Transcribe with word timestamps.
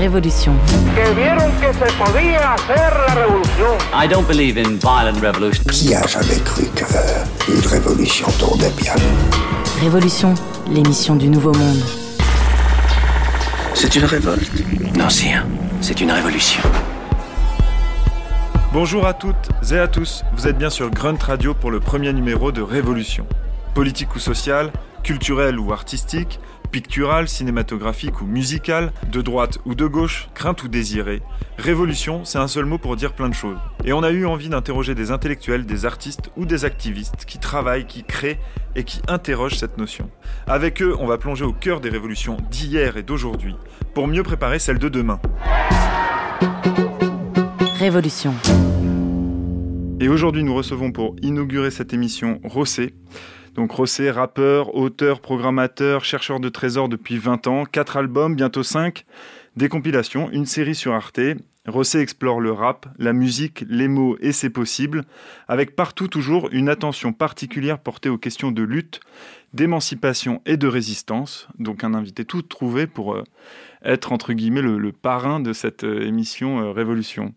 Révolution. 0.00 0.54
I 3.92 4.08
don't 4.08 4.26
believe 4.26 4.56
in 4.56 4.78
violent 4.78 5.20
revolution. 5.20 5.62
Qui 5.70 5.94
a 5.94 6.06
jamais 6.06 6.40
cru 6.42 6.64
qu'une 6.74 7.66
révolution 7.66 8.26
tournait 8.38 8.70
bien? 8.78 8.94
Révolution, 9.82 10.34
l'émission 10.70 11.16
du 11.16 11.28
Nouveau 11.28 11.52
Monde. 11.52 11.82
C'est 13.74 13.94
une 13.94 14.06
révolte 14.06 14.50
Non, 14.96 15.10
sire. 15.10 15.44
C'est 15.82 16.00
une 16.00 16.12
révolution. 16.12 16.62
Bonjour 18.72 19.06
à 19.06 19.12
toutes 19.12 19.50
et 19.70 19.78
à 19.78 19.86
tous, 19.86 20.24
vous 20.34 20.48
êtes 20.48 20.56
bien 20.56 20.70
sur 20.70 20.88
Grunt 20.88 21.22
Radio 21.22 21.52
pour 21.52 21.70
le 21.70 21.78
premier 21.78 22.14
numéro 22.14 22.52
de 22.52 22.62
Révolution. 22.62 23.26
Politique 23.74 24.16
ou 24.16 24.18
sociale, 24.18 24.72
culturelle 25.02 25.58
ou 25.58 25.74
artistique, 25.74 26.40
picturale, 26.70 27.28
cinématographique 27.28 28.20
ou 28.20 28.26
musicale, 28.26 28.92
de 29.10 29.20
droite 29.20 29.58
ou 29.64 29.74
de 29.74 29.86
gauche, 29.86 30.28
crainte 30.34 30.62
ou 30.62 30.68
désirée. 30.68 31.22
Révolution, 31.58 32.24
c'est 32.24 32.38
un 32.38 32.48
seul 32.48 32.64
mot 32.64 32.78
pour 32.78 32.96
dire 32.96 33.12
plein 33.12 33.28
de 33.28 33.34
choses. 33.34 33.58
Et 33.84 33.92
on 33.92 34.02
a 34.02 34.10
eu 34.10 34.26
envie 34.26 34.48
d'interroger 34.48 34.94
des 34.94 35.10
intellectuels, 35.10 35.66
des 35.66 35.84
artistes 35.84 36.30
ou 36.36 36.46
des 36.46 36.64
activistes 36.64 37.24
qui 37.26 37.38
travaillent, 37.38 37.86
qui 37.86 38.04
créent 38.04 38.38
et 38.76 38.84
qui 38.84 39.00
interrogent 39.08 39.58
cette 39.58 39.78
notion. 39.78 40.10
Avec 40.46 40.80
eux, 40.80 40.94
on 40.98 41.06
va 41.06 41.18
plonger 41.18 41.44
au 41.44 41.52
cœur 41.52 41.80
des 41.80 41.90
révolutions 41.90 42.36
d'hier 42.50 42.96
et 42.96 43.02
d'aujourd'hui, 43.02 43.56
pour 43.94 44.06
mieux 44.06 44.22
préparer 44.22 44.58
celles 44.58 44.78
de 44.78 44.88
demain. 44.88 45.20
Révolution. 47.78 48.34
Et 50.00 50.08
aujourd'hui, 50.08 50.44
nous 50.44 50.54
recevons 50.54 50.92
pour 50.92 51.14
inaugurer 51.20 51.70
cette 51.70 51.92
émission 51.92 52.40
Rossé. 52.42 52.94
Donc 53.54 53.72
Rossé, 53.72 54.10
rappeur, 54.10 54.74
auteur, 54.74 55.20
programmateur, 55.20 56.04
chercheur 56.04 56.40
de 56.40 56.48
trésors 56.48 56.88
depuis 56.88 57.18
20 57.18 57.46
ans, 57.46 57.64
4 57.64 57.96
albums, 57.96 58.34
bientôt 58.36 58.62
5, 58.62 59.04
des 59.56 59.68
compilations, 59.68 60.30
une 60.30 60.46
série 60.46 60.74
sur 60.74 60.92
Arte. 60.94 61.20
Rossé 61.70 62.00
explore 62.00 62.40
le 62.40 62.52
rap, 62.52 62.86
la 62.98 63.12
musique, 63.12 63.64
les 63.68 63.88
mots 63.88 64.16
et 64.20 64.32
ses 64.32 64.50
possibles, 64.50 65.04
avec 65.48 65.76
partout 65.76 66.08
toujours 66.08 66.48
une 66.52 66.68
attention 66.68 67.12
particulière 67.12 67.78
portée 67.78 68.08
aux 68.08 68.18
questions 68.18 68.50
de 68.50 68.62
lutte, 68.62 69.00
d'émancipation 69.54 70.42
et 70.46 70.56
de 70.56 70.66
résistance. 70.66 71.48
Donc 71.58 71.84
un 71.84 71.94
invité 71.94 72.24
tout 72.24 72.42
trouvé 72.42 72.86
pour 72.86 73.14
euh, 73.14 73.24
être 73.84 74.12
entre 74.12 74.32
guillemets 74.32 74.62
le, 74.62 74.78
le 74.78 74.92
parrain 74.92 75.40
de 75.40 75.52
cette 75.52 75.84
euh, 75.84 76.06
émission 76.06 76.60
euh, 76.60 76.72
Révolution. 76.72 77.34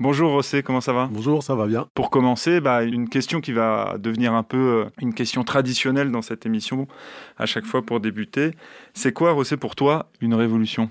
Bonjour 0.00 0.32
Rossé, 0.32 0.62
comment 0.62 0.80
ça 0.80 0.92
va? 0.92 1.08
Bonjour, 1.12 1.42
ça 1.42 1.54
va 1.54 1.66
bien. 1.66 1.86
Pour 1.94 2.10
commencer, 2.10 2.60
bah, 2.60 2.82
une 2.82 3.08
question 3.08 3.40
qui 3.40 3.52
va 3.52 3.96
devenir 3.98 4.34
un 4.34 4.42
peu 4.42 4.86
une 5.00 5.14
question 5.14 5.44
traditionnelle 5.44 6.10
dans 6.10 6.22
cette 6.22 6.46
émission 6.46 6.88
à 7.38 7.46
chaque 7.46 7.66
fois 7.66 7.82
pour 7.82 8.00
débuter. 8.00 8.52
C'est 8.94 9.12
quoi 9.12 9.32
Rossé 9.32 9.56
pour 9.56 9.76
toi 9.76 10.10
une 10.20 10.34
révolution? 10.34 10.90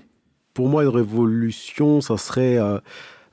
Pour 0.54 0.68
moi, 0.68 0.84
une 0.84 0.88
révolution, 0.88 2.00
ça 2.00 2.16
serait, 2.16 2.58
euh, 2.58 2.78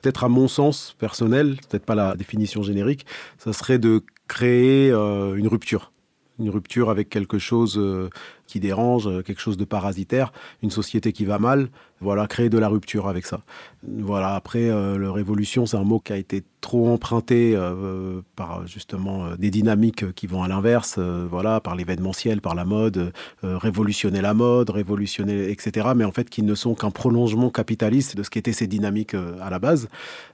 peut-être 0.00 0.24
à 0.24 0.28
mon 0.28 0.48
sens 0.48 0.96
personnel, 0.98 1.56
peut-être 1.70 1.84
pas 1.84 1.94
la 1.94 2.16
définition 2.16 2.64
générique, 2.64 3.06
ça 3.38 3.52
serait 3.52 3.78
de 3.78 4.02
créer 4.26 4.90
euh, 4.90 5.36
une 5.36 5.46
rupture. 5.46 5.92
Une 6.40 6.50
rupture 6.50 6.90
avec 6.90 7.08
quelque 7.08 7.38
chose 7.38 7.78
euh, 7.78 8.10
qui 8.48 8.58
dérange, 8.58 9.22
quelque 9.22 9.40
chose 9.40 9.56
de 9.56 9.64
parasitaire, 9.64 10.32
une 10.64 10.72
société 10.72 11.12
qui 11.12 11.24
va 11.24 11.38
mal. 11.38 11.68
Voilà, 12.02 12.26
créer 12.26 12.48
de 12.50 12.58
la 12.58 12.68
rupture 12.68 13.08
avec 13.08 13.24
ça. 13.26 13.42
Voilà, 13.86 14.34
après, 14.34 14.68
euh, 14.70 14.96
le 14.96 15.10
révolution, 15.10 15.66
c'est 15.66 15.76
un 15.76 15.84
mot 15.84 16.00
qui 16.00 16.12
a 16.12 16.16
été 16.16 16.42
trop 16.60 16.88
emprunté 16.88 17.54
euh, 17.56 18.20
par 18.36 18.66
justement 18.66 19.24
euh, 19.24 19.36
des 19.36 19.50
dynamiques 19.50 20.12
qui 20.14 20.26
vont 20.26 20.42
à 20.42 20.48
l'inverse, 20.48 20.96
euh, 20.98 21.26
voilà, 21.28 21.60
par 21.60 21.74
l'événementiel, 21.76 22.40
par 22.40 22.54
la 22.54 22.64
mode, 22.64 23.12
euh, 23.44 23.58
révolutionner 23.58 24.20
la 24.20 24.34
mode, 24.34 24.70
révolutionner, 24.70 25.50
etc. 25.50 25.88
Mais 25.96 26.04
en 26.04 26.12
fait, 26.12 26.28
qui 26.30 26.42
ne 26.42 26.54
sont 26.54 26.74
qu'un 26.74 26.90
prolongement 26.90 27.50
capitaliste 27.50 28.16
de 28.16 28.22
ce 28.22 28.30
qu'étaient 28.30 28.52
ces 28.52 28.66
dynamiques 28.68 29.14
euh, 29.14 29.36
à 29.40 29.50
la 29.50 29.58
base. 29.58 29.88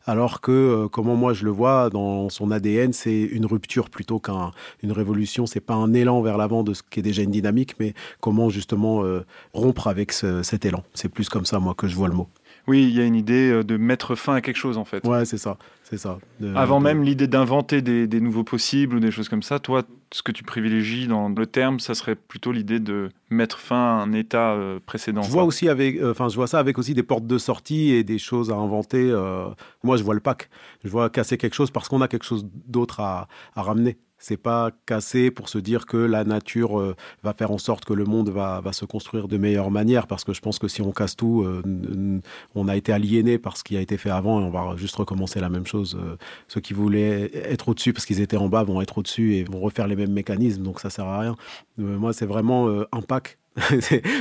Alors 0.06 0.41
que, 0.41 0.53
euh, 0.53 0.88
comment 0.88 1.16
moi 1.16 1.32
je 1.34 1.44
le 1.44 1.50
vois, 1.50 1.91
dans 1.91 2.28
son 2.31 2.50
ADN, 2.50 2.93
c'est 2.93 3.20
une 3.22 3.47
rupture 3.47 3.88
plutôt 3.91 4.20
qu'une 4.20 4.93
révolution. 4.93 5.47
C'est 5.47 5.60
pas 5.60 5.75
un 5.75 5.93
élan 5.94 6.20
vers 6.22 6.37
l'avant 6.38 6.62
de 6.62 6.75
ce 6.75 6.82
qui 6.82 7.00
est 7.00 7.03
déjà 7.03 7.22
une 7.22 7.31
dynamique, 7.31 7.75
mais 7.81 7.94
comment 8.20 8.48
justement 8.50 9.04
euh, 9.04 9.25
rompre 9.54 9.87
avec 9.87 10.12
ce- 10.12 10.43
cet 10.43 10.64
élan. 10.66 10.82
C'est 10.94 11.09
plus 11.09 11.28
comme 11.31 11.47
ça, 11.47 11.57
moi, 11.60 11.74
que 11.74 11.86
je 11.88 11.94
vois 11.96 12.08
le 12.08 12.14
mot. 12.14 12.28
Oui, 12.66 12.82
il 12.84 12.91
y 12.94 13.00
a 13.00 13.04
une 13.04 13.14
idée 13.14 13.50
euh, 13.50 13.64
de 13.64 13.76
mettre 13.78 14.14
fin 14.14 14.34
à 14.34 14.41
quelque 14.42 14.56
chose 14.58 14.76
en 14.76 14.84
fait. 14.84 15.02
Ouais, 15.06 15.24
c'est 15.24 15.38
ça, 15.38 15.56
c'est 15.84 15.96
ça. 15.96 16.19
De- 16.38 16.54
Avant 16.54 16.80
de- 16.80 16.84
même 16.84 17.02
l'idée 17.02 17.26
d'inventer 17.26 17.80
des, 17.80 18.06
des 18.06 18.20
nouveaux 18.20 18.44
possibles 18.44 18.96
ou 18.96 19.00
des 19.00 19.10
choses 19.10 19.30
comme 19.30 19.42
ça, 19.42 19.58
toi, 19.58 19.84
ce 20.12 20.22
que 20.22 20.32
tu 20.32 20.44
privilégies 20.44 21.06
dans 21.06 21.30
le 21.30 21.46
terme, 21.46 21.80
ça 21.80 21.94
serait 21.94 22.14
plutôt 22.14 22.52
l'idée 22.52 22.78
de 22.78 23.08
mettre 23.30 23.58
fin 23.58 23.76
à 23.98 24.02
un 24.02 24.12
état 24.12 24.52
euh, 24.52 24.80
précédent. 24.84 25.22
Je 25.22 25.30
vois 25.30 25.42
quoi. 25.42 25.48
aussi 25.48 25.69
avec, 25.70 25.96
euh, 25.96 26.10
enfin, 26.10 26.28
je 26.28 26.34
vois 26.36 26.46
ça 26.46 26.58
avec 26.58 26.76
aussi 26.78 26.92
des 26.92 27.02
portes 27.02 27.26
de 27.26 27.38
sortie 27.38 27.90
et 27.92 28.04
des 28.04 28.19
choses 28.19 28.50
à 28.50 28.56
inventer. 28.56 29.08
euh, 29.10 29.46
moi, 29.82 29.96
je 29.96 30.02
vois 30.02 30.14
le 30.14 30.20
pack. 30.20 30.50
Je 30.84 30.90
vois 30.90 31.08
casser 31.08 31.38
quelque 31.38 31.54
chose 31.54 31.70
parce 31.70 31.88
qu'on 31.88 32.02
a 32.02 32.08
quelque 32.08 32.25
chose 32.26 32.46
d'autre 32.66 33.00
à, 33.00 33.28
à 33.54 33.62
ramener. 33.62 33.96
C'est 34.19 34.37
pas 34.37 34.73
casser 34.84 35.31
pour 35.31 35.49
se 35.49 35.59
dire 35.59 35.87
que 35.87 35.97
la 35.97 36.25
nature 36.25 36.81
euh, 36.81 36.97
va 37.23 37.33
faire 37.33 37.53
en 37.53 37.59
sorte 37.59 37.84
que 37.84 37.93
le 37.93 38.05
monde 38.05 38.31
va, 38.31 38.61
va 38.61 38.73
se 38.73 38.84
construire 38.84 39.29
de 39.29 39.37
meilleure 39.39 39.71
manière. 39.71 40.09
Parce 40.09 40.25
que 40.25 40.33
je 40.33 40.41
pense 40.41 40.59
que 40.59 40.67
si 40.67 40.83
on 40.83 40.91
casse 40.91 41.15
tout, 41.15 41.45
euh, 41.45 42.21
on 42.56 42.69
a 42.69 42.77
été 42.77 42.93
aliéné 42.93 43.39
par 43.39 43.56
ce 43.56 43.62
qui 43.62 43.77
a 43.77 43.81
été 43.81 43.97
fait 43.97 44.11
avant 44.11 44.41
et 44.41 44.45
on 44.45 44.51
va 44.51 44.77
juste 44.77 44.97
recommencer 44.97 45.39
la 45.39 45.49
même 45.49 45.67
chose. 45.67 45.97
Euh, 46.01 46.17
ceux 46.49 46.61
qui 46.61 46.75
voulaient 46.75 47.31
être 47.33 47.69
au-dessus 47.69 47.93
parce 47.93 48.06
qu'ils 48.06 48.21
étaient 48.21 48.37
en 48.37 48.49
bas 48.49 48.65
vont 48.65 48.83
être 48.83 48.99
au-dessus 48.99 49.37
et 49.37 49.45
vont 49.45 49.61
refaire 49.61 49.87
les 49.87 49.97
mêmes 49.97 50.12
mécanismes. 50.12 50.65
Donc 50.65 50.81
ça 50.81 50.91
sert 50.91 51.06
à 51.06 51.21
rien. 51.21 51.37
Moi, 51.77 52.12
c'est 52.12 52.27
vraiment 52.27 52.69
un 52.69 53.03
pack. 53.03 53.39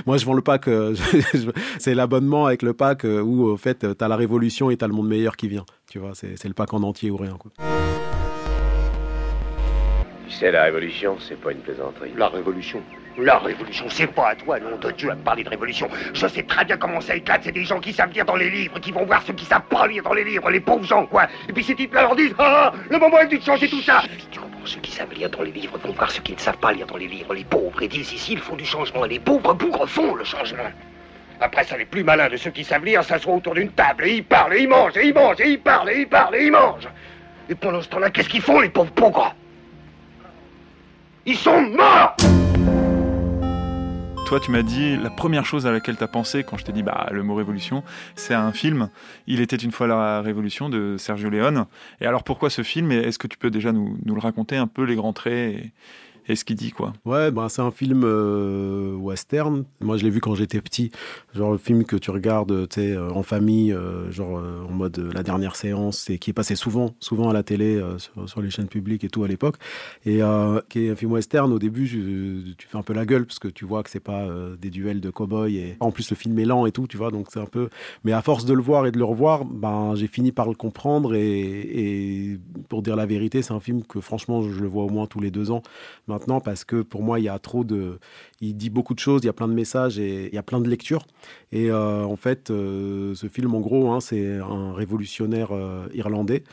Moi, 0.06 0.18
je 0.18 0.26
vends 0.26 0.34
le 0.34 0.42
pack. 0.42 0.70
c'est 1.80 1.96
l'abonnement 1.96 2.46
avec 2.46 2.62
le 2.62 2.74
pack 2.74 3.04
où, 3.04 3.46
au 3.46 3.58
fait, 3.58 3.80
tu 3.80 4.04
as 4.04 4.08
la 4.08 4.16
révolution 4.16 4.70
et 4.70 4.78
tu 4.78 4.86
as 4.86 4.88
le 4.88 4.94
monde 4.94 5.08
meilleur 5.08 5.38
qui 5.38 5.48
vient. 5.48 5.66
Tu 5.90 5.98
vois, 5.98 6.12
c'est 6.14 6.38
c'est 6.38 6.48
le 6.48 6.54
pack 6.54 6.74
en 6.74 6.84
entier 6.84 7.10
ou 7.10 7.18
rien. 7.18 7.38
Quoi. 7.38 7.52
Tu 10.28 10.34
sais, 10.34 10.52
la 10.52 10.64
révolution, 10.64 11.18
c'est 11.20 11.40
pas 11.40 11.52
une 11.54 11.60
plaisanterie. 11.60 12.12
La 12.18 12.28
révolution 12.28 12.82
La 13.18 13.38
révolution, 13.38 13.86
c'est 13.90 14.08
pas 14.08 14.30
à 14.30 14.36
toi, 14.36 14.60
nom 14.60 14.76
de 14.78 14.92
Dieu, 14.92 15.10
à 15.10 15.16
me 15.16 15.22
parler 15.22 15.44
de 15.44 15.50
révolution. 15.50 15.90
Je 16.14 16.28
sais 16.28 16.44
très 16.44 16.66
bien 16.66 16.76
comment 16.76 17.00
ça 17.00 17.16
éclate, 17.16 17.42
c'est 17.46 17.54
des 17.54 17.64
gens 17.64 17.80
qui 17.80 17.94
savent 17.94 18.12
lire 18.12 18.26
dans 18.26 18.36
les 18.36 18.50
livres, 18.50 18.78
qui 18.80 18.92
vont 18.92 19.06
voir 19.06 19.22
ceux 19.24 19.34
qui 19.34 19.46
savent 19.46 19.68
pas 19.70 19.88
lire 19.88 20.04
dans 20.04 20.14
les 20.14 20.26
livres, 20.26 20.50
les 20.50 20.60
pauvres 20.60 20.84
gens, 20.84 21.06
quoi. 21.06 21.28
Et 21.48 21.54
puis 21.54 21.64
ces 21.64 21.76
types-là 21.76 22.02
leur 22.02 22.16
disent, 22.16 22.36
ah, 22.40 22.74
ah, 22.74 22.78
le 22.90 23.00
moment 23.00 23.20
est 23.20 23.28
de 23.28 23.42
changer 23.42 23.70
tout 23.70 23.82
ça. 23.82 24.04
Tu 24.32 24.40
comprends, 24.40 24.66
ceux 24.66 24.82
qui 24.82 24.92
savent 24.92 25.14
lire 25.14 25.30
dans 25.30 25.44
les 25.44 25.52
livres 25.52 25.78
vont 25.78 25.94
voir 25.94 26.12
ceux 26.12 26.22
qui 26.22 26.34
ne 26.34 26.40
savent 26.40 26.58
pas 26.58 26.74
lire 26.74 26.88
dans 26.88 26.98
les 26.98 27.08
livres, 27.08 27.34
les 27.34 27.46
pauvres, 27.46 27.82
et 27.82 27.88
disent, 27.88 28.12
ici, 28.12 28.34
il 28.34 28.40
faut 28.40 28.58
du 28.58 28.66
changement, 28.66 29.06
et 29.06 29.10
les 29.10 29.20
pauvres 29.20 29.54
bougres 29.54 29.88
font 29.88 30.14
le 30.14 30.26
changement. 30.26 30.70
Après 31.40 31.64
ça, 31.64 31.78
les 31.78 31.86
plus 31.86 32.04
malins 32.04 32.28
de 32.28 32.36
ceux 32.36 32.52
qui 32.52 32.66
savent 32.66 32.84
lire 32.84 33.04
s'assoient 33.04 33.34
autour 33.34 33.54
d'une 33.54 33.72
table, 33.72 34.06
et 34.06 34.18
ils 34.18 34.26
parlent, 34.26 34.56
et 34.56 34.64
ils 34.64 34.68
mangent, 34.68 34.98
et 34.98 35.08
ils 35.08 35.14
mangent, 35.14 35.40
et 35.40 35.52
ils 35.52 35.60
parlent, 35.60 35.90
et 35.90 36.02
ils 36.02 36.08
parlent, 36.08 36.36
et 36.36 36.46
ils 36.46 36.52
mangent. 36.52 36.90
Et 37.50 37.56
pendant 37.56 37.82
ce 37.82 37.88
temps-là, 37.88 38.10
qu'est-ce 38.10 38.30
qu'ils 38.30 38.42
font, 38.42 38.60
les 38.60 38.70
pauvres 38.70 38.92
bougres? 38.94 39.34
Ils 41.30 41.36
sont 41.36 41.62
morts 41.62 42.16
Toi, 44.28 44.40
tu 44.40 44.50
m'as 44.50 44.62
dit 44.62 44.96
la 44.96 45.10
première 45.10 45.46
chose 45.46 45.68
à 45.68 45.74
laquelle 45.74 45.98
tu 45.98 46.04
as 46.06 46.08
pensé 46.08 46.46
quand 46.46 46.56
je 46.56 46.64
t'ai 46.64 46.72
dit 46.72 46.84
bah, 46.84 47.10
le 47.12 47.22
mot 47.22 47.36
révolution, 47.36 47.84
c'est 48.16 48.34
un 48.34 48.54
film. 48.54 48.90
Il 49.28 49.42
était 49.42 49.58
une 49.58 49.74
fois 49.74 49.88
la 49.88 50.22
révolution 50.22 50.70
de 50.70 50.96
Sergio 50.98 51.30
Leone. 51.30 51.66
Et 52.00 52.06
alors 52.06 52.24
pourquoi 52.24 52.50
ce 52.50 52.64
film? 52.64 52.94
Est-ce 52.94 53.20
que 53.20 53.28
tu 53.28 53.38
peux 53.38 53.50
déjà 53.50 53.74
nous, 53.74 53.98
le 54.06 54.20
raconter 54.22 54.56
un 54.56 54.68
peu, 54.68 54.84
les 54.84 54.96
grands 54.96 55.12
traits 55.12 55.66
et 56.28 56.36
ce 56.36 56.44
qu'il 56.46 56.56
dit 56.56 56.72
quoi 56.72 56.94
Ouais, 57.06 57.32
ben, 57.32 57.50
c'est 57.50 57.62
un 57.62 57.72
film 57.72 58.04
euh, 58.04 58.94
western. 58.96 59.64
Moi, 59.82 59.98
je 59.98 60.04
l'ai 60.04 60.10
vu 60.10 60.20
quand 60.20 60.36
j'étais 60.36 60.62
petit. 60.62 60.92
Genre 61.34 61.52
le 61.52 61.58
film 61.58 61.84
que 61.86 61.96
tu 61.96 62.12
regardes 62.12 62.68
tu 62.70 62.82
sais, 62.82 62.92
euh, 62.92 63.10
en 63.12 63.24
famille, 63.24 63.72
euh, 63.72 64.12
genre 64.12 64.42
en 64.70 64.72
mode 64.74 64.98
la 65.14 65.24
dernière 65.24 65.56
séance, 65.56 66.10
et 66.10 66.18
qui 66.18 66.32
est 66.32 66.34
passé 66.34 66.56
souvent, 66.56 66.96
souvent 67.00 67.30
à 67.30 67.34
la 67.34 67.44
télé, 67.44 67.82
sur, 68.26 68.42
les 68.42 68.50
chaînes 68.50 68.68
publiques 68.68 69.04
et 69.04 69.10
tout 69.10 69.24
à 69.24 69.28
l'époque. 69.28 69.56
Et 70.06 70.22
qui 70.70 70.86
est 70.86 70.90
un 70.90 70.96
film 70.96 71.12
western. 71.12 71.52
Au 71.52 71.60
début, 71.60 71.86
je- 71.86 72.54
tu 72.58 72.68
fais 72.68 72.78
un 72.78 72.84
peu 72.84 72.94
la 72.94 73.06
gueule 73.06 73.26
parce 73.26 73.40
que 73.40 73.48
tu 73.48 73.66
vois 73.66 73.84
que 73.84 73.90
c'est 73.90 74.00
pas 74.00 74.28
des 74.60 74.70
duels 74.70 75.02
de 75.02 75.10
cow-boys. 75.10 75.50
Et 75.50 75.78
en 75.80 75.92
plus, 75.92 76.10
le 76.10 76.16
film 76.16 76.38
est 76.40 76.46
lent 76.46 76.66
et 76.66 76.72
tout, 76.72 76.88
tu 76.88 76.98
vois. 76.98 77.12
Donc 77.12 77.28
c'est 77.32 77.40
un 77.40 77.46
peu. 77.46 77.70
Mais 78.04 78.12
à 78.12 78.22
force 78.22 78.46
de 78.46 78.54
le 78.54 78.62
voir 78.62 78.86
et 78.86 78.92
de 78.92 78.98
le 78.98 79.06
revoir, 79.06 79.46
ben 79.46 79.96
j'ai 79.96 80.08
fini 80.08 80.32
par 80.32 80.48
le 80.48 80.56
comprendre. 80.56 81.16
Et, 81.16 82.32
et 82.32 82.40
pour 82.70 82.82
dire 82.82 82.96
la 82.96 83.06
vérité, 83.06 83.42
c'est 83.42 83.54
un 83.54 83.60
film 83.60 83.84
que 83.84 84.02
franchement, 84.02 84.42
je 84.42 84.60
le 84.60 84.68
vois 84.68 84.84
au 84.84 84.90
moins 84.90 85.06
tous 85.08 85.20
les 85.20 85.32
deux 85.32 85.52
ans 85.52 85.62
parce 86.44 86.64
que 86.64 86.82
pour 86.82 87.04
moi, 87.04 87.20
il 87.20 87.24
y 87.24 87.30
a 87.30 87.40
trop 87.40 87.64
de. 87.64 88.00
Il 88.42 88.56
dit 88.56 88.70
beaucoup 88.70 88.94
de 88.94 89.00
choses, 89.00 89.22
il 89.24 89.28
y 89.28 89.30
a 89.30 89.34
plein 89.34 89.48
de 89.48 89.54
messages 89.54 90.00
et 90.00 90.28
il 90.28 90.34
y 90.34 90.38
a 90.38 90.44
plein 90.44 90.60
de 90.60 90.70
lectures. 90.70 91.06
Et 91.52 91.70
euh, 91.72 92.04
en 92.04 92.16
fait, 92.16 92.50
euh, 92.50 93.16
ce 93.16 93.28
film, 93.28 93.56
en 93.56 93.60
gros, 93.60 93.92
hein, 93.92 94.00
c'est 94.00 94.38
un 94.38 94.74
révolutionnaire 94.74 95.50
euh, 95.52 95.88
irlandais 95.94 96.44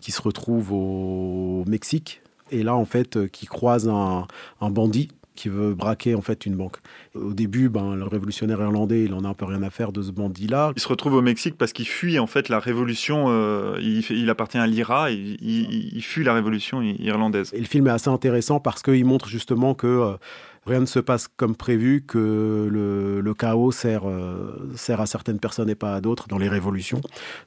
qui 0.00 0.12
se 0.12 0.22
retrouve 0.22 0.72
au 0.72 1.64
Mexique 1.66 2.22
et 2.50 2.62
là, 2.62 2.76
en 2.76 2.84
fait, 2.84 3.30
qui 3.30 3.46
croise 3.46 3.88
un 3.88 4.70
bandit 4.70 5.08
qui 5.36 5.48
veut 5.48 5.74
braquer 5.74 6.16
en 6.16 6.20
fait 6.22 6.44
une 6.46 6.56
banque. 6.56 6.78
Au 7.14 7.32
début, 7.32 7.68
ben, 7.68 7.94
le 7.94 8.04
révolutionnaire 8.04 8.60
irlandais, 8.60 9.04
il 9.04 9.14
en 9.14 9.24
a 9.24 9.28
un 9.28 9.34
peu 9.34 9.44
rien 9.44 9.62
à 9.62 9.70
faire 9.70 9.92
de 9.92 10.02
ce 10.02 10.10
bandit-là. 10.10 10.72
Il 10.74 10.82
se 10.82 10.88
retrouve 10.88 11.14
au 11.14 11.22
Mexique 11.22 11.56
parce 11.56 11.72
qu'il 11.72 11.86
fuit 11.86 12.18
en 12.18 12.26
fait 12.26 12.48
la 12.48 12.58
révolution. 12.58 13.26
euh, 13.28 13.78
il, 13.80 14.28
appartient 14.30 14.58
à 14.58 14.66
l'IRA. 14.66 15.10
Il, 15.12 15.36
il- 15.40 15.92
il 15.96 16.02
fuit 16.02 16.24
la 16.24 16.34
révolution 16.34 16.82
irlandaise. 16.82 17.52
Et 17.54 17.60
le 17.60 17.66
film 17.66 17.86
est 17.86 17.90
assez 17.90 18.08
intéressant 18.10 18.58
parce 18.58 18.82
qu'il 18.82 19.04
montre 19.04 19.28
justement 19.28 19.74
que 19.74 19.86
euh, 19.86 20.12
rien 20.66 20.80
ne 20.80 20.86
se 20.86 20.98
passe 20.98 21.28
comme 21.28 21.54
prévu, 21.54 22.02
que 22.06 22.68
le, 22.70 23.34
chaos 23.34 23.70
sert, 23.70 24.08
euh, 24.08 24.72
sert 24.74 25.00
à 25.00 25.06
certaines 25.06 25.38
personnes 25.38 25.70
et 25.70 25.74
pas 25.74 25.94
à 25.94 26.00
d'autres 26.00 26.26
dans 26.26 26.38
les 26.38 26.48
révolutions, 26.48 27.00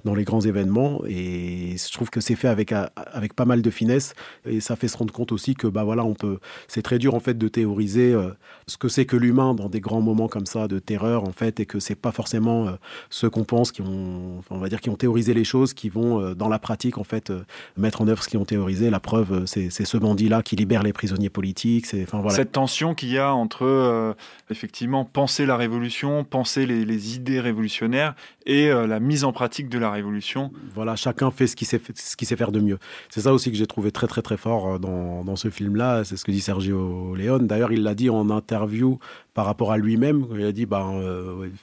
dans 0.06 0.16
les 0.16 0.24
grands 0.24 0.42
événements. 0.42 1.01
Et 1.07 1.75
je 1.77 1.92
trouve 1.92 2.10
que 2.10 2.21
c'est 2.21 2.36
fait 2.36 2.48
avec, 2.48 2.71
avec 2.95 3.33
pas 3.33 3.45
mal 3.45 3.62
de 3.62 3.69
finesse. 3.69 4.13
Et 4.45 4.62
ça 4.62 4.75
fait 4.75 4.88
se 4.88 4.98
rendre 4.98 5.13
compte 5.13 5.31
aussi 5.31 5.56
que 5.56 5.68
bah 5.68 5.83
voilà, 5.83 6.06
on 6.06 6.13
peut. 6.13 6.39
C'est 6.68 6.81
très 6.81 7.00
dur 7.00 7.16
en 7.16 7.19
fait 7.19 7.38
de 7.38 7.48
théoriser 7.48 8.13
euh, 8.13 8.30
ce 8.68 8.77
que 8.77 8.88
c'est 8.88 9.06
que 9.06 9.18
l'humain 9.18 9.54
dans 9.54 9.69
des 9.69 9.81
grands 9.81 10.01
moments 10.01 10.27
comme 10.27 10.45
ça 10.45 10.68
de 10.68 10.80
terreur 10.80 11.24
en 11.24 11.31
fait, 11.31 11.60
et 11.60 11.66
que 11.66 11.80
c'est 11.80 11.95
pas 11.95 12.12
forcément 12.12 12.68
euh, 12.68 12.71
ceux 13.10 13.30
qu'on 13.30 13.44
pense 13.44 13.71
qui 13.71 13.81
ont, 13.81 14.42
on 14.50 14.57
va 14.57 14.69
dire, 14.69 14.80
qui 14.80 14.89
ont 14.89 14.95
théorisé 14.95 15.33
les 15.33 15.44
choses, 15.44 15.74
qui 15.74 15.89
vont 15.89 16.33
dans 16.33 16.50
la 16.50 16.60
pratique 16.60 16.98
en 16.98 17.04
fait 17.04 17.33
mettre 17.75 18.01
en 18.01 18.07
œuvre 18.07 18.24
ce 18.24 18.30
qu'ils 18.30 18.39
ont 18.39 18.45
théorisé. 18.45 18.89
La 18.89 19.00
preuve, 19.00 19.45
c'est 19.45 19.69
ce 19.69 19.98
bandit-là 19.98 20.42
qui 20.44 20.56
libère 20.56 20.83
les 20.83 20.94
prisonniers 20.94 21.30
politiques. 21.30 21.88
Enfin 22.04 22.19
voilà. 22.19 22.36
Cette 22.36 22.51
tension 22.51 22.94
qui 22.94 23.08
il 23.09 23.13
y 23.13 23.17
a 23.17 23.33
entre 23.33 23.65
euh, 23.65 24.13
effectivement 24.51 25.03
penser 25.03 25.47
la 25.47 25.57
révolution, 25.57 26.23
penser 26.23 26.65
les, 26.67 27.15
idées 27.15 27.39
révolutionnaires 27.39 28.13
et 28.45 28.69
euh, 28.69 28.85
la 28.85 29.00
mise 29.00 29.23
en 29.23 29.31
pratique 29.31 29.67
de 29.67 29.79
la 29.79 29.89
révolution. 29.89 30.51
Voilà, 30.75 30.95
chacun 30.95 31.31
fait 31.31 31.47
ce 31.47 31.56
qu'il 31.56 31.65
sait, 31.65 31.81
ce 31.95 32.15
qu'il 32.15 32.27
sait 32.27 32.35
faire 32.35 32.51
de 32.51 32.59
mieux. 32.59 32.77
C'est 33.09 33.21
ça 33.21 33.33
aussi 33.33 33.51
que 33.51 33.57
j'ai 33.57 33.65
trouvé 33.65 33.91
très 33.91 34.06
très 34.06 34.21
très 34.21 34.38
fort 34.38 34.75
euh, 34.75 34.77
dans, 34.77 35.23
dans 35.23 35.35
ce 35.35 35.50
film-là. 35.50 36.03
C'est 36.03 36.17
ce 36.17 36.25
que 36.25 36.31
dit 36.31 36.41
Sergio 36.41 37.15
Leone. 37.15 37.47
D'ailleurs, 37.47 37.71
il 37.71 37.81
l'a 37.81 37.95
dit 37.95 38.11
en 38.11 38.29
interview 38.29 39.00
par 39.33 39.45
rapport 39.45 39.71
à 39.71 39.77
lui-même. 39.77 40.27
Il 40.35 40.45
a 40.45 40.51
dit 40.51 40.65
bah, 40.65 40.85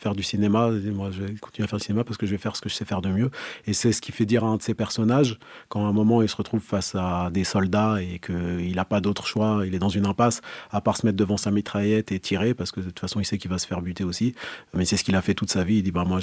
faire 0.01 0.15
du 0.15 0.23
cinéma, 0.23 0.71
moi 0.95 1.11
je 1.11 1.23
vais 1.23 1.35
continuer 1.35 1.67
à 1.67 1.69
faire 1.69 1.79
du 1.79 1.85
cinéma 1.85 2.05
parce 2.05 2.17
que 2.17 2.27
je 2.27 2.33
vais 2.33 2.39
faire 2.39 2.57
ce 2.57 2.63
que 2.63 2.69
je 2.69 2.75
sais 2.75 2.85
faire 2.85 3.03
de 3.03 3.11
mieux. 3.11 3.31
Et 3.67 3.73
c'est 3.73 3.93
ce 3.93 4.01
qui 4.01 4.13
fait 4.13 4.25
dire 4.25 4.45
à 4.45 4.49
un 4.49 4.57
de 4.57 4.63
ses 4.63 4.75
personnages, 4.75 5.39
quand 5.69 5.85
à 5.85 5.89
un 5.89 5.93
moment 5.93 6.23
il 6.23 6.29
se 6.29 6.37
retrouve 6.37 6.61
face 6.61 6.95
à 6.95 7.31
des 7.31 7.45
soldats 7.45 7.99
et 8.01 8.19
qu'il 8.19 8.75
n'a 8.75 8.85
pas 8.85 9.01
d'autre 9.01 9.27
choix, 9.27 9.63
il 9.67 9.75
est 9.75 9.79
dans 9.79 9.91
une 9.91 10.07
impasse, 10.07 10.41
à 10.71 10.81
part 10.81 10.97
se 10.97 11.05
mettre 11.05 11.19
devant 11.19 11.36
sa 11.37 11.51
mitraillette 11.51 12.13
et 12.13 12.19
tirer, 12.19 12.55
parce 12.55 12.73
que 12.73 12.81
de 12.81 12.87
toute 12.87 13.01
façon 13.01 13.21
il 13.21 13.25
sait 13.25 13.39
qu'il 13.39 13.51
va 13.51 13.59
se 13.59 13.67
faire 13.67 13.83
buter 13.83 14.05
aussi. 14.05 14.35
Mais 14.75 14.85
c'est 14.85 14.97
ce 14.97 15.05
qu'il 15.05 15.15
a 15.15 15.23
fait 15.23 15.35
toute 15.35 15.51
sa 15.51 15.65
vie. 15.65 15.77
Il 15.77 15.83
dit 15.83 15.93
bah, 15.93 16.05
moi, 16.07 16.21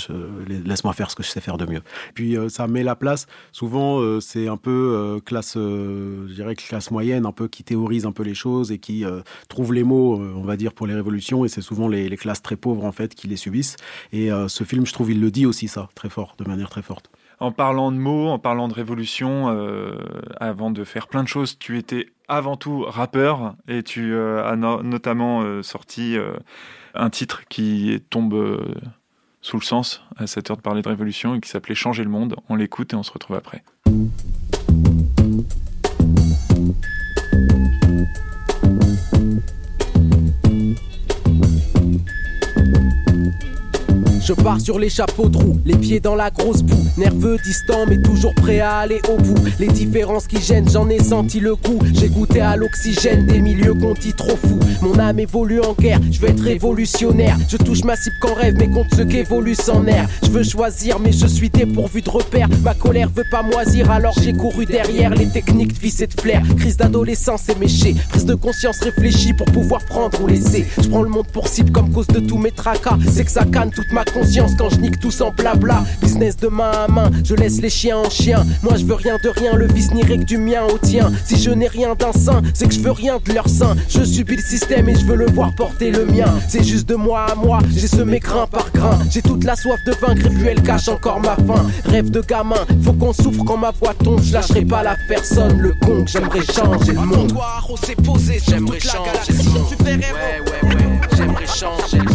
laisse-moi 0.47 0.93
faire 0.93 1.11
ce 1.11 1.15
que 1.15 1.23
je 1.23 1.29
sais 1.29 1.41
faire 1.41 1.57
de 1.57 1.65
mieux. 1.65 1.81
Puis 2.13 2.37
euh, 2.37 2.49
ça 2.49 2.67
met 2.67 2.83
la 2.83 2.95
place. 2.95 3.27
Souvent, 3.51 3.99
euh, 3.99 4.19
c'est 4.19 4.47
un 4.47 4.57
peu 4.57 4.93
euh, 4.95 5.19
classe, 5.19 5.53
je 5.55 6.33
dirais 6.33 6.55
classe 6.55 6.91
moyenne, 6.91 7.25
un 7.25 7.31
peu 7.31 7.47
qui 7.47 7.63
théorise 7.63 8.05
un 8.05 8.11
peu 8.11 8.23
les 8.23 8.35
choses 8.35 8.71
et 8.71 8.77
qui 8.77 9.03
trouve 9.49 9.73
les 9.73 9.83
mots, 9.83 10.15
on 10.15 10.43
va 10.43 10.57
dire, 10.57 10.73
pour 10.73 10.87
les 10.87 10.93
révolutions 10.93 11.45
et 11.45 11.47
c'est 11.47 11.61
souvent 11.61 11.87
les, 11.87 12.13
classes 12.17 12.41
très 12.41 12.55
pauvres 12.55 12.85
en 12.85 12.91
fait 12.91 13.15
qui 13.15 13.27
les 13.27 13.35
subissent. 13.35 13.75
Et 14.11 14.29
ce 14.47 14.63
film, 14.63 14.85
je 14.85 14.93
trouve, 14.93 15.11
il 15.11 15.19
le 15.19 15.31
dit 15.31 15.45
aussi 15.45 15.67
ça 15.67 15.89
très 15.95 16.09
fort, 16.09 16.35
de 16.37 16.47
manière 16.47 16.69
très 16.69 16.81
forte. 16.81 17.09
En 17.39 17.51
parlant 17.51 17.91
de 17.91 17.97
mots, 17.97 18.29
en 18.29 18.39
parlant 18.39 18.67
de 18.67 18.73
révolution, 18.73 19.49
euh, 19.49 19.97
avant 20.39 20.71
de 20.71 20.83
faire 20.83 21.07
plein 21.07 21.23
de 21.23 21.27
choses, 21.27 21.57
tu 21.57 21.77
étais 21.77 22.07
avant 22.27 22.55
tout 22.55 22.83
rappeur 22.83 23.55
et 23.67 23.83
tu 23.83 24.13
euh, 24.13 24.45
as 24.45 24.55
notamment 24.55 25.61
sorti 25.61 26.15
un 26.93 27.09
titre 27.09 27.43
qui 27.49 28.01
tombe 28.09 28.59
sous 29.41 29.57
le 29.57 29.63
sens 29.63 30.01
à 30.17 30.25
cette 30.25 30.49
heure 30.49 30.57
de 30.57 30.61
parler 30.61 30.81
de 30.81 30.89
révolution 30.89 31.35
et 31.35 31.41
qui 31.41 31.49
s'appelait 31.49 31.75
Changer 31.75 32.03
le 32.03 32.09
monde. 32.09 32.35
On 32.49 32.55
l'écoute 32.55 32.93
et 32.93 32.95
on 32.95 33.03
se 33.03 33.11
retrouve 33.11 33.35
après. 33.35 33.63
Je 44.25 44.31
pars 44.31 44.61
sur 44.61 44.79
les 44.79 44.87
chapeaux 44.87 45.27
de 45.27 45.37
roue, 45.37 45.59
les 45.65 45.75
pieds 45.75 45.99
dans 45.99 46.15
la 46.15 46.29
grosse 46.29 46.63
boue. 46.63 46.81
Nerveux, 46.97 47.35
distant, 47.43 47.85
mais 47.89 48.01
toujours 48.01 48.33
prêt 48.35 48.61
à 48.61 48.77
aller 48.77 49.01
au 49.09 49.21
bout. 49.21 49.35
Les 49.59 49.67
différences 49.67 50.27
qui 50.27 50.41
gênent, 50.41 50.69
j'en 50.69 50.87
ai 50.87 51.03
senti 51.03 51.41
le 51.41 51.57
coup. 51.57 51.77
J'ai 51.93 52.07
goûté 52.07 52.39
à 52.39 52.55
l'oxygène 52.55 53.25
des 53.25 53.39
milieux 53.39 53.73
qu'on 53.73 53.93
dit 53.93 54.13
trop 54.13 54.37
fous. 54.37 54.59
Mon 54.81 54.97
âme 54.97 55.19
évolue 55.19 55.59
en 55.59 55.73
guerre, 55.73 55.99
je 56.09 56.21
veux 56.21 56.29
être 56.29 56.41
révolutionnaire. 56.41 57.37
Je 57.49 57.57
touche 57.57 57.83
ma 57.83 57.97
cible 57.97 58.15
qu'en 58.21 58.33
rêve, 58.33 58.55
mais 58.57 58.69
compte 58.69 58.87
ce 58.95 59.01
qu'évolue 59.01 59.55
sans 59.55 59.85
air. 59.87 60.07
Je 60.23 60.29
veux 60.29 60.43
choisir, 60.43 60.99
mais 60.99 61.11
je 61.11 61.27
suis 61.27 61.49
dépourvu 61.49 62.01
de 62.01 62.09
repères. 62.09 62.47
Ma 62.63 62.75
colère 62.75 63.09
veut 63.13 63.25
pas 63.29 63.43
moisir, 63.43 63.91
alors 63.91 64.15
j'ai 64.21 64.31
couru 64.31 64.65
derrière 64.65 65.13
les 65.13 65.27
techniques 65.27 65.73
de 65.73 65.79
vice 65.79 65.99
et 65.99 66.07
de 66.07 66.19
flair. 66.19 66.43
Crise 66.57 66.77
d'adolescence 66.77 67.49
éméchée, 67.49 67.93
prise 68.07 68.25
de 68.25 68.35
conscience 68.35 68.79
réfléchie 68.79 69.33
pour 69.33 69.47
pouvoir 69.47 69.83
prendre 69.83 70.21
ou 70.21 70.27
laisser. 70.27 70.65
Je 70.81 70.87
prends 70.87 71.03
le 71.03 71.09
monde 71.09 71.27
pour 71.27 71.49
cible 71.49 71.71
comme 71.71 71.91
cause 71.91 72.07
de 72.07 72.21
tous 72.21 72.37
mes 72.37 72.51
tracas. 72.51 72.97
C'est 73.11 73.25
que 73.25 73.31
ça 73.31 73.43
canne 73.43 73.69
toute 73.69 73.91
ma 73.91 74.05
conscience 74.13 74.51
quand 74.57 74.69
je 74.69 74.77
nique 74.77 74.99
tout 74.99 75.11
en 75.21 75.31
blabla. 75.31 75.83
Business 76.01 76.37
de 76.37 76.47
main 76.47 76.71
à 76.71 76.87
main, 76.87 77.09
je 77.23 77.35
laisse 77.35 77.61
les 77.61 77.69
chiens 77.69 77.97
en 77.97 78.09
chien. 78.09 78.45
Moi 78.61 78.75
je 78.77 78.85
veux 78.85 78.93
rien 78.93 79.17
de 79.23 79.29
rien, 79.29 79.55
le 79.55 79.67
vice 79.67 79.91
n'irait 79.91 80.19
que 80.19 80.23
du 80.23 80.37
mien 80.37 80.63
au 80.63 80.77
tien. 80.77 81.11
Si 81.25 81.41
je 81.41 81.49
n'ai 81.49 81.67
rien 81.67 81.95
d'un 81.95 82.13
sein, 82.13 82.41
c'est 82.53 82.67
que 82.67 82.73
je 82.73 82.79
veux 82.79 82.91
rien 82.91 83.19
de 83.25 83.33
leur 83.33 83.49
sein. 83.49 83.75
Je 83.89 84.03
subis 84.03 84.35
le 84.35 84.41
système 84.41 84.87
et 84.89 84.95
je 84.95 85.05
veux 85.05 85.15
le 85.15 85.29
voir 85.31 85.53
porter 85.55 85.91
le 85.91 86.05
mien. 86.05 86.33
C'est 86.47 86.63
juste 86.63 86.87
de 86.87 86.95
moi 86.95 87.25
à 87.31 87.35
moi, 87.35 87.59
j'ai 87.75 87.87
semé 87.87 88.19
grain 88.19 88.47
par 88.47 88.71
grain. 88.71 88.99
J'ai 89.09 89.21
toute 89.21 89.43
la 89.43 89.55
soif 89.55 89.79
de 89.85 89.91
vaincre 89.93 90.27
et 90.27 90.45
elle 90.47 90.61
cache 90.61 90.87
encore 90.87 91.19
ma 91.19 91.35
faim. 91.35 91.65
Rêve 91.85 92.09
de 92.11 92.21
gamin, 92.21 92.55
faut 92.83 92.93
qu'on 92.93 93.13
souffre 93.13 93.43
quand 93.43 93.57
ma 93.57 93.71
voix 93.71 93.93
tombe. 93.93 94.21
Je 94.21 94.33
lâcherai 94.33 94.65
pas 94.65 94.83
la 94.83 94.95
personne, 95.07 95.57
le 95.59 95.73
con, 95.81 96.05
j'aimerais 96.05 96.45
changer 96.45 96.93
le 96.93 97.01
monde. 97.01 97.33
J'aimerais 98.47 98.79
changer 98.79 99.37
le 99.37 99.51
monde. 99.51 99.83
Ouais, 99.83 99.89
ouais, 99.89 100.75
ouais, 100.75 100.99
j'aimerais 101.17 101.47
changer 101.47 101.97
le 101.97 102.03
monde. 102.03 102.13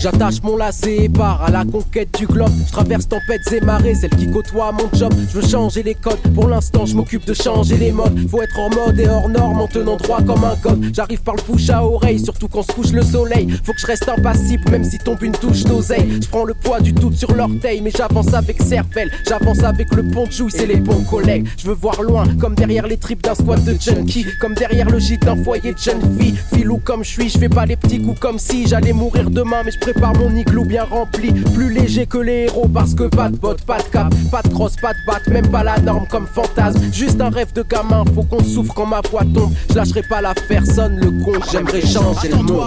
J'attache 0.00 0.42
mon 0.42 0.56
lacet 0.56 1.04
et 1.04 1.08
pars 1.08 1.42
à 1.42 1.50
la 1.50 1.64
conquête 1.64 2.16
du 2.16 2.26
globe. 2.26 2.52
Je 2.66 2.72
traverse 2.72 3.08
tempêtes 3.08 3.52
et 3.52 3.60
marées, 3.60 3.94
celle 3.94 4.10
qui 4.10 4.30
côtoie 4.30 4.70
mon 4.72 4.88
job. 4.96 5.12
Je 5.28 5.40
veux 5.40 5.46
changer 5.46 5.82
les 5.82 5.94
codes, 5.94 6.20
pour 6.34 6.46
l'instant 6.46 6.86
je 6.86 6.94
m'occupe 6.94 7.26
de 7.26 7.34
changer 7.34 7.76
les 7.76 7.92
modes. 7.92 8.16
Faut 8.30 8.40
être 8.40 8.58
en 8.58 8.70
mode 8.70 8.98
et 8.98 9.08
hors 9.08 9.28
norme 9.28 9.60
en 9.60 9.66
tenant 9.66 9.96
droit 9.96 10.22
comme 10.22 10.44
un 10.44 10.56
code. 10.56 10.84
J'arrive 10.94 11.20
par 11.22 11.34
le 11.34 11.42
bouche 11.42 11.68
à 11.68 11.84
oreille, 11.84 12.20
surtout 12.20 12.48
quand 12.48 12.62
se 12.62 12.72
couche 12.72 12.92
le 12.92 13.02
soleil. 13.02 13.48
Faut 13.64 13.72
que 13.72 13.80
je 13.80 13.86
reste 13.86 14.08
impassible, 14.08 14.70
même 14.70 14.84
si 14.84 14.98
tombe 14.98 15.22
une 15.22 15.32
touche 15.32 15.64
d'oseille. 15.64 16.20
Je 16.22 16.28
prends 16.28 16.44
le 16.44 16.54
poids 16.54 16.80
du 16.80 16.94
tout 16.94 17.12
sur 17.12 17.32
l'orteil, 17.34 17.80
mais 17.82 17.90
j'avance 17.90 18.32
avec 18.32 18.62
cervelle. 18.62 19.10
J'avance 19.28 19.64
avec 19.64 19.92
le 19.94 20.08
pont 20.08 20.26
de 20.26 20.32
jouy, 20.32 20.50
c'est 20.54 20.66
les 20.66 20.80
bons 20.80 21.02
collègues. 21.10 21.48
Je 21.58 21.66
veux 21.66 21.74
voir 21.74 22.00
loin, 22.02 22.24
comme 22.40 22.54
derrière 22.54 22.86
les 22.86 22.96
tripes 22.96 23.22
d'un 23.22 23.34
squat 23.34 23.62
de 23.64 23.76
junkie, 23.80 24.26
comme 24.40 24.54
derrière 24.54 24.88
le 24.88 25.00
gîte 25.00 25.22
d'un 25.22 25.42
foyer 25.42 25.72
de 25.72 25.78
jeune 25.78 26.00
fille. 26.18 26.37
Filou 26.54 26.80
comme 26.84 27.04
je 27.04 27.10
suis, 27.10 27.28
je 27.28 27.38
fais 27.38 27.48
pas 27.48 27.66
les 27.66 27.76
petits 27.76 28.00
coups 28.00 28.18
comme 28.20 28.38
si 28.38 28.66
j'allais 28.66 28.92
mourir 28.92 29.30
demain, 29.30 29.62
mais 29.64 29.70
je 29.70 29.78
prépare 29.78 30.14
mon 30.14 30.34
igloo 30.34 30.64
bien 30.64 30.84
rempli. 30.84 31.32
Plus 31.32 31.72
léger 31.72 32.06
que 32.06 32.18
les 32.18 32.44
héros 32.46 32.68
parce 32.68 32.94
que 32.94 33.04
pas 33.04 33.28
de 33.28 33.36
bottes, 33.36 33.62
pas 33.62 33.78
de 33.78 33.88
cap, 33.88 34.12
pas 34.30 34.42
de 34.42 34.48
crosse, 34.48 34.76
pas 34.76 34.92
de 34.92 34.98
batte, 35.06 35.26
même 35.28 35.48
pas 35.48 35.62
la 35.62 35.78
norme 35.78 36.06
comme 36.08 36.26
fantasme. 36.26 36.80
Juste 36.92 37.20
un 37.20 37.30
rêve 37.30 37.52
de 37.52 37.62
gamin, 37.62 38.04
faut 38.14 38.22
qu'on 38.22 38.42
souffre 38.42 38.74
quand 38.74 38.86
ma 38.86 39.00
voix 39.10 39.22
tombe. 39.34 39.52
Je 39.70 39.74
lâcherai 39.74 40.02
pas 40.02 40.20
la 40.20 40.34
personne, 40.34 40.96
le 40.98 41.10
con, 41.24 41.32
j'aimerais 41.50 41.80
changer 41.80 42.28
le 42.28 42.36
monde. 42.36 42.66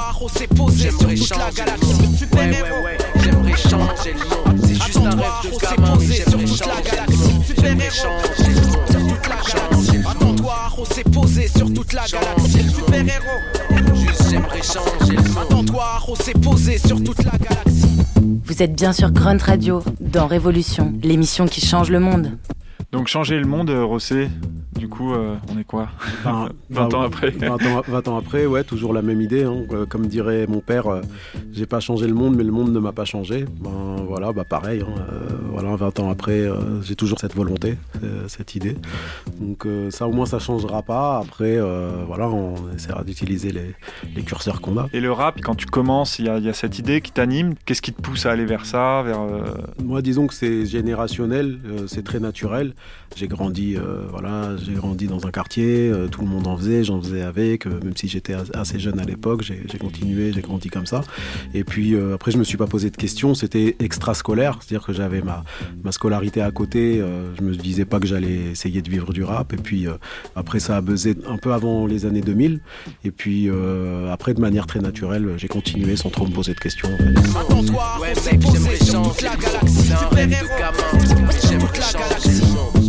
J'aimerais 0.75 1.16
changer 1.16 1.63
le 1.66 1.86
monde. 1.86 1.98
Ouais, 2.34 2.40
ouais, 2.40 2.84
ouais, 2.84 2.98
j'aimerais 3.24 3.58
changer 3.58 4.13
le 4.13 4.51
monde. 4.51 4.60
C'est 4.63 4.75
juste 4.75 4.98
un 4.98 5.10
rêve 5.10 5.38
de 5.44 5.50
gamin, 5.60 5.98
j'aimerais 6.00 6.48
changer 6.48 6.98
le 7.08 7.18
monde. 7.18 7.44
J'aimerais 7.62 7.90
changer 7.90 8.54
le 8.54 8.68
monde. 8.68 8.81
On 10.82 10.86
s'est 10.86 11.04
posé 11.04 11.48
sur 11.48 11.72
toute 11.72 11.94
la 11.94 12.08
galaxie. 12.08 12.68
Super-héros. 12.68 13.94
Juste 13.94 14.32
j'aimerais 14.32 14.64
changer 14.64 15.16
le 15.16 15.30
monde. 15.30 15.44
Attends-toi, 15.44 15.86
on 16.08 16.16
s'est 16.16 16.34
posé 16.34 16.80
sur 16.80 17.04
toute 17.04 17.24
la 17.24 17.38
galaxie. 17.38 18.00
Vous 18.46 18.64
êtes 18.64 18.76
bien 18.76 18.92
sur 18.92 19.12
Grunt 19.12 19.38
Radio, 19.38 19.84
dans 20.00 20.26
Révolution, 20.26 20.92
l'émission 21.04 21.46
qui 21.46 21.62
change 21.62 21.92
le 21.92 22.00
monde. 22.00 22.32
Donc 22.92 23.10
changer 23.10 23.38
le 23.38 23.46
monde, 23.46 23.70
euh, 23.70 23.86
Rossé, 23.86 24.30
du 24.82 24.88
coup, 24.88 25.14
euh, 25.14 25.36
on 25.54 25.60
est 25.60 25.64
quoi 25.64 25.90
20, 26.24 26.94
ans 26.96 27.02
après 27.02 27.30
20 27.30 28.08
ans, 28.08 28.18
après, 28.18 28.48
ouais, 28.48 28.64
toujours 28.64 28.94
la 28.94 29.04
même 29.04 29.22
idée. 29.22 29.44
Hein. 29.44 29.58
Euh, 29.72 29.86
comme 29.86 30.08
dirait 30.08 30.48
mon 30.48 30.60
père, 30.60 31.02
j'ai 31.54 31.68
pas 31.68 31.80
changé 31.80 32.08
le 32.08 32.16
monde, 32.16 32.36
mais 32.36 32.44
le 32.44 32.52
monde 32.52 32.74
ne 32.74 32.80
m'a 32.80 32.92
pas 32.92 33.06
changé. 33.06 33.46
Ben 33.60 33.98
voilà, 34.08 34.34
bah 34.34 34.44
pareil. 34.44 34.82
Hein. 34.82 35.00
voilà, 35.52 35.76
20 35.76 36.00
ans 36.00 36.10
après, 36.10 36.50
j'ai 36.82 36.96
toujours 36.96 37.20
cette 37.20 37.36
volonté, 37.36 37.78
cette 38.28 38.56
idée. 38.56 38.76
Donc 39.40 39.68
ça, 39.92 40.08
au 40.08 40.12
moins, 40.12 40.26
ça 40.26 40.40
changera 40.40 40.82
pas. 40.82 41.20
Après, 41.20 41.60
voilà, 42.08 42.28
on 42.28 42.56
essaiera 42.76 43.04
d'utiliser 43.04 43.52
les, 43.52 44.24
curseurs 44.24 44.62
qu'on 44.62 44.80
a. 44.80 44.88
Et 44.94 45.00
le 45.00 45.12
rap, 45.12 45.42
quand 45.42 45.54
tu 45.54 45.68
commences, 45.68 46.18
il 46.18 46.26
y, 46.26 46.42
y, 46.42 46.50
a 46.50 46.54
cette 46.54 46.80
idée 46.80 47.02
qui 47.02 47.12
t'anime. 47.12 47.54
Qu'est-ce 47.66 47.84
qui 47.84 47.94
te 47.94 48.02
pousse 48.02 48.26
à 48.26 48.32
aller 48.32 48.46
vers 48.46 48.66
ça 48.66 49.04
vers, 49.04 49.20
Moi, 49.84 50.02
disons 50.02 50.26
que 50.26 50.34
c'est 50.34 50.66
générationnel, 50.66 51.60
c'est 51.86 52.04
très 52.04 52.20
naturel. 52.20 52.74
J'ai 53.16 53.28
grandi, 53.28 53.76
euh, 53.76 54.06
voilà, 54.10 54.56
j'ai 54.58 54.71
grandi 54.74 55.08
dans 55.08 55.25
un 55.25 55.32
quartier, 55.32 55.90
euh, 55.90 56.08
tout 56.08 56.22
le 56.22 56.28
monde 56.28 56.48
en 56.48 56.58
faisait, 56.58 56.84
j'en 56.84 57.01
faisais 57.01 57.22
avec, 57.22 57.66
euh, 57.66 57.80
même 57.84 57.96
si 57.96 58.08
j'étais 58.08 58.36
assez 58.54 58.80
jeune 58.80 59.00
à 59.00 59.04
l'époque, 59.04 59.42
j'ai 59.42 59.78
continué, 59.78 60.32
j'ai 60.34 60.42
grandi 60.42 60.70
comme 60.70 60.86
ça. 60.86 61.04
Et 61.54 61.63
puis 61.63 61.96
après, 62.13 62.32
je 62.32 62.38
me 62.38 62.44
suis 62.44 62.58
pas 62.58 62.68
posé 62.68 62.90
de 62.90 62.98
questions, 62.98 63.34
c'était 63.34 63.75
extrascolaire, 63.80 64.60
c'est-à-dire 64.62 64.86
que 64.86 64.94
j'avais 64.94 65.22
ma, 65.22 65.44
ma 65.84 65.92
scolarité 65.92 66.42
à 66.42 66.51
côté, 66.51 67.01
je 67.38 67.44
me 67.44 67.56
disais 67.56 67.86
pas 67.86 68.00
que 68.00 68.08
j'allais 68.08 68.51
essayer 68.51 68.82
de 68.82 68.90
vivre 68.90 69.13
du 69.13 69.24
rap. 69.24 69.54
Et 69.54 69.58
puis 69.58 69.88
après, 70.36 70.60
ça 70.60 70.78
a 70.78 70.82
buzzé 70.82 71.16
un 71.28 71.38
peu 71.38 71.54
avant 71.54 71.88
les 71.88 72.06
années 72.06 72.22
2000. 72.22 72.62
Et 73.04 73.12
puis 73.12 73.50
après, 74.12 74.34
de 74.34 74.42
manière 74.42 74.68
très 74.68 74.80
naturelle, 74.80 75.34
j'ai 75.38 75.48
continué 75.48 75.96
sans 75.96 76.10
trop 76.10 76.25
me 76.25 76.32
poser 76.32 76.54
de 76.54 76.60
questions. 76.60 76.90
En 76.90 76.98
fait. 79.10 79.22
toute 81.60 81.78
la 81.78 81.94
galaxie. 81.94 82.81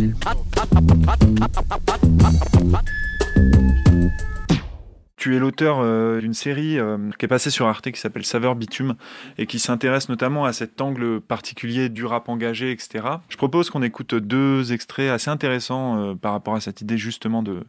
Tu 5.23 5.37
es 5.37 5.39
l'auteur 5.39 5.79
euh, 5.79 6.19
d'une 6.19 6.33
série 6.33 6.77
euh, 6.77 6.97
qui 7.17 7.23
est 7.23 7.29
passée 7.29 7.49
sur 7.49 7.65
Arte 7.67 7.89
qui 7.89 7.97
s'appelle 7.97 8.25
Saveur 8.25 8.55
Bitume 8.55 8.95
et 9.37 9.45
qui 9.45 9.57
s'intéresse 9.57 10.09
notamment 10.09 10.43
à 10.43 10.51
cet 10.51 10.81
angle 10.81 11.21
particulier 11.21 11.87
du 11.87 12.03
rap 12.03 12.27
engagé, 12.27 12.71
etc. 12.71 13.05
Je 13.29 13.37
propose 13.37 13.69
qu'on 13.69 13.83
écoute 13.83 14.15
deux 14.15 14.73
extraits 14.73 15.09
assez 15.09 15.29
intéressants 15.29 15.97
euh, 15.97 16.13
par 16.15 16.33
rapport 16.33 16.55
à 16.55 16.59
cette 16.59 16.81
idée 16.81 16.97
justement 16.97 17.41
de, 17.41 17.63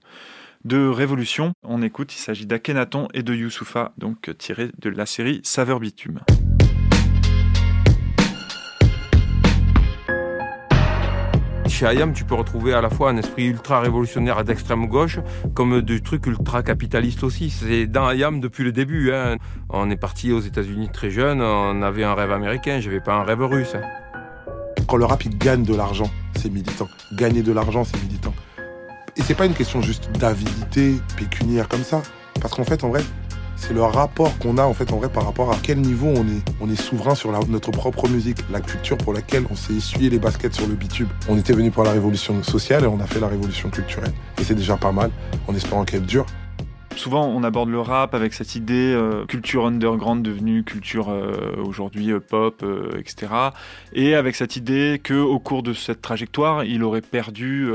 de 0.64 0.88
révolution. 0.88 1.52
On 1.62 1.80
écoute, 1.80 2.12
il 2.12 2.18
s'agit 2.18 2.46
d'Akhenaton 2.46 3.06
et 3.14 3.22
de 3.22 3.32
Youssoufa, 3.32 3.92
donc 3.98 4.36
tiré 4.36 4.70
de 4.80 4.90
la 4.90 5.06
série 5.06 5.40
Saveur 5.44 5.78
Bitume. 5.78 6.22
Chez 11.74 11.86
Ayam, 11.86 12.12
tu 12.12 12.22
peux 12.22 12.36
retrouver 12.36 12.72
à 12.72 12.80
la 12.80 12.88
fois 12.88 13.10
un 13.10 13.16
esprit 13.16 13.46
ultra 13.46 13.80
révolutionnaire 13.80 14.44
d'extrême 14.44 14.86
gauche, 14.86 15.18
comme 15.54 15.82
du 15.82 16.02
truc 16.02 16.24
ultra 16.26 16.62
capitaliste 16.62 17.24
aussi. 17.24 17.50
C'est 17.50 17.88
dans 17.88 18.06
Ayam 18.06 18.38
depuis 18.38 18.62
le 18.62 18.70
début. 18.70 19.12
Hein. 19.12 19.38
On 19.70 19.90
est 19.90 19.96
parti 19.96 20.30
aux 20.30 20.38
États-Unis 20.38 20.90
très 20.92 21.10
jeune, 21.10 21.42
on 21.42 21.82
avait 21.82 22.04
un 22.04 22.14
rêve 22.14 22.30
américain, 22.30 22.78
j'avais 22.78 23.00
pas 23.00 23.14
un 23.14 23.24
rêve 23.24 23.42
russe. 23.42 23.74
Hein. 23.74 23.82
Quand 24.86 24.96
le 24.98 25.04
rap 25.04 25.24
il 25.24 25.36
gagne 25.36 25.64
de 25.64 25.74
l'argent, 25.74 26.08
c'est 26.36 26.48
militant. 26.48 26.86
Gagner 27.18 27.42
de 27.42 27.50
l'argent, 27.50 27.82
c'est 27.82 28.00
militant. 28.04 28.34
Et 29.16 29.22
c'est 29.22 29.34
pas 29.34 29.46
une 29.46 29.54
question 29.54 29.82
juste 29.82 30.12
d'avidité 30.12 30.94
pécuniaire 31.16 31.66
comme 31.68 31.82
ça. 31.82 32.02
Parce 32.40 32.54
qu'en 32.54 32.64
fait, 32.64 32.84
en 32.84 32.90
vrai, 32.90 33.02
c'est 33.56 33.72
le 33.72 33.82
rapport 33.82 34.36
qu'on 34.38 34.58
a 34.58 34.64
en 34.64 34.74
fait 34.74 34.92
en 34.92 34.98
vrai 34.98 35.08
par 35.08 35.24
rapport 35.24 35.50
à 35.50 35.56
quel 35.62 35.80
niveau 35.80 36.08
on 36.08 36.24
est, 36.24 36.42
on 36.60 36.70
est 36.70 36.80
souverain 36.80 37.14
sur 37.14 37.32
notre 37.48 37.70
propre 37.70 38.08
musique, 38.08 38.38
la 38.50 38.60
culture 38.60 38.96
pour 38.96 39.12
laquelle 39.12 39.44
on 39.50 39.56
s'est 39.56 39.74
essuyé 39.74 40.10
les 40.10 40.18
baskets 40.18 40.54
sur 40.54 40.66
le 40.66 40.74
bitume. 40.74 41.08
On 41.28 41.38
était 41.38 41.52
venu 41.52 41.70
pour 41.70 41.84
la 41.84 41.92
révolution 41.92 42.42
sociale 42.42 42.84
et 42.84 42.86
on 42.86 43.00
a 43.00 43.06
fait 43.06 43.20
la 43.20 43.28
révolution 43.28 43.70
culturelle. 43.70 44.12
Et 44.40 44.44
c'est 44.44 44.54
déjà 44.54 44.76
pas 44.76 44.92
mal, 44.92 45.10
en 45.48 45.54
espérant 45.54 45.84
qu'elle 45.84 46.02
dure. 46.02 46.26
Souvent, 46.96 47.26
on 47.26 47.42
aborde 47.42 47.70
le 47.70 47.80
rap 47.80 48.14
avec 48.14 48.32
cette 48.34 48.54
idée 48.54 48.92
euh, 48.94 49.26
culture 49.26 49.66
underground 49.66 50.24
devenue 50.24 50.62
culture 50.62 51.08
euh, 51.08 51.56
aujourd'hui 51.58 52.12
euh, 52.12 52.20
pop, 52.20 52.64
etc. 52.96 53.32
Et 53.92 54.14
avec 54.14 54.36
cette 54.36 54.56
idée 54.56 55.00
que 55.02 55.14
au 55.14 55.38
cours 55.38 55.62
de 55.62 55.72
cette 55.72 56.00
trajectoire, 56.00 56.64
il 56.64 56.82
aurait 56.82 57.00
perdu, 57.00 57.68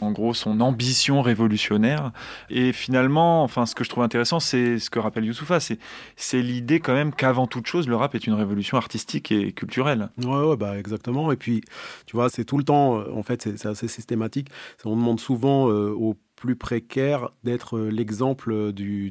en 0.00 0.12
gros, 0.12 0.34
son 0.34 0.60
ambition 0.60 1.22
révolutionnaire. 1.22 2.10
Et 2.50 2.72
finalement, 2.72 3.42
enfin, 3.42 3.66
ce 3.66 3.74
que 3.74 3.84
je 3.84 3.90
trouve 3.90 4.02
intéressant, 4.02 4.40
c'est 4.40 4.78
ce 4.78 4.90
que 4.90 4.98
rappelle 4.98 5.24
Youssoufa, 5.24 5.58
c'est 5.60 6.42
l'idée 6.42 6.80
quand 6.80 6.94
même 6.94 7.12
qu'avant 7.12 7.46
toute 7.46 7.66
chose, 7.66 7.86
le 7.86 7.96
rap 7.96 8.14
est 8.14 8.26
une 8.26 8.34
révolution 8.34 8.76
artistique 8.76 9.30
et 9.30 9.52
culturelle. 9.52 10.08
Ouais, 10.22 10.42
ouais, 10.42 10.56
bah 10.56 10.78
exactement. 10.78 11.30
Et 11.32 11.36
puis, 11.36 11.62
tu 12.06 12.16
vois, 12.16 12.28
c'est 12.28 12.44
tout 12.44 12.58
le 12.58 12.64
temps, 12.64 13.02
en 13.14 13.22
fait, 13.22 13.42
c'est 13.56 13.66
assez 13.66 13.88
systématique. 13.88 14.48
On 14.84 14.96
demande 14.96 15.20
souvent 15.20 15.66
aux 15.66 16.16
plus 16.44 16.56
précaire 16.56 17.30
d'être 17.42 17.78
euh, 17.78 17.88
l'exemple 17.88 18.52
euh, 18.52 18.70
du, 18.70 19.10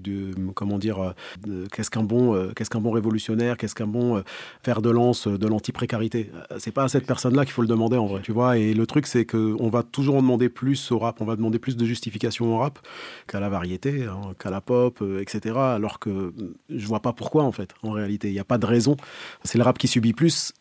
comment 0.53 0.77
dire, 0.77 1.15
euh, 1.47 1.65
qu'est-ce 1.71 1.89
qu'un 1.89 2.03
bon, 2.03 2.51
qu'est-ce 2.55 2.69
qu'un 2.69 2.79
bon 2.79 2.91
révolutionnaire, 2.91 3.57
qu'est-ce 3.57 3.73
qu'un 3.73 3.87
bon 3.87 4.21
fer 4.61 4.83
de 4.83 4.91
lance 4.91 5.27
de 5.27 5.47
l'anti-précarité. 5.47 6.29
C'est 6.59 6.71
pas 6.71 6.83
à 6.83 6.87
cette 6.87 7.07
personne-là 7.07 7.43
qu'il 7.45 7.53
faut 7.53 7.63
le 7.63 7.67
demander 7.67 7.97
en 7.97 8.05
vrai, 8.05 8.21
tu 8.21 8.31
vois. 8.31 8.59
Et 8.59 8.75
le 8.75 8.85
truc, 8.85 9.07
c'est 9.07 9.25
qu'on 9.25 9.69
va 9.69 9.81
toujours 9.81 10.17
en 10.17 10.21
demander 10.21 10.49
plus 10.49 10.91
au 10.91 10.99
rap, 10.99 11.21
on 11.21 11.25
va 11.25 11.35
demander 11.35 11.57
plus 11.57 11.75
de 11.75 11.85
justification 11.85 12.55
au 12.55 12.59
rap 12.59 12.77
qu'à 13.27 13.39
la 13.39 13.49
variété, 13.49 14.03
hein, 14.03 14.33
qu'à 14.37 14.51
la 14.51 14.61
pop, 14.61 15.03
etc. 15.19 15.55
Alors 15.57 15.97
que 15.97 16.33
je 16.69 16.85
vois 16.85 17.01
pas 17.01 17.13
pourquoi 17.13 17.43
en 17.43 17.51
fait, 17.51 17.73
en 17.81 17.91
réalité. 17.91 18.27
Il 18.27 18.33
n'y 18.33 18.39
a 18.39 18.45
pas 18.45 18.59
de 18.59 18.67
raison. 18.67 18.95
C'est 19.43 19.57
le 19.57 19.63
rap 19.63 19.79
qui 19.79 19.87
subit 19.87 20.13
plus 20.13 20.53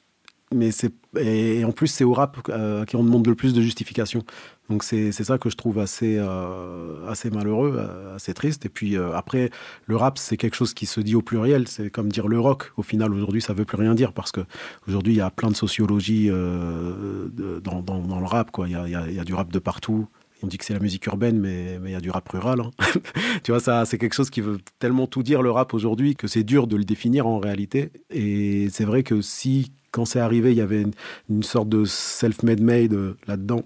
mais 0.54 0.71
c'est 0.71 0.92
et 1.18 1.64
en 1.64 1.73
plus 1.73 1.88
c'est 1.88 2.04
au 2.04 2.14
rap 2.14 2.38
euh, 2.49 2.85
qui 2.85 2.97
en 2.97 3.04
demande 3.04 3.26
le 3.26 3.35
plus 3.35 3.52
de 3.52 3.61
justification. 3.61 4.23
Donc 4.71 4.85
c'est 4.85 5.12
ça 5.12 5.37
que 5.37 5.50
je 5.50 5.56
trouve 5.56 5.78
assez 5.78 6.16
euh, 6.18 7.06
assez 7.06 7.30
malheureux, 7.30 7.76
euh, 7.78 8.16
assez 8.16 8.32
triste. 8.32 8.64
Et 8.64 8.68
puis 8.68 8.97
après 8.97 9.50
le 9.87 9.97
rap 9.97 10.18
c'est 10.18 10.37
quelque 10.37 10.54
chose 10.54 10.73
qui 10.73 10.87
se 10.87 11.00
dit 11.00 11.14
au 11.14 11.23
pluriel. 11.23 11.68
C'est 11.68 11.90
comme 11.90 12.11
dire 12.11 12.28
le 12.28 12.38
rock. 12.38 12.73
Au 12.76 12.82
final 12.82 13.12
aujourd'hui 13.12 13.42
ça 13.42 13.52
veut 13.52 13.64
plus 13.64 13.76
rien 13.76 13.94
dire 13.94 14.12
parce 14.12 14.32
que 14.32 14.40
aujourd'hui 14.88 15.14
il 15.14 15.18
y 15.18 15.23
a 15.23 15.30
plein 15.30 15.50
de 15.50 15.56
sociologie 15.56 16.28
dans, 16.28 17.82
dans, 17.82 18.21
le 18.21 18.26
rap 18.26 18.50
quoi. 18.50 18.68
Il 18.68 18.73
y 18.73 18.76
a, 18.76 18.88
y 18.88 19.18
a, 19.18 19.25
du 19.25 19.35
rap 19.35 19.52
de 19.52 19.59
partout. 19.59 20.09
On 20.42 20.46
dit 20.46 20.58
que 20.58 20.64
c'est 20.64 20.75
la 20.75 20.80
musique 20.80 21.06
urbaine, 21.06 21.38
mais 21.38 21.78
il 21.84 21.90
y 21.90 21.94
a 21.94 22.00
du 22.00 22.11
rap 22.11 22.28
rural. 22.28 22.61
Hein. 22.61 22.70
tu 23.44 23.52
vois, 23.52 23.61
ça, 23.61 23.84
c'est 23.84 23.99
quelque 23.99 24.14
chose 24.14 24.30
qui 24.30 24.40
veut 24.40 24.58
tellement 24.78 25.06
tout 25.06 25.22
dire 25.22 25.42
le 25.42 25.50
rap 25.50 25.75
aujourd'hui 25.75 26.16
que 26.16 26.26
c'est 26.26 26.42
dur 26.42 26.66
de 26.66 26.76
le 26.76 26.84
définir 26.84 27.26
en 27.26 27.38
réalité. 27.38 27.90
Et 28.11 28.68
c'est 28.70 28.84
vrai 28.84 29.02
que 29.02 29.20
si 29.20 29.72
quand 29.92 30.06
c'est 30.06 30.20
arrivé, 30.20 30.50
il 30.50 30.58
y 30.58 30.62
avait 30.62 30.84
une, 31.28 31.42
sorte 31.42 31.68
de 31.68 31.84
self-made 31.84 32.61
made 32.61 32.94
euh, 32.94 33.16
là-dedans 33.28 33.62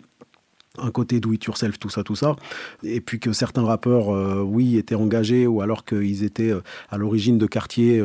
un 0.78 0.90
côté 0.90 1.20
do 1.20 1.32
it 1.32 1.42
yourself, 1.42 1.78
tout 1.78 1.88
ça, 1.88 2.02
tout 2.02 2.16
ça. 2.16 2.36
Et 2.82 3.00
puis 3.00 3.18
que 3.18 3.32
certains 3.32 3.64
rappeurs, 3.64 4.14
euh, 4.14 4.42
oui, 4.42 4.76
étaient 4.76 4.94
engagés 4.94 5.46
ou 5.46 5.62
alors 5.62 5.86
qu'ils 5.86 6.22
étaient 6.22 6.50
euh, 6.50 6.60
à 6.90 6.98
l'origine 6.98 7.38
de 7.38 7.46
quartiers 7.46 8.04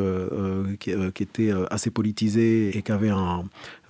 qui, 0.80 0.90
étaient 0.90 1.52
assez 1.70 1.90
politisés 1.90 2.74
et 2.74 2.80
qui 2.80 2.90
avaient 2.90 3.10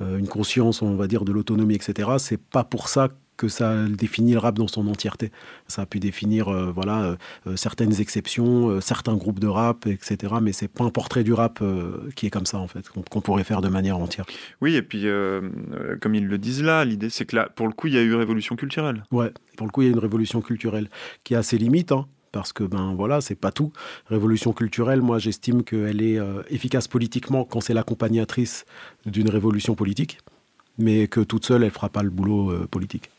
une 0.00 0.26
conscience, 0.26 0.82
on 0.82 0.96
va 0.96 1.06
dire, 1.06 1.24
de 1.24 1.30
l'autonomie, 1.30 1.76
etc. 1.76 2.08
C'est 2.18 2.40
pas 2.42 2.64
pour 2.64 2.88
ça 2.88 3.08
que 3.42 3.48
ça 3.48 3.74
définit 3.88 4.34
le 4.34 4.38
rap 4.38 4.56
dans 4.56 4.68
son 4.68 4.86
entièreté. 4.86 5.32
Ça 5.66 5.82
a 5.82 5.86
pu 5.86 5.98
définir 5.98 6.46
euh, 6.46 6.70
voilà, 6.70 7.02
euh, 7.02 7.16
euh, 7.48 7.56
certaines 7.56 8.00
exceptions, 8.00 8.80
certains 8.80 9.16
groupes 9.16 9.40
de 9.40 9.48
rap, 9.48 9.88
etc. 9.88 10.34
Mais 10.40 10.52
c'est 10.52 10.68
pas 10.68 10.84
un 10.84 10.90
portrait 10.90 11.24
du 11.24 11.32
rap 11.32 11.60
qui 12.14 12.26
est 12.26 12.30
comme 12.30 12.46
ça, 12.46 12.58
en 12.58 12.68
fait, 12.68 12.88
qu'on 12.88 13.20
pourrait 13.20 13.42
faire 13.42 13.60
de 13.60 13.68
manière 13.68 13.98
entière. 13.98 14.26
Oui, 14.60 14.76
et 14.76 14.82
puis, 14.82 15.06
comme 16.00 16.14
ils 16.14 16.26
le 16.26 16.38
disent 16.38 16.62
là, 16.62 16.84
l'idée, 16.84 17.10
c'est 17.10 17.24
que 17.24 17.34
là, 17.34 17.48
pour 17.52 17.66
le 17.66 17.72
coup, 17.72 17.88
il 17.88 17.94
y 17.94 17.98
a 17.98 18.02
eu 18.02 18.14
révolution 18.14 18.54
culturelle. 18.54 19.02
Ouais, 19.10 19.32
pour 19.56 19.66
le 19.66 19.72
coup, 19.72 19.82
il 19.82 19.86
y 19.86 19.88
a 19.88 19.92
une 19.92 19.98
révolution 19.98 20.40
culturelle 20.40 20.88
qui 21.24 21.34
a 21.34 21.42
ses 21.42 21.58
limites, 21.58 21.90
hein, 21.90 22.06
parce 22.30 22.52
que 22.52 22.62
ben 22.62 22.94
voilà, 22.94 23.20
c'est 23.20 23.34
pas 23.34 23.50
tout. 23.50 23.72
Révolution 24.06 24.52
culturelle, 24.52 25.02
moi 25.02 25.18
j'estime 25.18 25.64
qu'elle 25.64 26.00
est 26.00 26.18
efficace 26.48 26.86
politiquement 26.86 27.44
quand 27.44 27.60
c'est 27.60 27.74
l'accompagnatrice 27.74 28.66
d'une 29.04 29.28
révolution 29.28 29.74
politique, 29.74 30.18
mais 30.78 31.08
que 31.08 31.20
toute 31.20 31.44
seule 31.44 31.64
elle 31.64 31.72
fera 31.72 31.88
pas 31.88 32.04
le 32.04 32.10
boulot 32.10 32.52
politique. 32.70 33.10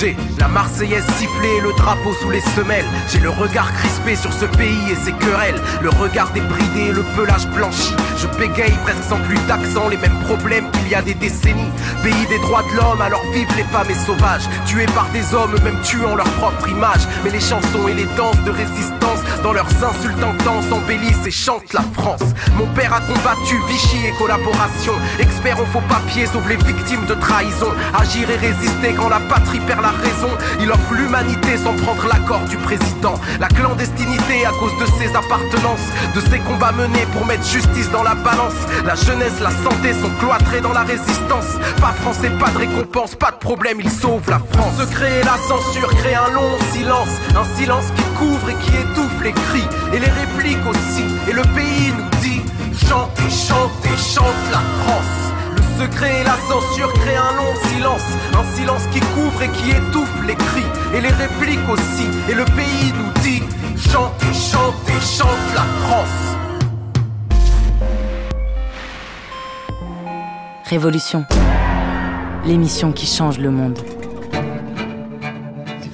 J'ai 0.00 0.16
la 0.38 0.46
Marseillaise 0.46 1.04
sifflée, 1.16 1.60
le 1.60 1.72
drapeau 1.76 2.12
sous 2.12 2.30
les 2.30 2.40
semelles. 2.40 2.84
J'ai 3.08 3.18
le 3.18 3.30
regard 3.30 3.72
crispé 3.72 4.14
sur 4.14 4.32
ce 4.32 4.44
pays 4.44 4.92
et 4.92 4.94
ses 4.94 5.12
querelles. 5.12 5.60
Le 5.82 5.88
regard 5.88 6.30
débridé, 6.32 6.92
le 6.92 7.02
pelage 7.16 7.48
blanchi. 7.48 7.94
Je 8.20 8.26
bégaye 8.36 8.76
presque 8.82 9.04
sans 9.08 9.20
plus 9.20 9.38
d'accent, 9.46 9.88
les 9.88 9.96
mêmes 9.96 10.18
problèmes 10.26 10.68
qu'il 10.72 10.88
y 10.88 10.94
a 10.94 11.02
des 11.02 11.14
décennies. 11.14 11.70
Pays 12.02 12.26
des 12.28 12.38
droits 12.40 12.64
de 12.64 12.76
l'homme, 12.76 13.00
alors 13.00 13.22
vivent 13.32 13.56
les 13.56 13.62
femmes 13.64 13.88
et 13.88 13.94
sauvages. 13.94 14.48
Tués 14.66 14.86
par 14.86 15.08
des 15.10 15.34
hommes, 15.34 15.54
même 15.62 15.80
tuant 15.82 16.16
leur 16.16 16.28
propre 16.30 16.68
image. 16.68 17.06
Mais 17.22 17.30
les 17.30 17.40
chansons 17.40 17.86
et 17.88 17.94
les 17.94 18.06
danses 18.16 18.42
de 18.44 18.50
résistance, 18.50 19.20
dans 19.44 19.52
leurs 19.52 19.70
insultes 19.84 20.22
intenses, 20.22 20.64
embellissent 20.72 21.26
et 21.26 21.30
chantent 21.30 21.72
la 21.72 21.84
France. 21.94 22.34
Mon 22.56 22.66
père 22.74 22.92
a 22.92 23.00
combattu 23.00 23.54
Vichy 23.68 24.06
et 24.06 24.12
collaboration. 24.18 24.94
Expert 25.20 25.60
en 25.60 25.66
faux 25.66 25.82
papiers, 25.88 26.26
sauve 26.26 26.48
les 26.48 26.56
victimes 26.56 27.06
de 27.06 27.14
trahison. 27.14 27.70
Agir 27.94 28.28
et 28.30 28.36
résister 28.36 28.94
quand 28.96 29.08
la 29.08 29.20
patrie 29.20 29.60
perd 29.60 29.82
la 29.82 29.90
raison. 29.90 30.30
Il 30.60 30.70
offre 30.72 30.92
l'humanité 30.92 31.56
sans 31.56 31.74
prendre 31.74 32.04
l'accord 32.08 32.42
du 32.50 32.56
président. 32.56 33.14
La 33.38 33.46
clandestinité 33.46 34.44
à 34.44 34.50
cause 34.58 34.76
de 34.80 34.86
ses 34.98 35.14
appartenances, 35.14 35.86
de 36.16 36.20
ses 36.20 36.40
combats 36.40 36.72
menés 36.72 37.06
pour 37.12 37.24
mettre 37.24 37.46
justice 37.46 37.90
dans 37.92 38.02
la 38.02 38.07
balance. 38.14 38.54
La 38.84 38.94
jeunesse, 38.94 39.40
la 39.40 39.50
santé 39.50 39.92
sont 39.94 40.10
cloîtrés 40.20 40.60
dans 40.60 40.72
la 40.72 40.82
résistance. 40.82 41.56
Pas 41.80 41.92
français, 42.02 42.30
pas 42.38 42.50
de 42.50 42.58
récompense, 42.58 43.14
pas 43.14 43.32
de 43.32 43.36
problème, 43.38 43.78
il 43.80 43.90
sauve 43.90 44.28
la 44.28 44.40
France. 44.52 44.78
Se 44.78 44.84
créer 44.84 45.22
la 45.22 45.36
censure 45.36 45.88
crée 45.96 46.14
un 46.14 46.30
long 46.30 46.56
silence, 46.72 47.14
un 47.36 47.44
silence 47.56 47.86
qui 47.96 48.04
couvre 48.18 48.48
et 48.50 48.54
qui 48.54 48.76
étouffe 48.76 49.22
les 49.22 49.32
cris 49.32 49.68
et 49.92 49.98
les 49.98 50.10
répliques 50.10 50.66
aussi. 50.68 51.04
Et 51.28 51.32
le 51.32 51.42
pays 51.54 51.92
nous 51.96 52.20
dit 52.20 52.42
chante 52.86 53.10
chante 53.30 53.84
et 53.84 53.96
chante 53.96 54.44
la 54.52 54.60
France 54.84 55.28
secret 55.78 56.20
et 56.20 56.24
la 56.24 56.36
censure 56.48 56.92
créent 56.94 57.16
un 57.16 57.36
long 57.36 57.54
silence. 57.70 58.06
Un 58.34 58.56
silence 58.56 58.82
qui 58.92 59.00
couvre 59.00 59.42
et 59.42 59.48
qui 59.48 59.70
étouffe 59.70 60.26
les 60.26 60.34
cris 60.34 60.66
et 60.94 61.00
les 61.00 61.08
répliques 61.10 61.68
aussi. 61.68 62.06
Et 62.28 62.34
le 62.34 62.44
pays 62.44 62.92
nous 62.98 63.22
dit 63.22 63.42
chante 63.90 64.12
et 64.22 64.34
chante 64.34 64.74
et 64.88 65.00
chante 65.00 65.46
la 65.54 65.66
France. 65.86 66.37
Révolution. 70.68 71.24
L'émission 72.44 72.92
qui 72.92 73.06
change 73.06 73.38
le 73.38 73.50
monde. 73.50 73.78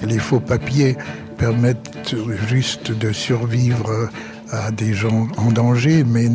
Les 0.03 0.19
faux 0.19 0.41
papiers 0.41 0.97
permettent 1.39 2.17
juste 2.49 2.91
de 2.91 3.13
survivre 3.13 4.11
à 4.51 4.73
des 4.73 4.93
gens 4.93 5.29
en 5.37 5.53
danger, 5.53 6.03
mais 6.03 6.29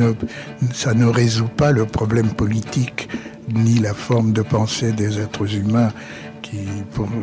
ça 0.74 0.94
ne 0.94 1.06
résout 1.06 1.50
pas 1.50 1.72
le 1.72 1.86
problème 1.86 2.30
politique 2.30 3.10
ni 3.54 3.76
la 3.80 3.94
forme 3.94 4.32
de 4.32 4.42
pensée 4.42 4.94
des 4.94 5.20
êtres 5.20 5.54
humains 5.54 5.92
qui, 6.42 6.60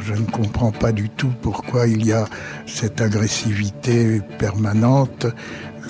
je 0.00 0.12
ne 0.12 0.26
comprends 0.26 0.72
pas 0.72 0.92
du 0.92 1.08
tout 1.08 1.32
pourquoi 1.40 1.86
il 1.86 2.06
y 2.06 2.12
a 2.12 2.26
cette 2.66 3.00
agressivité 3.00 4.20
permanente, 4.38 5.26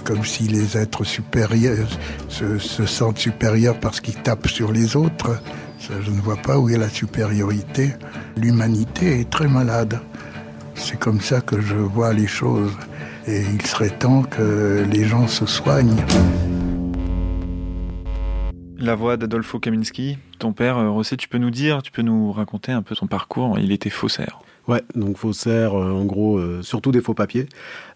comme 0.06 0.24
si 0.24 0.44
les 0.44 0.78
êtres 0.78 1.02
supérieurs 1.02 1.88
se, 2.28 2.58
se 2.58 2.86
sentent 2.86 3.18
supérieurs 3.18 3.78
parce 3.80 4.00
qu'ils 4.00 4.14
tapent 4.14 4.46
sur 4.46 4.70
les 4.70 4.94
autres. 4.94 5.42
je 5.80 6.10
ne 6.10 6.20
vois 6.20 6.36
pas 6.36 6.58
où 6.58 6.68
est 6.68 6.78
la 6.78 6.88
supériorité. 6.88 7.92
L'humanité 8.36 9.20
est 9.20 9.28
très 9.28 9.48
malade. 9.48 10.00
C'est 10.76 10.98
comme 10.98 11.20
ça 11.20 11.40
que 11.40 11.60
je 11.60 11.74
vois 11.74 12.12
les 12.12 12.28
choses. 12.28 12.72
Et 13.26 13.40
il 13.40 13.66
serait 13.66 13.90
temps 13.90 14.22
que 14.22 14.86
les 14.92 15.04
gens 15.04 15.26
se 15.26 15.44
soignent. 15.44 16.04
La 18.78 18.94
voix 18.94 19.16
d'Adolfo 19.16 19.58
Kaminski, 19.58 20.18
ton 20.38 20.52
père, 20.52 20.78
euh, 20.78 20.90
Rosset, 20.90 21.16
tu 21.16 21.28
peux 21.28 21.38
nous 21.38 21.50
dire, 21.50 21.82
tu 21.82 21.90
peux 21.90 22.02
nous 22.02 22.30
raconter 22.30 22.70
un 22.70 22.82
peu 22.82 22.94
son 22.94 23.08
parcours 23.08 23.58
Il 23.58 23.72
était 23.72 23.90
faussaire. 23.90 24.38
Ouais, 24.68 24.82
donc 24.96 25.16
faussaire, 25.16 25.74
euh, 25.74 25.92
en 25.92 26.04
gros, 26.04 26.38
euh, 26.38 26.60
surtout 26.62 26.90
des 26.90 27.00
faux 27.00 27.14
papiers. 27.14 27.48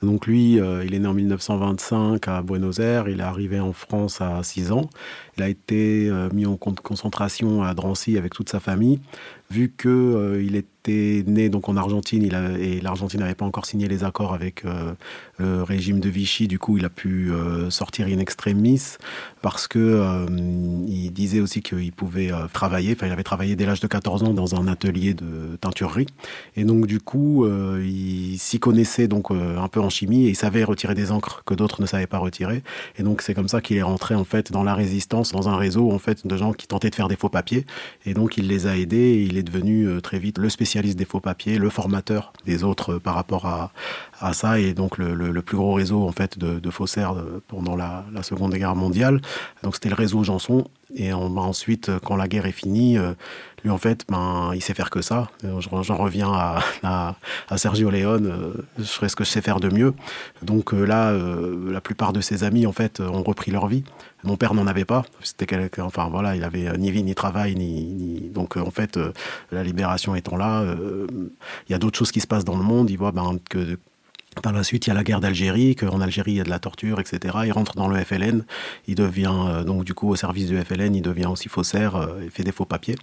Donc 0.02 0.26
lui, 0.26 0.52
il 0.54 0.94
est 0.94 0.98
né 0.98 1.06
en 1.06 1.14
1925 1.14 2.28
à 2.28 2.42
Buenos 2.42 2.78
Aires, 2.78 3.08
il 3.08 3.20
est 3.20 3.24
arrivé 3.24 3.58
en 3.58 3.72
France 3.72 4.20
à 4.20 4.42
6 4.42 4.70
ans. 4.72 4.88
Il 5.36 5.42
a 5.42 5.48
été 5.48 6.10
mis 6.32 6.46
en 6.46 6.56
concentration 6.56 7.62
à 7.62 7.74
Drancy 7.74 8.16
avec 8.16 8.34
toute 8.34 8.48
sa 8.48 8.60
famille 8.60 9.00
vu 9.50 9.72
qu'il 9.76 9.90
euh, 9.90 10.42
il 10.42 10.54
était 10.54 11.24
né 11.26 11.48
donc 11.48 11.68
en 11.68 11.76
Argentine 11.76 12.22
et 12.22 12.80
l'Argentine 12.80 13.20
n'avait 13.20 13.34
pas 13.34 13.44
encore 13.44 13.66
signé 13.66 13.88
les 13.88 14.04
accords 14.04 14.32
avec 14.32 14.64
euh, 14.64 14.92
le 15.38 15.62
régime 15.62 16.00
de 16.00 16.08
Vichy, 16.08 16.48
du 16.48 16.58
coup 16.58 16.78
il 16.78 16.84
a 16.84 16.88
pu 16.88 17.30
euh, 17.30 17.68
sortir 17.68 18.06
in 18.06 18.18
extremis 18.18 18.96
parce 19.42 19.68
que 19.68 20.26
il 20.86 21.10
disait 21.10 21.40
aussi 21.40 21.62
qu'il 21.62 21.92
pouvait 21.92 22.30
travailler, 22.52 22.92
enfin 22.92 23.06
il 23.06 23.12
avait 23.12 23.22
travaillé 23.22 23.56
dès 23.56 23.66
l'âge 23.66 23.80
de 23.80 23.86
14 23.86 24.22
ans 24.22 24.34
dans 24.34 24.54
un 24.54 24.66
atelier 24.66 25.14
de 25.14 25.56
teinturerie. 25.60 26.06
Et 26.56 26.64
donc 26.64 26.86
du 26.86 27.00
coup 27.00 27.46
il 27.46 28.38
s'y 28.38 28.60
connaissait 28.60 29.08
donc 29.08 29.30
un 29.30 29.68
peu 29.68 29.80
en 29.80 29.90
chimie 29.90 30.26
et 30.26 30.30
il 30.30 30.36
savait 30.36 30.64
retirer 30.64 30.94
des 30.94 31.10
encres 31.10 31.42
que 31.44 31.54
d'autres 31.54 31.80
ne 31.80 31.86
savaient 31.86 32.06
pas 32.06 32.18
retirer. 32.18 32.62
Et 32.98 33.02
donc 33.02 33.22
c'est 33.22 33.34
comme 33.34 33.48
ça 33.48 33.60
qu'il 33.60 33.76
est 33.76 33.82
rentré 33.82 34.14
en 34.14 34.24
fait 34.24 34.52
dans 34.52 34.62
la 34.62 34.74
résistance, 34.74 35.32
dans 35.32 35.48
un 35.48 35.56
réseau 35.56 35.90
en 35.90 35.98
fait 35.98 36.26
de 36.26 36.36
gens 36.36 36.52
qui 36.52 36.66
tentaient 36.66 36.90
de 36.90 36.94
faire 36.94 37.08
des 37.08 37.16
faux 37.16 37.28
papiers. 37.28 37.66
Et 38.06 38.14
donc 38.14 38.36
il 38.36 38.48
les 38.48 38.66
a 38.66 38.76
aidés 38.76 38.96
et 38.96 39.22
il 39.22 39.36
est 39.36 39.42
devenu 39.42 39.86
euh, 39.86 40.00
très 40.00 40.18
vite 40.18 40.38
le 40.38 40.48
spécialiste 40.48 40.98
des 40.98 41.04
faux 41.04 41.20
papiers, 41.20 41.58
le 41.58 41.70
formateur 41.70 42.32
des 42.46 42.64
autres 42.64 42.94
euh, 42.94 42.98
par 42.98 43.14
rapport 43.14 43.46
à, 43.46 43.72
à 44.20 44.32
ça, 44.32 44.58
et 44.58 44.74
donc 44.74 44.98
le, 44.98 45.42
plus 45.42 45.56
gros 45.56 45.74
réseau 45.74 46.06
en 46.06 46.12
fait 46.12 46.38
de, 46.38 46.70
faussaires 46.70 47.14
euh, 47.14 47.42
pendant 47.48 47.74
la, 47.74 48.04
Seconde 48.22 48.54
Guerre 48.54 48.76
mondiale. 48.76 49.20
Donc 49.62 49.74
c'était 49.74 49.88
le 49.88 49.94
réseau 49.94 50.22
Janson. 50.22 50.66
Et 50.94 51.10
bah, 51.10 51.42
ensuite, 51.42 51.90
quand 52.04 52.16
la 52.16 52.26
guerre 52.26 52.46
est 52.46 52.52
finie, 52.52 52.98
lui 53.62 53.70
en 53.70 53.78
fait, 53.78 54.04
ben, 54.08 54.50
il 54.54 54.60
sait 54.60 54.74
faire 54.74 54.90
que 54.90 55.02
ça. 55.02 55.30
J'en 55.60 55.96
reviens 55.96 56.32
à, 56.32 57.16
à, 57.48 57.58
Sergio 57.58 57.90
Leone, 57.90 58.54
je 58.76 58.84
ferai 58.84 59.08
ce 59.08 59.14
que 59.14 59.22
je 59.22 59.30
sais 59.30 59.40
faire 59.40 59.60
de 59.60 59.68
mieux. 59.68 59.94
Donc 60.42 60.72
là, 60.72 61.12
la 61.12 61.80
plupart 61.80 62.12
de 62.12 62.20
ses 62.20 62.42
amis 62.42 62.66
en 62.66 62.72
fait 62.72 63.00
ont 63.00 63.22
repris 63.22 63.52
leur 63.52 63.68
vie. 63.68 63.84
Mon 64.24 64.36
père 64.36 64.52
n'en 64.52 64.66
avait 64.66 64.84
pas. 64.84 65.04
C'était 65.22 65.46
quelqu'un, 65.46 65.84
enfin 65.84 66.08
voilà, 66.10 66.34
il 66.34 66.42
avait 66.42 66.76
ni 66.76 66.90
vie 66.90 67.04
ni 67.04 67.14
travail, 67.14 67.54
ni, 67.54 68.28
donc 68.34 68.56
en 68.56 68.72
fait, 68.72 68.98
la 69.52 69.62
libération 69.62 70.16
étant 70.16 70.36
là, 70.36 70.64
il 71.68 71.72
y 71.72 71.74
a 71.74 71.78
d'autres 71.78 71.98
choses 71.98 72.10
qui 72.10 72.20
se 72.20 72.26
passent 72.26 72.44
dans 72.44 72.58
le 72.58 72.64
monde. 72.64 72.90
Il 72.90 72.98
voit 72.98 73.12
ben, 73.12 73.38
que 73.48 73.78
par 74.42 74.52
la 74.52 74.62
suite, 74.62 74.86
il 74.86 74.90
y 74.90 74.92
a 74.92 74.94
la 74.94 75.02
guerre 75.02 75.20
d'Algérie, 75.20 75.74
qu'en 75.74 76.00
Algérie, 76.00 76.32
il 76.32 76.36
y 76.36 76.40
a 76.40 76.44
de 76.44 76.50
la 76.50 76.60
torture, 76.60 77.00
etc. 77.00 77.38
Il 77.44 77.52
rentre 77.52 77.74
dans 77.74 77.88
le 77.88 78.02
FLN. 78.02 78.44
Il 78.86 78.94
devient, 78.94 79.32
euh, 79.32 79.64
donc 79.64 79.84
du 79.84 79.92
coup, 79.92 80.08
au 80.08 80.16
service 80.16 80.46
du 80.46 80.58
FLN, 80.58 80.94
il 80.94 81.02
devient 81.02 81.26
aussi 81.26 81.48
faussaire, 81.48 81.96
euh, 81.96 82.20
il 82.22 82.30
fait 82.30 82.44
des 82.44 82.52
faux 82.52 82.64
papiers. 82.64 82.96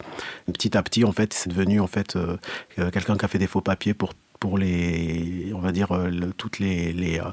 Petit 0.52 0.78
à 0.78 0.84
petit, 0.84 1.04
en 1.04 1.12
fait, 1.12 1.34
c'est 1.34 1.50
devenu, 1.50 1.80
en 1.80 1.88
fait, 1.88 2.16
euh, 2.16 2.38
quelqu'un 2.92 3.18
qui 3.18 3.26
a 3.26 3.28
fait 3.28 3.40
des 3.40 3.48
faux 3.48 3.62
papiers 3.62 3.94
pour 3.94 4.14
pour 4.40 4.58
les, 4.58 5.52
on 5.54 5.60
va 5.60 5.72
dire, 5.72 5.92
euh, 5.92 6.10
toutes 6.38 6.60
les, 6.60 6.94
les, 6.94 7.20
euh, 7.20 7.24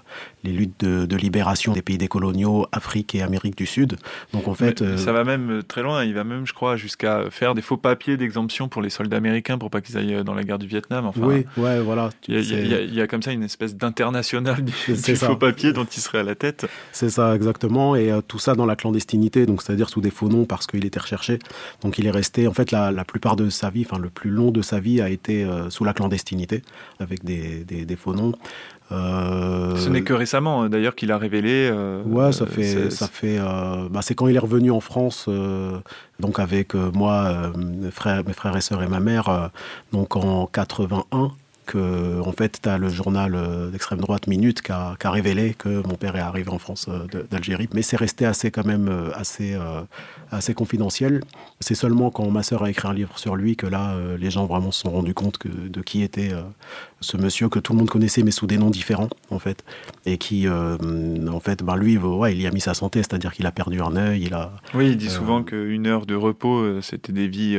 les 0.44 0.52
luttes 0.52 0.78
de, 0.80 1.06
de, 1.06 1.16
libération 1.16 1.72
des 1.72 1.82
pays 1.82 1.98
décoloniaux, 1.98 2.66
Afrique 2.70 3.14
et 3.14 3.22
Amérique 3.22 3.56
du 3.56 3.66
Sud. 3.66 3.96
Donc 4.32 4.46
en 4.46 4.54
fait, 4.54 4.82
euh, 4.82 4.96
ça 4.96 5.12
va 5.12 5.24
même 5.24 5.62
très 5.66 5.82
loin. 5.82 6.04
Il 6.04 6.14
va 6.14 6.22
même, 6.22 6.46
je 6.46 6.52
crois, 6.52 6.76
jusqu'à 6.76 7.30
faire 7.30 7.54
des 7.54 7.62
faux 7.62 7.76
papiers 7.76 8.16
d'exemption 8.16 8.68
pour 8.68 8.82
les 8.82 8.90
soldats 8.90 9.16
américains 9.16 9.58
pour 9.58 9.70
pas 9.70 9.80
qu'ils 9.80 9.96
aillent 9.96 10.22
dans 10.22 10.34
la 10.34 10.44
guerre 10.44 10.58
du 10.58 10.66
Vietnam. 10.66 11.06
Enfin, 11.06 11.20
oui, 11.22 11.46
ouais, 11.56 11.80
voilà. 11.80 12.10
Il 12.28 12.40
y, 12.40 12.94
y, 12.94 13.00
a 13.00 13.06
comme 13.06 13.22
ça 13.22 13.32
une 13.32 13.42
espèce 13.42 13.74
d'international 13.74 14.62
du, 14.62 14.72
faux 14.72 15.36
papier 15.36 15.72
dont 15.72 15.84
il 15.84 16.00
serait 16.00 16.18
à 16.18 16.22
la 16.22 16.34
tête. 16.34 16.66
C'est 16.92 17.10
ça, 17.10 17.34
exactement. 17.34 17.96
Et 17.96 18.12
tout 18.28 18.38
ça 18.38 18.54
dans 18.54 18.66
la 18.66 18.76
clandestinité, 18.76 19.46
donc 19.46 19.62
c'est-à-dire 19.62 19.88
sous 19.88 20.00
des 20.00 20.10
faux 20.10 20.28
noms 20.28 20.44
parce 20.44 20.66
qu'il 20.66 20.84
était 20.84 21.00
recherché. 21.00 21.38
Donc 21.82 21.98
il 21.98 22.06
est 22.06 22.10
resté, 22.10 22.46
en 22.46 22.52
fait, 22.52 22.70
la, 22.70 22.92
la 22.92 23.04
plupart 23.04 23.36
de 23.36 23.48
sa 23.48 23.70
vie, 23.70 23.86
enfin 23.88 24.00
le 24.00 24.10
plus 24.10 24.30
long 24.30 24.50
de 24.50 24.62
sa 24.62 24.78
vie 24.78 25.00
a 25.00 25.08
été 25.08 25.46
sous 25.70 25.84
la 25.84 25.94
clandestinité 25.94 26.62
avec 27.00 27.24
des, 27.24 27.64
des, 27.64 27.96
faux 27.96 28.14
noms. 28.14 28.32
Euh, 28.92 29.76
Ce 29.76 29.88
n'est 29.88 30.02
que 30.02 30.12
récemment, 30.12 30.62
hein, 30.62 30.68
d'ailleurs, 30.68 30.94
qu'il 30.94 31.10
a 31.10 31.18
révélé. 31.18 31.70
Euh, 31.72 32.02
ouais, 32.04 32.32
ça 32.32 32.46
fait, 32.46 32.90
ça 32.90 33.08
fait. 33.08 33.38
Euh, 33.38 33.88
bah, 33.90 34.00
c'est 34.02 34.14
quand 34.14 34.28
il 34.28 34.36
est 34.36 34.40
revenu 34.40 34.70
en 34.70 34.80
France, 34.80 35.28
donc 36.20 36.38
avec 36.38 36.74
moi, 36.74 37.52
mes 37.56 37.90
frères, 37.90 38.22
mes 38.26 38.32
frères 38.32 38.56
et 38.56 38.60
sœurs 38.60 38.82
et 38.82 38.88
ma 38.88 39.00
mère, 39.00 39.50
donc 39.92 40.16
en 40.16 40.46
81 40.46 41.32
que 41.66 42.20
en 42.20 42.32
fait 42.32 42.60
tu 42.62 42.68
as 42.68 42.78
le 42.78 42.88
journal 42.88 43.36
d'extrême 43.70 44.00
droite 44.00 44.26
Minute 44.26 44.62
qui 44.62 44.72
a, 44.72 44.96
révélé 45.04 45.54
que 45.54 45.86
mon 45.86 45.94
père 45.94 46.16
est 46.16 46.20
arrivé 46.20 46.50
en 46.50 46.58
France 46.58 46.88
d'Algérie 47.30 47.68
mais 47.72 47.82
c'est 47.82 47.96
resté 47.96 48.26
assez 48.26 48.50
quand 48.50 48.64
même 48.64 49.10
assez 49.14 49.56
assez 50.34 50.54
confidentiel. 50.54 51.22
C'est 51.60 51.74
seulement 51.74 52.10
quand 52.10 52.28
ma 52.30 52.42
sœur 52.42 52.62
a 52.62 52.70
écrit 52.70 52.88
un 52.88 52.92
livre 52.92 53.18
sur 53.18 53.36
lui 53.36 53.56
que 53.56 53.66
là, 53.66 53.94
euh, 53.94 54.16
les 54.18 54.30
gens 54.30 54.46
vraiment 54.46 54.70
se 54.70 54.82
sont 54.82 54.90
rendus 54.90 55.14
compte 55.14 55.38
de 55.46 55.80
qui 55.80 56.02
était 56.02 56.32
euh, 56.32 56.42
ce 57.00 57.16
monsieur 57.16 57.48
que 57.48 57.58
tout 57.58 57.72
le 57.72 57.78
monde 57.78 57.90
connaissait, 57.90 58.22
mais 58.22 58.30
sous 58.30 58.46
des 58.46 58.58
noms 58.58 58.70
différents, 58.70 59.08
en 59.30 59.38
fait. 59.38 59.64
Et 60.04 60.18
qui, 60.18 60.46
euh, 60.46 60.76
en 61.28 61.40
fait, 61.40 61.62
ben 61.62 61.76
lui, 61.76 61.98
il 62.30 62.42
y 62.42 62.46
a 62.46 62.50
mis 62.50 62.60
sa 62.60 62.74
santé, 62.74 63.00
c'est-à-dire 63.00 63.32
qu'il 63.32 63.46
a 63.46 63.52
perdu 63.52 63.80
un 63.80 63.96
œil. 63.96 64.24
Il 64.24 64.34
a, 64.34 64.52
oui, 64.74 64.90
il 64.90 64.96
dit 64.96 65.10
souvent 65.10 65.42
qu'une 65.42 65.86
heure 65.86 66.06
de 66.06 66.14
repos, 66.14 66.80
c'était 66.80 67.12
des 67.12 67.28
vies 67.28 67.58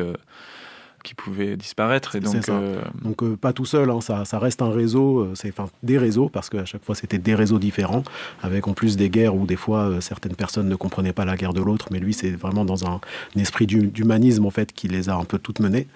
qui 1.05 1.13
pouvaient 1.13 1.55
disparaître. 1.55 2.15
Et 2.15 2.19
donc, 2.19 2.49
euh, 2.49 2.81
donc 3.01 3.23
euh, 3.23 3.37
pas 3.37 3.53
tout 3.53 3.63
seul, 3.65 3.89
hein, 3.89 4.01
ça, 4.01 4.25
ça, 4.25 4.39
reste 4.39 4.61
un 4.61 4.71
réseau, 4.71 5.19
euh, 5.19 5.31
c'est 5.35 5.49
enfin 5.49 5.69
des 5.83 5.97
réseaux, 5.97 6.27
parce 6.27 6.49
qu'à 6.49 6.65
chaque 6.65 6.83
fois 6.83 6.95
c'était 6.95 7.19
des 7.19 7.35
réseaux 7.35 7.59
différents, 7.59 8.03
avec 8.41 8.67
en 8.67 8.73
plus 8.73 8.97
des 8.97 9.09
guerres 9.09 9.35
où 9.35 9.45
des 9.45 9.55
fois 9.55 10.01
certaines 10.01 10.35
personnes 10.35 10.67
ne 10.67 10.75
comprenaient 10.75 11.13
pas 11.13 11.23
la 11.23 11.37
guerre 11.37 11.53
de 11.53 11.61
l'autre, 11.61 11.87
mais 11.91 11.99
lui 11.99 12.13
c'est 12.13 12.31
vraiment 12.31 12.65
dans 12.65 12.85
un, 12.85 12.99
esprit 13.37 13.67
d'humanisme 13.67 14.45
en 14.45 14.49
fait 14.49 14.73
qui 14.73 14.87
les 14.87 15.07
a 15.09 15.15
un 15.15 15.23
peu 15.23 15.37
toutes 15.37 15.59
menées. 15.59 15.87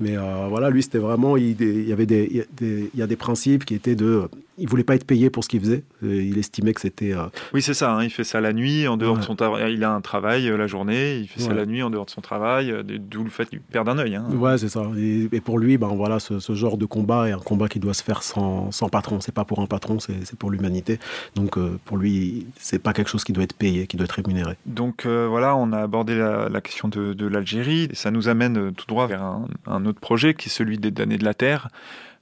Mais 0.00 0.16
voilà, 0.48 0.70
lui 0.70 0.82
c'était 0.82 0.98
vraiment, 0.98 1.36
il, 1.36 1.60
il, 1.60 1.88
y 1.88 1.92
avait 1.92 2.06
des, 2.06 2.46
il 2.60 2.98
y 2.98 3.02
a 3.02 3.06
des 3.06 3.16
principes 3.16 3.64
qui 3.64 3.74
étaient 3.74 3.94
de 3.94 4.28
il 4.60 4.68
voulait 4.68 4.84
pas 4.84 4.94
être 4.94 5.06
payé 5.06 5.30
pour 5.30 5.42
ce 5.42 5.48
qu'il 5.48 5.60
faisait. 5.60 5.82
Euh, 6.04 6.22
il 6.22 6.38
estimait 6.38 6.74
que 6.74 6.80
c'était. 6.80 7.12
Euh, 7.12 7.26
oui, 7.54 7.62
c'est 7.62 7.74
ça. 7.74 7.94
Hein. 7.94 8.04
il 8.04 8.10
fait 8.10 8.24
ça 8.24 8.40
la 8.40 8.52
nuit, 8.52 8.86
en 8.86 8.96
dehors 8.96 9.16
de 9.16 9.22
son 9.22 9.34
travail. 9.34 9.72
Il 9.72 9.82
a 9.84 9.92
un 9.92 10.02
travail 10.02 10.48
euh, 10.48 10.56
la 10.56 10.66
journée. 10.66 11.16
Il 11.16 11.28
fait 11.28 11.40
ça 11.40 11.54
la 11.54 11.64
nuit, 11.64 11.82
en 11.82 11.90
dehors 11.90 12.04
de 12.04 12.10
son 12.10 12.20
travail. 12.20 12.72
D'où 12.84 13.24
le 13.24 13.30
fait 13.30 13.46
qu'il 13.46 13.60
perd 13.60 13.88
un 13.88 13.98
œil. 13.98 14.16
Hein. 14.16 14.26
Ouais, 14.34 14.58
c'est 14.58 14.68
ça. 14.68 14.82
Et, 14.96 15.40
pour 15.40 15.58
lui, 15.58 15.78
ben 15.78 15.88
voilà, 15.88 16.20
ce, 16.20 16.54
genre 16.54 16.76
de 16.76 16.84
combat 16.84 17.28
est 17.28 17.32
un 17.32 17.38
combat 17.38 17.68
qui 17.68 17.78
doit 17.78 17.94
se 17.94 18.02
faire 18.02 18.22
sans, 18.22 18.70
sans 18.70 18.88
patron. 18.88 19.20
C'est 19.20 19.34
pas 19.34 19.44
pour 19.44 19.60
un 19.60 19.66
patron, 19.66 19.98
c'est 19.98 20.38
pour 20.38 20.50
l'humanité. 20.50 20.98
Donc 21.34 21.58
pour 21.84 21.96
lui, 21.96 22.46
c'est 22.58 22.78
pas 22.78 22.92
quelque 22.92 23.08
chose 23.08 23.24
qui 23.24 23.32
doit 23.32 23.44
être 23.44 23.56
payé, 23.56 23.86
qui 23.86 23.96
doit 23.96 24.04
être 24.04 24.12
rémunéré. 24.12 24.56
Donc 24.66 25.06
voilà, 25.06 25.56
on 25.56 25.72
a 25.72 25.78
abordé 25.78 26.16
la, 26.16 26.60
question 26.60 26.88
de, 26.88 27.26
l'Algérie. 27.26 27.88
Ça 27.94 28.10
nous 28.10 28.28
amène 28.28 28.72
tout 28.72 28.86
droit 28.86 29.06
vers 29.06 29.22
un, 29.22 29.86
autre 29.86 30.00
projet 30.00 30.34
qui 30.34 30.48
est 30.48 30.52
celui 30.52 30.76
des 30.78 30.90
damnés 30.90 31.18
de 31.18 31.24
la 31.24 31.34
terre. 31.34 31.68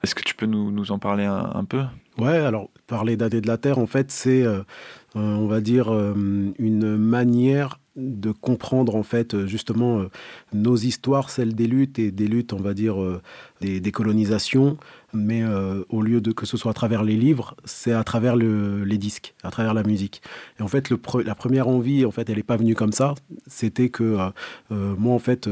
Est-ce 0.01 0.15
que 0.15 0.23
tu 0.23 0.33
peux 0.33 0.45
nous, 0.45 0.71
nous 0.71 0.93
en 0.93 0.99
parler 0.99 1.25
un 1.25 1.65
peu? 1.65 1.83
Ouais, 2.19 2.37
alors 2.37 2.69
parler 2.87 3.15
d'année 3.15 3.39
de 3.39 3.47
la 3.47 3.57
Terre, 3.57 3.77
en 3.77 3.87
fait, 3.87 4.11
c'est, 4.11 4.43
euh, 4.43 4.59
euh, 5.15 5.19
on 5.19 5.47
va 5.47 5.61
dire, 5.61 5.93
euh, 5.93 6.13
une 6.59 6.97
manière 6.97 7.79
de 7.95 8.31
comprendre 8.31 8.95
en 8.95 9.03
fait 9.03 9.45
justement 9.45 10.05
nos 10.53 10.77
histoires, 10.77 11.29
celles 11.29 11.53
des 11.53 11.67
luttes 11.67 11.99
et 11.99 12.11
des 12.11 12.27
luttes, 12.27 12.53
on 12.53 12.61
va 12.61 12.73
dire, 12.73 12.95
des, 13.59 13.91
colonisations, 13.91 14.77
mais 15.11 15.43
au 15.89 16.01
lieu 16.01 16.21
de 16.21 16.31
que 16.31 16.45
ce 16.45 16.55
soit 16.55 16.71
à 16.71 16.73
travers 16.73 17.03
les 17.03 17.17
livres, 17.17 17.55
c'est 17.65 17.91
à 17.91 18.05
travers 18.05 18.37
le, 18.37 18.85
les 18.85 18.97
disques, 18.97 19.33
à 19.43 19.51
travers 19.51 19.73
la 19.73 19.83
musique. 19.83 20.21
Et 20.59 20.63
en 20.63 20.69
fait, 20.69 20.89
la 20.89 21.35
première 21.35 21.67
envie, 21.67 22.05
en 22.05 22.11
fait, 22.11 22.29
elle 22.29 22.37
n'est 22.37 22.43
pas 22.43 22.55
venue 22.55 22.73
comme 22.73 22.93
ça. 22.93 23.15
C'était 23.47 23.89
que 23.89 24.15
moi, 24.69 25.13
en 25.13 25.19
fait, 25.19 25.49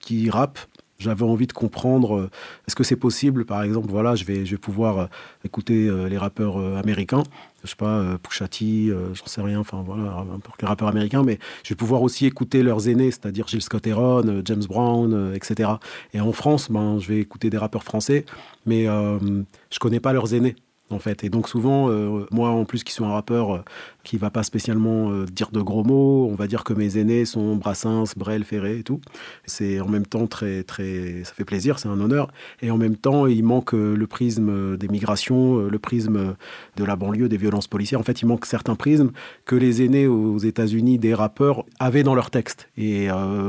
qui 0.00 0.28
rappe, 0.28 0.58
j'avais 1.00 1.24
envie 1.24 1.46
de 1.46 1.52
comprendre 1.52 2.16
euh, 2.16 2.30
est-ce 2.68 2.76
que 2.76 2.84
c'est 2.84 2.96
possible, 2.96 3.44
par 3.44 3.62
exemple, 3.62 3.88
voilà, 3.90 4.14
je 4.14 4.24
vais, 4.24 4.44
je 4.44 4.52
vais 4.52 4.58
pouvoir 4.58 4.98
euh, 4.98 5.06
écouter 5.44 5.88
euh, 5.88 6.08
les 6.08 6.18
rappeurs 6.18 6.58
américains, 6.76 7.22
je 7.64 7.70
sais 7.70 7.76
pas, 7.76 8.18
Pusha 8.22 8.48
T, 8.48 8.88
j'en 8.88 9.26
sais 9.26 9.40
rien, 9.40 9.60
enfin 9.60 9.82
voilà, 9.84 10.24
les 10.60 10.66
rappeurs 10.66 10.88
américains, 10.88 11.22
mais 11.22 11.38
je 11.62 11.70
vais 11.70 11.76
pouvoir 11.76 12.02
aussi 12.02 12.26
écouter 12.26 12.62
leurs 12.62 12.88
aînés, 12.88 13.10
c'est-à-dire 13.10 13.48
Gilles 13.48 13.62
Scott 13.62 13.86
Heron, 13.86 14.42
James 14.44 14.64
Brown, 14.68 15.32
etc. 15.34 15.70
Et 16.14 16.20
en 16.20 16.32
France, 16.32 16.70
ben, 16.70 16.98
je 16.98 17.08
vais 17.08 17.18
écouter 17.18 17.50
des 17.50 17.58
rappeurs 17.58 17.84
français, 17.84 18.24
mais 18.64 18.84
je 18.84 19.78
connais 19.78 20.00
pas 20.00 20.12
leurs 20.14 20.32
aînés. 20.32 20.56
En 20.90 20.98
fait. 20.98 21.24
Et 21.24 21.30
donc 21.30 21.48
souvent, 21.48 21.90
euh, 21.90 22.26
moi 22.30 22.50
en 22.50 22.64
plus 22.64 22.84
qui 22.84 22.92
suis 22.92 23.04
un 23.04 23.12
rappeur 23.12 23.54
euh, 23.54 23.64
qui 24.04 24.16
va 24.16 24.30
pas 24.30 24.42
spécialement 24.42 25.10
euh, 25.10 25.26
dire 25.26 25.50
de 25.50 25.60
gros 25.60 25.84
mots, 25.84 26.28
on 26.30 26.34
va 26.34 26.46
dire 26.46 26.64
que 26.64 26.72
mes 26.72 26.98
aînés 26.98 27.24
sont 27.24 27.56
Brassens, 27.56 28.14
Brel, 28.16 28.44
Ferré 28.44 28.78
et 28.78 28.82
tout. 28.82 29.00
C'est 29.44 29.80
en 29.80 29.88
même 29.88 30.06
temps 30.06 30.26
très 30.26 30.62
très, 30.62 31.22
ça 31.24 31.32
fait 31.34 31.44
plaisir, 31.44 31.78
c'est 31.78 31.88
un 31.88 32.00
honneur. 32.00 32.28
Et 32.62 32.70
en 32.70 32.78
même 32.78 32.96
temps, 32.96 33.26
il 33.26 33.44
manque 33.44 33.72
le 33.72 34.06
prisme 34.06 34.76
des 34.76 34.88
migrations, 34.88 35.58
le 35.58 35.78
prisme 35.78 36.34
de 36.76 36.84
la 36.84 36.96
banlieue, 36.96 37.28
des 37.28 37.36
violences 37.36 37.66
policières. 37.66 38.00
En 38.00 38.04
fait, 38.04 38.22
il 38.22 38.26
manque 38.26 38.46
certains 38.46 38.74
prismes 38.74 39.10
que 39.44 39.56
les 39.56 39.82
aînés 39.82 40.06
aux 40.06 40.38
États-Unis 40.38 40.98
des 40.98 41.14
rappeurs 41.14 41.64
avaient 41.78 42.02
dans 42.02 42.14
leur 42.14 42.30
texte 42.30 42.68
et 42.76 43.08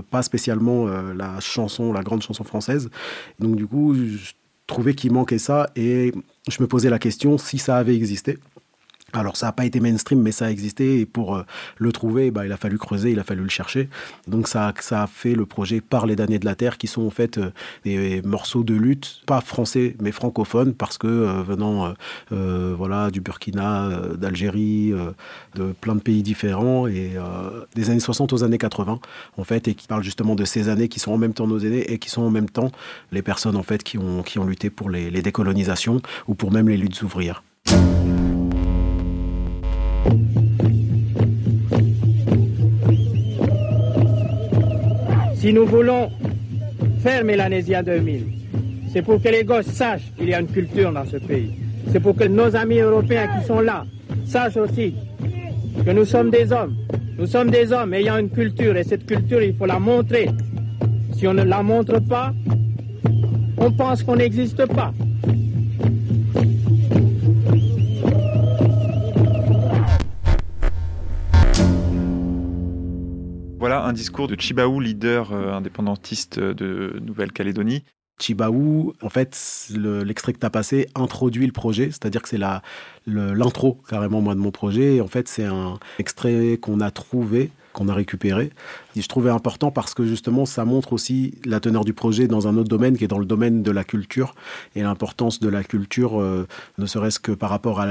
pas 0.09 0.21
spécialement 0.21 0.85
la 0.85 1.39
chanson, 1.39 1.93
la 1.93 2.03
grande 2.03 2.21
chanson 2.21 2.43
française. 2.43 2.89
Donc 3.39 3.55
du 3.55 3.67
coup, 3.67 3.95
je 3.95 4.33
trouvais 4.71 4.95
qu'il 4.95 5.11
manquait 5.11 5.37
ça 5.37 5.69
et 5.75 6.11
je 6.49 6.61
me 6.61 6.67
posais 6.67 6.89
la 6.89 6.97
question 6.97 7.37
si 7.37 7.57
ça 7.57 7.77
avait 7.77 7.95
existé. 7.95 8.39
Alors 9.13 9.35
ça 9.35 9.47
n'a 9.47 9.51
pas 9.51 9.65
été 9.65 9.79
mainstream, 9.79 10.21
mais 10.21 10.31
ça 10.31 10.45
a 10.45 10.49
existé. 10.49 10.99
Et 10.99 11.05
pour 11.05 11.35
euh, 11.35 11.43
le 11.77 11.91
trouver, 11.91 12.31
bah, 12.31 12.45
il 12.45 12.51
a 12.51 12.57
fallu 12.57 12.77
creuser, 12.77 13.11
il 13.11 13.19
a 13.19 13.23
fallu 13.23 13.43
le 13.43 13.49
chercher. 13.49 13.89
Donc 14.27 14.47
ça, 14.47 14.73
ça 14.79 15.03
a 15.03 15.07
fait 15.07 15.35
le 15.35 15.45
projet 15.45 15.81
Par 15.81 16.05
les 16.05 16.15
damnés 16.15 16.39
de 16.39 16.45
la 16.45 16.55
Terre, 16.55 16.77
qui 16.77 16.87
sont 16.87 17.05
en 17.05 17.09
fait 17.09 17.37
euh, 17.37 17.51
des 17.83 18.21
morceaux 18.23 18.63
de 18.63 18.73
lutte, 18.73 19.21
pas 19.25 19.41
français, 19.41 19.95
mais 20.01 20.11
francophones, 20.11 20.73
parce 20.73 20.97
que 20.97 21.07
euh, 21.07 21.43
venant 21.43 21.93
voilà, 22.29 23.11
du 23.11 23.21
Burkina, 23.21 23.89
d'Algérie, 24.17 24.93
de 25.55 25.73
plein 25.73 25.95
de 25.95 26.01
pays 26.01 26.23
différents, 26.23 26.87
et 26.87 27.11
des 27.75 27.89
années 27.89 27.99
60 27.99 28.33
aux 28.33 28.43
années 28.43 28.57
80, 28.57 28.99
en 29.37 29.43
fait, 29.43 29.67
et 29.67 29.73
qui 29.73 29.87
parlent 29.87 30.03
justement 30.03 30.35
de 30.35 30.45
ces 30.45 30.69
années 30.69 30.87
qui 30.87 30.99
sont 30.99 31.11
en 31.11 31.17
même 31.17 31.33
temps 31.33 31.47
nos 31.47 31.59
aînés 31.59 31.91
et 31.91 31.99
qui 31.99 32.09
sont 32.09 32.21
en 32.21 32.29
même 32.29 32.49
temps 32.49 32.71
les 33.11 33.21
personnes 33.21 33.55
en 33.55 33.63
fait 33.63 33.83
qui 33.83 33.97
ont, 33.97 34.23
qui 34.23 34.39
ont 34.39 34.45
lutté 34.45 34.69
pour 34.69 34.89
les, 34.89 35.09
les 35.09 35.21
décolonisations 35.21 36.01
ou 36.27 36.35
pour 36.35 36.51
même 36.51 36.69
les 36.69 36.77
luttes 36.77 37.01
ouvrières. 37.01 37.43
Si 45.41 45.51
nous 45.51 45.65
voulons 45.65 46.11
faire 46.99 47.25
Mélanésia 47.25 47.81
2000, 47.81 48.25
c'est 48.93 49.01
pour 49.01 49.19
que 49.19 49.27
les 49.27 49.43
gosses 49.43 49.65
sachent 49.65 50.13
qu'il 50.15 50.29
y 50.29 50.35
a 50.35 50.39
une 50.39 50.45
culture 50.45 50.91
dans 50.91 51.03
ce 51.03 51.17
pays. 51.17 51.55
C'est 51.91 51.99
pour 51.99 52.15
que 52.15 52.25
nos 52.25 52.55
amis 52.55 52.77
européens 52.77 53.27
qui 53.27 53.47
sont 53.47 53.59
là 53.59 53.83
sachent 54.23 54.57
aussi 54.57 54.93
que 55.83 55.89
nous 55.89 56.05
sommes 56.05 56.29
des 56.29 56.51
hommes. 56.51 56.75
Nous 57.17 57.25
sommes 57.25 57.49
des 57.49 57.73
hommes 57.73 57.91
ayant 57.95 58.19
une 58.19 58.29
culture 58.29 58.77
et 58.77 58.83
cette 58.83 59.07
culture, 59.07 59.41
il 59.41 59.55
faut 59.55 59.65
la 59.65 59.79
montrer. 59.79 60.29
Si 61.17 61.27
on 61.27 61.33
ne 61.33 61.41
la 61.41 61.63
montre 61.63 61.97
pas, 61.97 62.35
on 63.57 63.71
pense 63.71 64.03
qu'on 64.03 64.17
n'existe 64.17 64.67
pas. 64.67 64.93
Un 73.79 73.93
discours 73.93 74.27
de 74.27 74.39
Chibaou, 74.39 74.81
leader 74.81 75.31
euh, 75.31 75.53
indépendantiste 75.53 76.39
de 76.39 76.99
Nouvelle-Calédonie. 77.01 77.83
Chibaou, 78.19 78.93
en 79.01 79.09
fait, 79.09 79.69
l'extrait 79.73 80.33
que 80.33 80.39
tu 80.39 80.45
as 80.45 80.49
passé 80.49 80.89
introduit 80.93 81.45
le 81.45 81.53
projet, 81.53 81.85
c'est-à-dire 81.85 82.21
que 82.21 82.29
c'est 82.29 82.39
l'intro 83.07 83.81
carrément 83.87 84.21
moi 84.21 84.35
de 84.35 84.39
mon 84.39 84.51
projet. 84.51 84.97
Et 84.97 85.01
en 85.01 85.07
fait, 85.07 85.27
c'est 85.27 85.45
un 85.45 85.79
extrait 85.99 86.57
qu'on 86.61 86.81
a 86.81 86.91
trouvé 86.91 87.49
qu'on 87.73 87.87
a 87.87 87.93
récupéré. 87.93 88.51
Et 88.95 89.01
je 89.01 89.07
trouvais 89.07 89.29
important 89.29 89.71
parce 89.71 89.93
que 89.93 90.05
justement, 90.05 90.45
ça 90.45 90.65
montre 90.65 90.93
aussi 90.93 91.35
la 91.45 91.59
teneur 91.59 91.85
du 91.85 91.93
projet 91.93 92.27
dans 92.27 92.47
un 92.47 92.57
autre 92.57 92.69
domaine 92.69 92.97
qui 92.97 93.03
est 93.03 93.07
dans 93.07 93.19
le 93.19 93.25
domaine 93.25 93.63
de 93.63 93.71
la 93.71 93.83
culture 93.83 94.35
et 94.75 94.81
l'importance 94.81 95.39
de 95.39 95.49
la 95.49 95.63
culture, 95.63 96.21
euh, 96.21 96.47
ne 96.77 96.85
serait-ce 96.85 97.19
que 97.19 97.31
par 97.31 97.49
rapport 97.49 97.85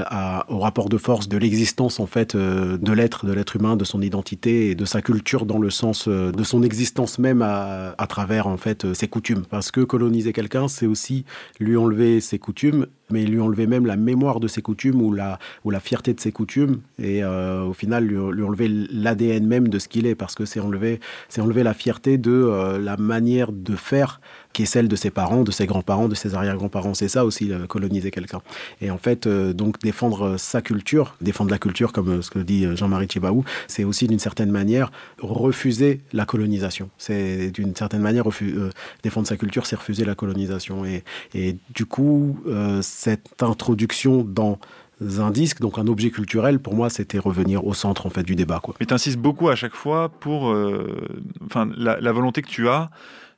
au 0.48 0.58
rapport 0.58 0.88
de 0.88 0.98
force 0.98 1.28
de 1.28 1.38
l'existence 1.38 2.00
en 2.00 2.06
fait 2.06 2.34
euh, 2.34 2.76
de 2.76 2.92
l'être, 2.92 3.26
de 3.26 3.32
l'être 3.32 3.56
humain, 3.56 3.76
de 3.76 3.84
son 3.84 4.02
identité 4.02 4.70
et 4.70 4.74
de 4.74 4.84
sa 4.84 5.02
culture 5.02 5.46
dans 5.46 5.58
le 5.58 5.70
sens 5.70 6.06
euh, 6.08 6.32
de 6.32 6.44
son 6.44 6.62
existence 6.62 7.18
même 7.18 7.42
à, 7.42 7.94
à 7.96 8.06
travers 8.06 8.46
en 8.46 8.56
fait 8.56 8.92
ses 8.94 9.08
coutumes. 9.08 9.44
Parce 9.48 9.70
que 9.70 9.80
coloniser 9.80 10.32
quelqu'un, 10.32 10.68
c'est 10.68 10.86
aussi 10.86 11.24
lui 11.58 11.76
enlever 11.76 12.20
ses 12.20 12.38
coutumes 12.38 12.86
mais 13.12 13.24
lui 13.24 13.40
enlever 13.40 13.66
même 13.66 13.86
la 13.86 13.96
mémoire 13.96 14.40
de 14.40 14.48
ses 14.48 14.62
coutumes 14.62 15.00
ou 15.02 15.12
la, 15.12 15.38
ou 15.64 15.70
la 15.70 15.80
fierté 15.80 16.14
de 16.14 16.20
ses 16.20 16.32
coutumes, 16.32 16.80
et 17.02 17.24
au 17.24 17.72
final 17.72 18.04
lui, 18.04 18.16
lui 18.32 18.42
enlever 18.42 18.68
l'ADN 18.68 19.46
même 19.46 19.68
de 19.68 19.78
ce 19.78 19.88
qu'il 19.88 20.06
est, 20.06 20.14
parce 20.14 20.34
que 20.34 20.44
c'est 20.44 20.60
enlever, 20.60 21.00
c'est 21.28 21.40
enlever 21.40 21.62
la 21.62 21.74
fierté 21.74 22.18
de 22.18 22.30
euh, 22.30 22.78
la 22.78 22.96
manière 22.96 23.52
de 23.52 23.76
faire 23.76 24.20
qui 24.52 24.62
est 24.64 24.66
celle 24.66 24.88
de 24.88 24.96
ses 24.96 25.10
parents, 25.10 25.44
de 25.44 25.52
ses 25.52 25.66
grands-parents, 25.66 26.08
de 26.08 26.16
ses 26.16 26.34
arrière-grands-parents. 26.34 26.94
C'est 26.94 27.08
ça 27.08 27.24
aussi, 27.24 27.52
euh, 27.52 27.66
coloniser 27.66 28.10
quelqu'un. 28.10 28.42
Et 28.80 28.90
en 28.90 28.98
fait, 28.98 29.26
euh, 29.26 29.52
donc 29.52 29.78
défendre 29.80 30.36
sa 30.38 30.60
culture, 30.60 31.14
défendre 31.20 31.52
la 31.52 31.58
culture, 31.58 31.92
comme 31.92 32.20
ce 32.20 32.30
que 32.30 32.40
dit 32.40 32.66
Jean-Marie 32.76 33.06
Chibaou, 33.08 33.44
c'est 33.68 33.84
aussi 33.84 34.08
d'une 34.08 34.18
certaine 34.18 34.50
manière 34.50 34.90
refuser 35.20 36.00
la 36.12 36.24
colonisation. 36.24 36.90
C'est 36.98 37.50
d'une 37.52 37.76
certaine 37.76 38.00
manière 38.00 38.24
défendre 39.02 39.28
sa 39.28 39.36
culture, 39.36 39.66
c'est 39.66 39.76
refuser 39.76 40.04
la 40.04 40.16
colonisation. 40.16 40.84
Et, 40.84 41.04
et 41.34 41.56
du 41.74 41.86
coup, 41.86 42.38
cette 43.00 43.42
introduction 43.42 44.22
dans 44.24 44.58
un 45.18 45.30
disque, 45.30 45.60
donc 45.60 45.78
un 45.78 45.86
objet 45.86 46.10
culturel, 46.10 46.58
pour 46.58 46.74
moi, 46.74 46.90
c'était 46.90 47.18
revenir 47.18 47.66
au 47.66 47.72
centre 47.72 48.04
en 48.04 48.10
fait 48.10 48.22
du 48.22 48.36
débat. 48.36 48.60
Quoi. 48.62 48.74
Mais 48.78 48.84
tu 48.84 48.92
insistes 48.92 49.16
beaucoup 49.16 49.48
à 49.48 49.56
chaque 49.56 49.74
fois 49.74 50.10
pour 50.10 50.50
euh, 50.50 51.08
enfin, 51.46 51.70
la, 51.76 52.12
volonté 52.12 52.42
que 52.42 52.48
tu 52.48 52.68
as 52.68 52.90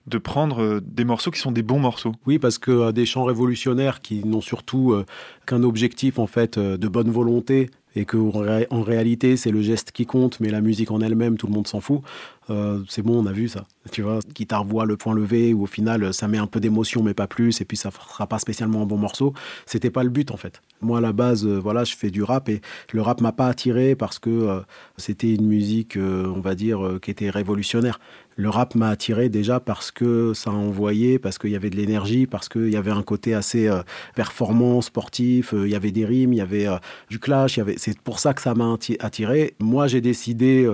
de 0.09 0.18
prendre 0.18 0.61
euh, 0.61 0.81
des 0.85 1.05
morceaux 1.05 1.31
qui 1.31 1.38
sont 1.38 1.53
des 1.53 1.62
bons 1.62 1.79
morceaux. 1.79 2.12
Oui, 2.27 2.40
parce 2.40 2.59
que 2.59 2.72
euh, 2.72 2.92
des 2.92 3.07
chants 3.07 3.22
révolutionnaires 3.22 4.01
qui 4.01 4.25
n'ont 4.25 4.40
surtout 4.40 5.01
qu'un 5.46 5.62
objectif 5.62 6.18
en 6.18 6.27
fait 6.27 6.59
de 6.59 6.88
bonne 6.88 7.11
volonté 7.11 7.70
et 7.94 8.05
que 8.05 8.16
en 8.16 8.83
réalité 8.83 9.37
c'est 9.37 9.53
le 9.53 9.62
geste 9.62 9.92
qui 9.92 10.07
compte, 10.07 10.40
mais 10.40 10.51
la 10.51 10.61
musique 10.61 10.90
en 10.90 11.01
elle-même, 11.01 11.37
tout 11.37 11.46
le 11.46 11.53
monde 11.53 11.68
s'en 11.68 11.81
fout. 11.81 12.01
Euh, 12.50 12.83
c'est 12.88 13.02
bon, 13.02 13.22
on 13.22 13.26
a 13.26 13.33
vu 13.33 13.48
ça. 13.48 13.64
Tu 13.90 14.02
vois, 14.02 14.20
guitare 14.35 14.64
voix, 14.64 14.85
le 14.85 14.96
point 14.96 15.14
levé, 15.14 15.55
où 15.55 15.62
au 15.64 15.66
final 15.66 16.12
ça 16.12 16.28
met 16.28 16.38
un 16.38 16.46
peu 16.46 16.61
d'émotion, 16.61 17.02
mais 17.02 17.14
pas 17.14 17.26
plus, 17.26 17.61
et 17.61 17.64
puis 17.64 17.76
ça 17.76 17.90
sera 17.90 18.26
pas 18.26 18.38
spécialement 18.38 18.83
un 18.83 18.87
bon 18.87 18.96
morceau. 18.96 19.33
C'était 19.66 19.90
pas 19.90 20.05
le 20.05 20.11
but 20.11 20.31
en 20.31 20.37
fait. 20.37 20.61
Moi 20.81 20.98
à 20.98 21.00
la 21.00 21.12
base, 21.12 21.46
euh, 21.46 21.59
voilà, 21.59 21.85
je 21.85 21.94
fais 21.94 22.11
du 22.11 22.22
rap 22.22 22.48
et 22.48 22.61
le 22.92 23.02
rap 23.02 23.20
m'a 23.20 23.33
pas 23.33 23.46
attiré 23.46 23.94
parce 23.94 24.18
que 24.18 24.31
euh, 24.31 24.61
c'était 24.96 25.35
une 25.35 25.46
musique, 25.46 25.96
on 25.96 26.40
va 26.40 26.55
dire, 26.55 26.98
qui 27.00 27.11
était 27.11 27.31
révolutionnaire. 27.31 27.98
Le 28.37 28.48
rap 28.48 28.74
m'a 28.74 28.88
attiré 28.88 29.28
déjà 29.28 29.61
parce 29.61 29.90
que 29.90 30.33
ça 30.33 30.50
envoyait, 30.50 31.18
parce 31.18 31.38
qu'il 31.38 31.50
y 31.50 31.57
avait 31.57 31.68
de 31.68 31.76
l'énergie, 31.76 32.26
parce 32.26 32.48
qu'il 32.48 32.70
y 32.70 32.76
avait 32.76 32.90
un 32.90 33.02
côté 33.02 33.35
assez 33.35 33.70
performant, 34.14 34.81
sportif, 34.81 35.52
il 35.52 35.68
y 35.68 35.74
avait 35.74 35.90
des 35.90 36.07
rimes, 36.07 36.33
il 36.33 36.37
y 36.37 36.40
avait 36.40 36.66
du 37.11 37.18
clash, 37.18 37.61
c'est 37.76 37.98
pour 38.00 38.20
ça 38.20 38.33
que 38.33 38.40
ça 38.40 38.55
m'a 38.55 38.74
attiré. 39.00 39.55
Moi 39.61 39.87
j'ai 39.87 40.00
décidé 40.00 40.66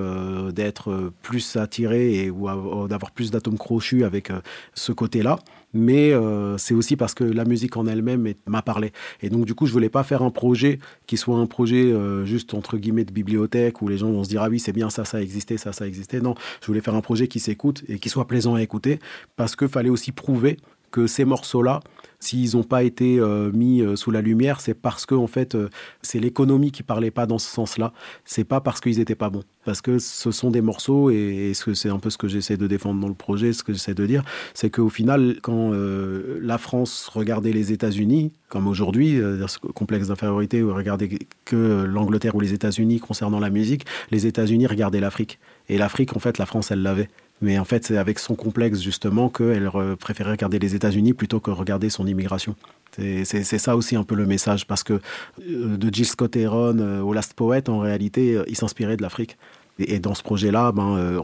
d'être 0.54 1.10
plus 1.22 1.57
attiré 1.58 2.24
et, 2.24 2.30
ou 2.30 2.48
d'avoir 2.88 3.10
plus 3.10 3.30
d'atomes 3.30 3.58
crochus 3.58 4.04
avec 4.04 4.30
euh, 4.30 4.40
ce 4.74 4.92
côté-là. 4.92 5.38
Mais 5.74 6.12
euh, 6.12 6.56
c'est 6.56 6.74
aussi 6.74 6.96
parce 6.96 7.14
que 7.14 7.24
la 7.24 7.44
musique 7.44 7.76
en 7.76 7.86
elle-même 7.86 8.32
m'a 8.46 8.62
parlé. 8.62 8.92
Et 9.20 9.28
donc, 9.28 9.44
du 9.44 9.54
coup, 9.54 9.66
je 9.66 9.72
voulais 9.72 9.90
pas 9.90 10.02
faire 10.02 10.22
un 10.22 10.30
projet 10.30 10.78
qui 11.06 11.16
soit 11.16 11.36
un 11.36 11.46
projet 11.46 11.84
euh, 11.84 12.24
juste 12.24 12.54
entre 12.54 12.78
guillemets 12.78 13.04
de 13.04 13.12
bibliothèque 13.12 13.82
où 13.82 13.88
les 13.88 13.98
gens 13.98 14.10
vont 14.10 14.24
se 14.24 14.30
dire 14.30 14.42
Ah 14.42 14.48
oui, 14.48 14.58
c'est 14.58 14.72
bien, 14.72 14.88
ça, 14.88 15.04
ça 15.04 15.20
existait, 15.20 15.58
ça, 15.58 15.72
ça 15.72 15.86
existait. 15.86 16.20
Non, 16.20 16.34
je 16.62 16.66
voulais 16.66 16.80
faire 16.80 16.94
un 16.94 17.02
projet 17.02 17.28
qui 17.28 17.38
s'écoute 17.38 17.84
et 17.88 17.98
qui 17.98 18.08
soit 18.08 18.26
plaisant 18.26 18.54
à 18.54 18.62
écouter 18.62 18.98
parce 19.36 19.56
qu'il 19.56 19.68
fallait 19.68 19.90
aussi 19.90 20.12
prouver 20.12 20.56
que 20.90 21.06
ces 21.06 21.26
morceaux-là, 21.26 21.80
S'ils 22.20 22.56
n'ont 22.56 22.64
pas 22.64 22.82
été 22.82 23.20
euh, 23.20 23.52
mis 23.52 23.80
euh, 23.80 23.94
sous 23.94 24.10
la 24.10 24.20
lumière, 24.22 24.60
c'est 24.60 24.74
parce 24.74 25.06
que 25.06 25.14
en 25.14 25.28
fait, 25.28 25.54
euh, 25.54 25.68
c'est 26.02 26.18
l'économie 26.18 26.72
qui 26.72 26.82
parlait 26.82 27.12
pas 27.12 27.26
dans 27.26 27.38
ce 27.38 27.48
sens-là. 27.48 27.92
C'est 28.24 28.42
pas 28.42 28.60
parce 28.60 28.80
qu'ils 28.80 28.98
étaient 28.98 29.14
pas 29.14 29.30
bons, 29.30 29.44
parce 29.64 29.80
que 29.80 30.00
ce 30.00 30.32
sont 30.32 30.50
des 30.50 30.60
morceaux 30.60 31.10
et, 31.10 31.52
c'est 31.54 31.88
un 31.88 32.00
peu 32.00 32.10
ce 32.10 32.18
que 32.18 32.26
j'essaie 32.26 32.56
de 32.56 32.66
défendre 32.66 33.00
dans 33.00 33.08
le 33.08 33.14
projet, 33.14 33.52
ce 33.52 33.62
que 33.62 33.72
j'essaie 33.72 33.94
de 33.94 34.04
dire, 34.04 34.24
c'est 34.52 34.70
qu'au 34.70 34.88
final, 34.88 35.36
quand 35.42 35.72
la 35.72 36.58
France 36.58 37.08
regardait 37.12 37.52
les 37.52 37.72
États-Unis, 37.72 38.32
comme 38.48 38.66
aujourd'hui, 38.66 39.20
ce 39.46 39.58
complexe 39.58 40.08
d'infériorité, 40.08 40.62
ou 40.62 40.74
regardait 40.74 41.18
que 41.44 41.84
l'Angleterre 41.84 42.34
ou 42.34 42.40
les 42.40 42.54
États-Unis 42.54 43.00
concernant 43.00 43.40
la 43.40 43.50
musique, 43.50 43.84
les 44.10 44.26
États-Unis 44.26 44.66
regardaient 44.66 45.00
l'Afrique. 45.00 45.38
Et 45.68 45.78
l'Afrique, 45.78 46.16
en 46.16 46.20
fait, 46.20 46.38
la 46.38 46.46
France, 46.46 46.70
elle 46.70 46.82
l'avait. 46.82 47.08
Mais 47.40 47.58
en 47.58 47.64
fait, 47.64 47.84
c'est 47.84 47.96
avec 47.96 48.18
son 48.18 48.34
complexe 48.34 48.80
justement 48.80 49.28
qu'elle 49.28 49.70
préférait 49.98 50.32
regarder 50.32 50.58
les 50.58 50.74
États-Unis 50.74 51.12
plutôt 51.12 51.40
que 51.40 51.50
regarder 51.50 51.88
son 51.90 52.06
immigration. 52.06 52.56
C'est 52.96 53.58
ça 53.58 53.76
aussi 53.76 53.96
un 53.96 54.02
peu 54.02 54.14
le 54.14 54.26
message, 54.26 54.66
parce 54.66 54.82
que 54.82 55.00
euh, 55.40 55.76
de 55.76 55.94
Jill 55.94 56.06
Scott 56.06 56.34
Heron 56.36 56.78
euh, 56.78 57.00
au 57.00 57.12
Last 57.12 57.34
Poet, 57.34 57.68
en 57.68 57.78
réalité, 57.78 58.34
euh, 58.34 58.44
il 58.48 58.56
s'inspirait 58.56 58.96
de 58.96 59.02
l'Afrique. 59.02 59.36
Et, 59.78 60.00
dans 60.00 60.14
ce 60.14 60.24
projet-là, 60.24 60.72
ben, 60.72 61.20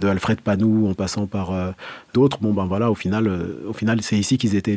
de 0.00 0.06
Alfred 0.06 0.42
Panou 0.42 0.90
en 0.90 0.92
passant 0.92 1.26
par 1.26 1.54
d'autres, 2.12 2.38
bon 2.38 2.52
ben 2.52 2.66
voilà, 2.66 2.90
au 2.90 2.94
final, 2.94 3.48
final, 3.72 4.02
c'est 4.02 4.18
ici 4.18 4.36
qu'ils 4.36 4.56
étaient 4.56 4.76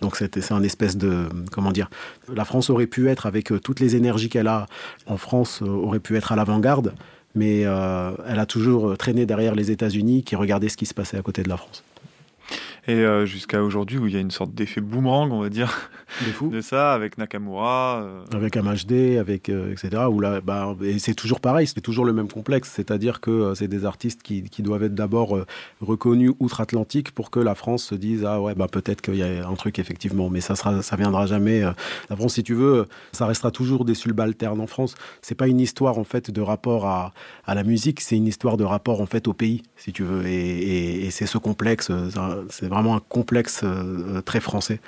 donc 0.00 0.16
c'est 0.16 0.50
un 0.50 0.62
espèce 0.62 0.96
de 0.96 1.28
comment 1.52 1.72
dire, 1.72 1.90
la 2.34 2.46
France 2.46 2.70
aurait 2.70 2.86
pu 2.86 3.10
être 3.10 3.26
avec 3.26 3.52
toutes 3.62 3.80
les 3.80 3.96
énergies 3.96 4.30
qu'elle 4.30 4.48
a 4.48 4.64
en 5.04 5.18
France, 5.18 5.60
aurait 5.60 6.00
pu 6.00 6.16
être 6.16 6.32
à 6.32 6.36
l'avant-garde 6.36 6.94
mais 7.36 7.64
euh, 7.64 8.10
elle 8.26 8.40
a 8.40 8.46
toujours 8.46 8.96
traîné 8.96 9.26
derrière 9.26 9.54
les 9.54 9.70
États-Unis 9.70 10.24
qui 10.24 10.34
regardaient 10.34 10.68
ce 10.68 10.76
qui 10.76 10.86
se 10.86 10.94
passait 10.94 11.18
à 11.18 11.22
côté 11.22 11.42
de 11.42 11.48
la 11.48 11.56
France. 11.56 11.84
Et 12.88 12.94
euh, 12.94 13.26
jusqu'à 13.26 13.64
aujourd'hui, 13.64 13.98
où 13.98 14.06
il 14.06 14.14
y 14.14 14.16
a 14.16 14.20
une 14.20 14.30
sorte 14.30 14.54
d'effet 14.54 14.80
boomerang, 14.80 15.32
on 15.32 15.40
va 15.40 15.48
dire, 15.48 15.90
de 16.40 16.60
ça, 16.60 16.92
avec 16.92 17.18
Nakamura. 17.18 18.02
Euh. 18.02 18.24
Avec 18.32 18.56
MHD, 18.56 19.18
avec, 19.18 19.48
euh, 19.48 19.72
etc. 19.72 20.04
Où 20.08 20.20
là, 20.20 20.40
bah, 20.40 20.76
et 20.82 21.00
c'est 21.00 21.14
toujours 21.14 21.40
pareil, 21.40 21.66
c'est 21.66 21.80
toujours 21.80 22.04
le 22.04 22.12
même 22.12 22.28
complexe. 22.28 22.70
C'est-à-dire 22.72 23.20
que 23.20 23.54
c'est 23.56 23.66
des 23.66 23.84
artistes 23.84 24.22
qui, 24.22 24.44
qui 24.44 24.62
doivent 24.62 24.84
être 24.84 24.94
d'abord 24.94 25.36
reconnus 25.80 26.32
outre-Atlantique 26.38 27.10
pour 27.10 27.30
que 27.30 27.40
la 27.40 27.56
France 27.56 27.82
se 27.82 27.96
dise 27.96 28.24
Ah 28.24 28.40
ouais, 28.40 28.54
bah, 28.54 28.68
peut-être 28.70 29.00
qu'il 29.00 29.16
y 29.16 29.22
a 29.24 29.48
un 29.48 29.54
truc, 29.54 29.80
effectivement. 29.80 30.30
Mais 30.30 30.40
ça 30.40 30.54
sera, 30.54 30.80
ça 30.82 30.94
viendra 30.94 31.26
jamais. 31.26 31.62
La 32.08 32.16
France, 32.16 32.34
si 32.34 32.44
tu 32.44 32.54
veux, 32.54 32.86
ça 33.10 33.26
restera 33.26 33.50
toujours 33.50 33.84
des 33.84 33.94
subalternes 33.94 34.60
en 34.60 34.68
France. 34.68 34.94
C'est 35.22 35.34
pas 35.34 35.48
une 35.48 35.60
histoire, 35.60 35.98
en 35.98 36.04
fait, 36.04 36.30
de 36.30 36.40
rapport 36.40 36.86
à, 36.86 37.12
à 37.46 37.56
la 37.56 37.64
musique, 37.64 38.00
c'est 38.00 38.16
une 38.16 38.28
histoire 38.28 38.56
de 38.56 38.64
rapport, 38.64 39.00
en 39.00 39.06
fait, 39.06 39.26
au 39.26 39.32
pays, 39.32 39.64
si 39.76 39.92
tu 39.92 40.04
veux. 40.04 40.24
Et, 40.26 40.36
et, 40.36 41.06
et 41.06 41.10
c'est 41.10 41.26
ce 41.26 41.38
complexe, 41.38 41.90
c'est 42.50 42.68
vraiment 42.76 42.96
un 42.96 43.02
complexe 43.08 43.60
euh, 43.64 44.20
très 44.22 44.40
français, 44.40 44.80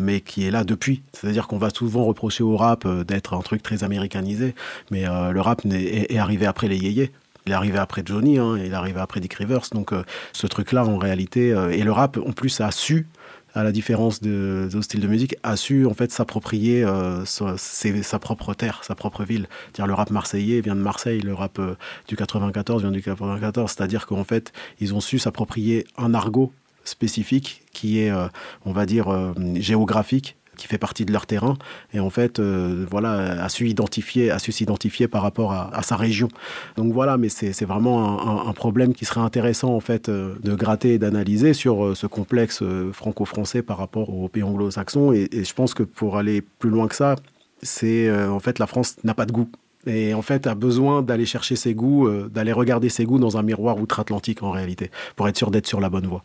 mais 0.00 0.20
qui 0.20 0.46
est 0.46 0.50
là 0.50 0.64
depuis. 0.64 1.02
C'est-à-dire 1.12 1.46
qu'on 1.46 1.58
va 1.58 1.70
souvent 1.70 2.04
reprocher 2.04 2.42
au 2.42 2.56
rap 2.56 2.84
euh, 2.86 3.04
d'être 3.04 3.34
un 3.34 3.40
truc 3.40 3.62
très 3.62 3.84
américanisé, 3.84 4.54
mais 4.90 5.06
euh, 5.06 5.30
le 5.30 5.40
rap 5.40 5.62
est, 5.66 6.18
arrivé 6.18 6.46
après 6.46 6.68
les 6.68 6.78
yéyés. 6.78 7.12
Il 7.46 7.52
est 7.52 7.54
arrivé 7.54 7.78
après 7.78 8.02
Johnny, 8.04 8.38
hein, 8.38 8.56
il 8.56 8.72
est 8.72 8.74
arrivé 8.74 9.00
après 9.00 9.20
Dick 9.20 9.34
Rivers. 9.34 9.66
Donc 9.72 9.92
ce 10.32 10.46
truc-là, 10.46 10.86
en 10.86 10.96
réalité, 10.96 11.48
et 11.72 11.82
le 11.82 11.92
rap, 11.92 12.16
en 12.16 12.32
plus, 12.32 12.62
a 12.62 12.70
su 12.70 13.06
à 13.54 13.62
la 13.62 13.72
différence 13.72 14.20
de, 14.20 14.68
de 14.70 14.80
styles 14.80 15.00
de 15.00 15.06
musique, 15.06 15.36
a 15.42 15.56
su 15.56 15.86
en 15.86 15.94
fait 15.94 16.10
s'approprier 16.10 16.84
euh, 16.84 17.24
sa, 17.24 18.18
propre 18.18 18.54
terre, 18.54 18.80
sa 18.82 18.94
propre 18.94 19.24
ville. 19.24 19.46
Dire 19.74 19.86
le 19.86 19.94
rap 19.94 20.10
marseillais 20.10 20.60
vient 20.60 20.74
de 20.74 20.80
Marseille, 20.80 21.20
le 21.20 21.34
rap 21.34 21.58
euh, 21.58 21.76
du 22.08 22.16
94 22.16 22.82
vient 22.82 22.90
du 22.90 23.02
94. 23.02 23.70
C'est-à-dire 23.70 24.06
qu'en 24.06 24.24
fait, 24.24 24.52
ils 24.80 24.94
ont 24.94 25.00
su 25.00 25.18
s'approprier 25.18 25.86
un 25.96 26.14
argot 26.14 26.52
spécifique 26.84 27.62
qui 27.72 28.00
est, 28.00 28.10
euh, 28.10 28.28
on 28.64 28.72
va 28.72 28.86
dire, 28.86 29.34
géographique 29.56 30.36
qui 30.56 30.66
fait 30.66 30.78
partie 30.78 31.04
de 31.04 31.12
leur 31.12 31.26
terrain. 31.26 31.56
Et 31.92 32.00
en 32.00 32.10
fait 32.10 32.38
euh, 32.38 32.86
voilà 32.90 33.42
a 33.42 33.48
su 33.48 33.68
identifier 33.68 34.30
a 34.30 34.38
su 34.38 34.52
s'identifier 34.52 35.08
par 35.08 35.22
rapport 35.22 35.52
à, 35.52 35.82
sa 35.82 35.96
région. 35.96 36.28
Donc 36.76 36.92
voilà 36.92 37.16
mais 37.16 37.28
c'est 37.28 37.64
vraiment 37.64 38.48
un, 38.48 38.52
problème 38.52 38.94
qui 38.94 39.04
serait 39.04 39.20
intéressant 39.20 39.74
en 39.74 39.80
fait 39.80 40.08
euh, 40.08 40.36
de 40.42 40.54
gratter 40.54 40.94
et 40.94 40.98
d'analyser 40.98 41.54
sur 41.54 41.84
euh, 41.84 41.94
ce 41.94 42.06
complexe 42.06 42.62
franco-français 42.92 43.62
par 43.62 43.78
rapport 43.78 44.10
aux 44.10 44.28
pays 44.28 44.42
anglo-saxons 44.42 45.12
et, 45.12 45.28
je 45.32 45.54
pense 45.54 45.74
que 45.74 45.82
pour 45.82 46.16
aller 46.16 46.40
plus 46.40 46.70
loin 46.70 46.86
que 46.86 46.94
ça 46.94 47.16
c'est 47.62 48.10
en 48.26 48.40
fait 48.40 48.58
la 48.58 48.66
France 48.66 48.96
n'a 49.04 49.14
pas 49.14 49.26
de 49.26 49.32
goût 49.32 49.48
et 49.86 50.14
en 50.14 50.22
fait 50.22 50.46
a 50.46 50.54
besoin 50.54 51.02
d'aller 51.02 51.26
chercher 51.26 51.56
ses 51.56 51.74
goûts 51.74 52.08
d'aller 52.28 52.52
regarder 52.52 52.88
ses 52.88 53.04
goûts 53.04 53.18
dans 53.18 53.36
un 53.36 53.42
miroir 53.42 53.78
outre-Atlantique 53.78 54.42
en 54.42 54.50
réalité 54.50 54.90
pour 55.16 55.28
être 55.28 55.36
sûr 55.36 55.50
d'être 55.50 55.66
sur 55.66 55.80
la 55.80 55.90
bonne 55.90 56.06
voie. 56.06 56.22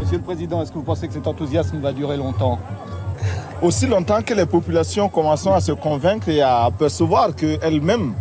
Monsieur 0.00 0.18
le 0.18 0.22
Président, 0.24 0.62
est-ce 0.62 0.70
que 0.70 0.78
vous 0.78 0.84
pensez 0.84 1.08
que 1.08 1.14
cet 1.14 1.26
enthousiasme 1.26 1.80
va 1.80 1.92
durer 1.92 2.16
longtemps? 2.16 2.58
Aussi 3.62 3.86
longtemps 3.86 4.20
que 4.22 4.34
les 4.34 4.46
populations 4.46 5.08
commenceront 5.08 5.54
à 5.54 5.60
se 5.60 5.72
convaincre 5.72 6.28
et 6.28 6.42
à 6.42 6.70
percevoir 6.78 7.34
qu'elles-mêmes 7.34 8.14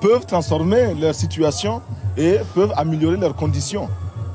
peuvent 0.00 0.26
transformer 0.26 0.94
leur 0.94 1.14
situation 1.14 1.82
et 2.16 2.36
peuvent 2.54 2.72
améliorer 2.76 3.18
leurs 3.18 3.36
conditions. 3.36 3.88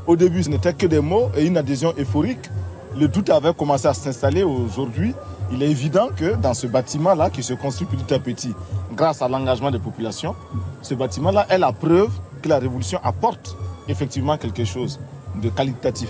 Au 0.05 0.15
début, 0.15 0.43
ce 0.43 0.49
n'était 0.49 0.73
que 0.73 0.85
des 0.85 0.99
mots 0.99 1.29
et 1.35 1.45
une 1.45 1.57
adhésion 1.57 1.93
euphorique. 1.97 2.49
Le 2.97 3.07
doute 3.07 3.29
avait 3.31 3.53
commencé 3.53 3.87
à 3.87 3.93
s'installer 3.93 4.43
aujourd'hui. 4.43 5.13
Il 5.53 5.61
est 5.61 5.69
évident 5.69 6.09
que 6.15 6.33
dans 6.35 6.55
ce 6.55 6.65
bâtiment-là, 6.65 7.29
qui 7.29 7.43
se 7.43 7.53
construit 7.53 7.85
petit 7.85 8.11
à 8.11 8.17
petit 8.17 8.55
grâce 8.95 9.21
à 9.21 9.27
l'engagement 9.27 9.69
des 9.69 9.77
populations, 9.77 10.35
ce 10.81 10.95
bâtiment-là 10.95 11.45
est 11.47 11.59
la 11.59 11.71
preuve 11.71 12.09
que 12.41 12.49
la 12.49 12.57
révolution 12.57 12.99
apporte 13.03 13.55
effectivement 13.87 14.35
quelque 14.37 14.65
chose 14.65 14.99
de 15.35 15.49
qualitatif. 15.49 16.09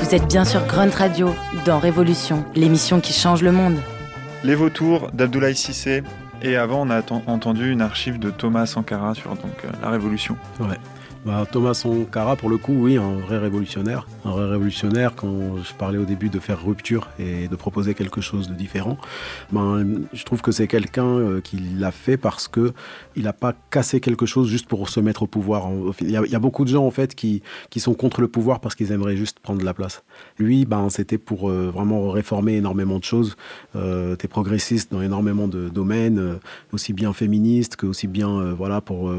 Vous 0.00 0.14
êtes 0.14 0.26
bien 0.28 0.44
sur 0.46 0.66
Grunt 0.66 0.90
Radio, 0.96 1.34
dans 1.66 1.78
Révolution, 1.78 2.44
l'émission 2.54 3.00
qui 3.00 3.12
change 3.12 3.42
le 3.42 3.52
monde. 3.52 3.76
Les 4.44 4.54
vautours 4.54 5.10
d'Abdoulaye 5.12 5.54
Sissé. 5.54 6.02
Et 6.40 6.56
avant, 6.56 6.86
on 6.86 6.90
a 6.90 7.02
entendu 7.26 7.70
une 7.70 7.82
archive 7.82 8.18
de 8.18 8.30
Thomas 8.30 8.64
Sankara 8.64 9.14
sur 9.14 9.30
donc, 9.36 9.62
euh, 9.64 9.68
la 9.82 9.90
Révolution. 9.90 10.38
Ouais. 10.58 10.78
Bah, 11.26 11.46
Thomas 11.50 11.74
Sankara, 11.74 12.34
pour 12.34 12.48
le 12.48 12.56
coup, 12.56 12.72
oui, 12.72 12.96
un 12.96 13.16
vrai 13.16 13.36
révolutionnaire. 13.36 14.06
Un 14.24 14.30
vrai 14.30 14.48
révolutionnaire, 14.48 15.14
quand 15.14 15.62
je 15.62 15.74
parlais 15.74 15.98
au 15.98 16.06
début 16.06 16.30
de 16.30 16.38
faire 16.38 16.64
rupture 16.64 17.08
et 17.18 17.46
de 17.46 17.56
proposer 17.56 17.92
quelque 17.92 18.22
chose 18.22 18.48
de 18.48 18.54
différent, 18.54 18.96
ben, 19.52 19.86
je 20.14 20.24
trouve 20.24 20.40
que 20.40 20.50
c'est 20.50 20.66
quelqu'un 20.66 21.04
euh, 21.04 21.40
qui 21.42 21.58
l'a 21.58 21.90
fait 21.90 22.16
parce 22.16 22.48
que 22.48 22.72
il 23.16 23.24
n'a 23.24 23.34
pas 23.34 23.54
cassé 23.70 24.00
quelque 24.00 24.24
chose 24.24 24.48
juste 24.48 24.66
pour 24.66 24.88
se 24.88 25.00
mettre 25.00 25.24
au 25.24 25.26
pouvoir. 25.26 25.68
Il 26.00 26.10
y, 26.10 26.16
a, 26.16 26.38
beaucoup 26.38 26.64
de 26.64 26.70
gens, 26.70 26.86
en 26.86 26.90
fait, 26.90 27.14
qui, 27.14 27.42
sont 27.76 27.94
contre 27.94 28.20
le 28.20 28.28
pouvoir 28.28 28.60
parce 28.60 28.74
qu'ils 28.74 28.92
aimeraient 28.92 29.16
juste 29.16 29.40
prendre 29.40 29.62
la 29.64 29.74
place. 29.74 30.02
Lui, 30.38 30.64
ben, 30.64 30.88
c'était 30.88 31.18
pour 31.18 31.50
euh, 31.50 31.70
vraiment 31.70 32.10
réformer 32.10 32.56
énormément 32.56 32.98
de 32.98 33.04
choses. 33.04 33.36
Euh, 33.76 34.16
T'es 34.16 34.28
progressiste 34.28 34.92
dans 34.92 35.02
énormément 35.02 35.48
de 35.48 35.68
domaines, 35.68 36.18
euh, 36.18 36.34
aussi 36.72 36.92
bien 36.92 37.12
féministe 37.12 37.76
que 37.76 37.86
aussi 37.86 38.06
bien, 38.06 38.54
voilà, 38.54 38.80
pour... 38.80 39.12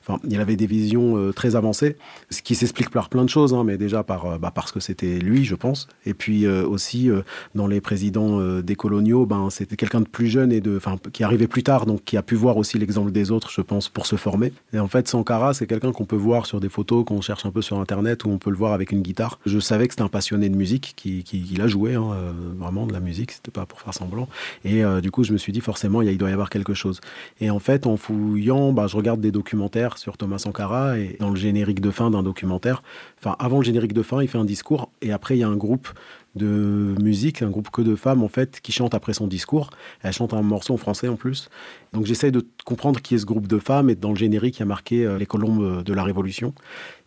Enfin, 0.00 0.20
il 0.28 0.40
avait 0.40 0.56
des 0.56 0.66
visions 0.66 1.32
très 1.32 1.43
avancé, 1.52 1.96
ce 2.30 2.42
qui 2.42 2.54
s'explique 2.54 2.90
par 2.90 3.08
plein 3.08 3.24
de 3.24 3.28
choses, 3.28 3.54
hein, 3.54 3.64
mais 3.64 3.76
déjà 3.76 4.02
par, 4.02 4.26
euh, 4.26 4.38
bah, 4.38 4.52
parce 4.54 4.72
que 4.72 4.80
c'était 4.80 5.18
lui, 5.18 5.44
je 5.44 5.54
pense, 5.54 5.88
et 6.06 6.14
puis 6.14 6.46
euh, 6.46 6.66
aussi 6.66 7.10
euh, 7.10 7.22
dans 7.54 7.66
les 7.66 7.80
présidents 7.80 8.24
des 8.60 8.76
coloniaux, 8.76 9.26
ben, 9.26 9.48
c'était 9.50 9.76
quelqu'un 9.76 10.00
de 10.00 10.08
plus 10.08 10.26
jeune 10.26 10.52
et 10.52 10.60
de, 10.60 10.80
qui 11.12 11.24
arrivait 11.24 11.46
plus 11.46 11.62
tard, 11.62 11.86
donc 11.86 12.04
qui 12.04 12.16
a 12.16 12.22
pu 12.22 12.34
voir 12.34 12.56
aussi 12.56 12.78
l'exemple 12.78 13.12
des 13.12 13.30
autres, 13.30 13.50
je 13.50 13.60
pense, 13.60 13.88
pour 13.88 14.06
se 14.06 14.16
former. 14.16 14.52
Et 14.72 14.78
en 14.78 14.88
fait, 14.88 15.08
Sankara, 15.08 15.54
c'est 15.54 15.66
quelqu'un 15.66 15.92
qu'on 15.92 16.04
peut 16.04 16.16
voir 16.16 16.46
sur 16.46 16.60
des 16.60 16.68
photos, 16.68 17.04
qu'on 17.04 17.20
cherche 17.20 17.44
un 17.46 17.50
peu 17.50 17.62
sur 17.62 17.78
Internet, 17.78 18.24
où 18.24 18.30
on 18.30 18.38
peut 18.38 18.50
le 18.50 18.56
voir 18.56 18.72
avec 18.72 18.92
une 18.92 19.02
guitare. 19.02 19.38
Je 19.46 19.58
savais 19.58 19.86
que 19.86 19.92
c'était 19.92 20.02
un 20.02 20.08
passionné 20.08 20.48
de 20.48 20.56
musique, 20.56 20.94
qui, 20.96 21.22
qui, 21.22 21.60
a 21.60 21.66
joué 21.66 21.94
hein, 21.94 22.10
vraiment 22.58 22.86
de 22.86 22.92
la 22.92 23.00
musique, 23.00 23.32
c'était 23.32 23.50
pas 23.50 23.66
pour 23.66 23.80
faire 23.80 23.94
semblant. 23.94 24.28
Et 24.64 24.82
du 25.02 25.10
coup, 25.10 25.24
je 25.24 25.32
me 25.32 25.38
suis 25.38 25.52
dit 25.52 25.60
forcément, 25.60 26.02
il 26.02 26.18
doit 26.18 26.30
y 26.30 26.32
avoir 26.32 26.50
quelque 26.50 26.74
chose. 26.74 27.00
Et 27.40 27.50
en 27.50 27.58
fait, 27.58 27.86
en 27.86 27.96
fouillant, 27.96 28.72
bah, 28.72 28.86
je 28.86 28.96
regarde 28.96 29.20
des 29.20 29.30
documentaires 29.30 29.98
sur 29.98 30.16
Thomas 30.16 30.38
Sankara, 30.38 30.98
et 30.98 31.16
dans 31.20 31.30
le 31.30 31.33
générique 31.36 31.80
de 31.80 31.90
fin 31.90 32.10
d'un 32.10 32.22
documentaire. 32.22 32.82
Enfin, 33.18 33.36
avant 33.38 33.58
le 33.58 33.64
générique 33.64 33.92
de 33.92 34.02
fin, 34.02 34.22
il 34.22 34.28
fait 34.28 34.38
un 34.38 34.44
discours 34.44 34.90
et 35.02 35.12
après, 35.12 35.36
il 35.36 35.40
y 35.40 35.44
a 35.44 35.48
un 35.48 35.56
groupe 35.56 35.88
de 36.34 36.94
musique, 37.00 37.42
un 37.42 37.50
groupe 37.50 37.70
que 37.70 37.82
de 37.82 37.94
femmes 37.94 38.22
en 38.22 38.28
fait 38.28 38.60
qui 38.60 38.72
chantent 38.72 38.94
après 38.94 39.14
son 39.14 39.26
discours. 39.26 39.70
Elle 40.02 40.12
chante 40.12 40.34
un 40.34 40.42
morceau 40.42 40.74
en 40.74 40.78
français 40.78 41.08
en 41.08 41.16
plus. 41.16 41.48
Donc 41.94 42.06
j'essaye 42.06 42.32
de 42.32 42.44
comprendre 42.64 43.00
qui 43.00 43.14
est 43.14 43.18
ce 43.18 43.24
groupe 43.24 43.46
de 43.46 43.58
femmes 43.58 43.88
et 43.88 43.94
dans 43.94 44.10
le 44.10 44.16
générique 44.16 44.56
il 44.56 44.60
y 44.60 44.62
a 44.64 44.66
marqué 44.66 45.06
euh, 45.06 45.16
les 45.16 45.26
colombes 45.26 45.84
de 45.84 45.92
la 45.92 46.02
Révolution, 46.02 46.52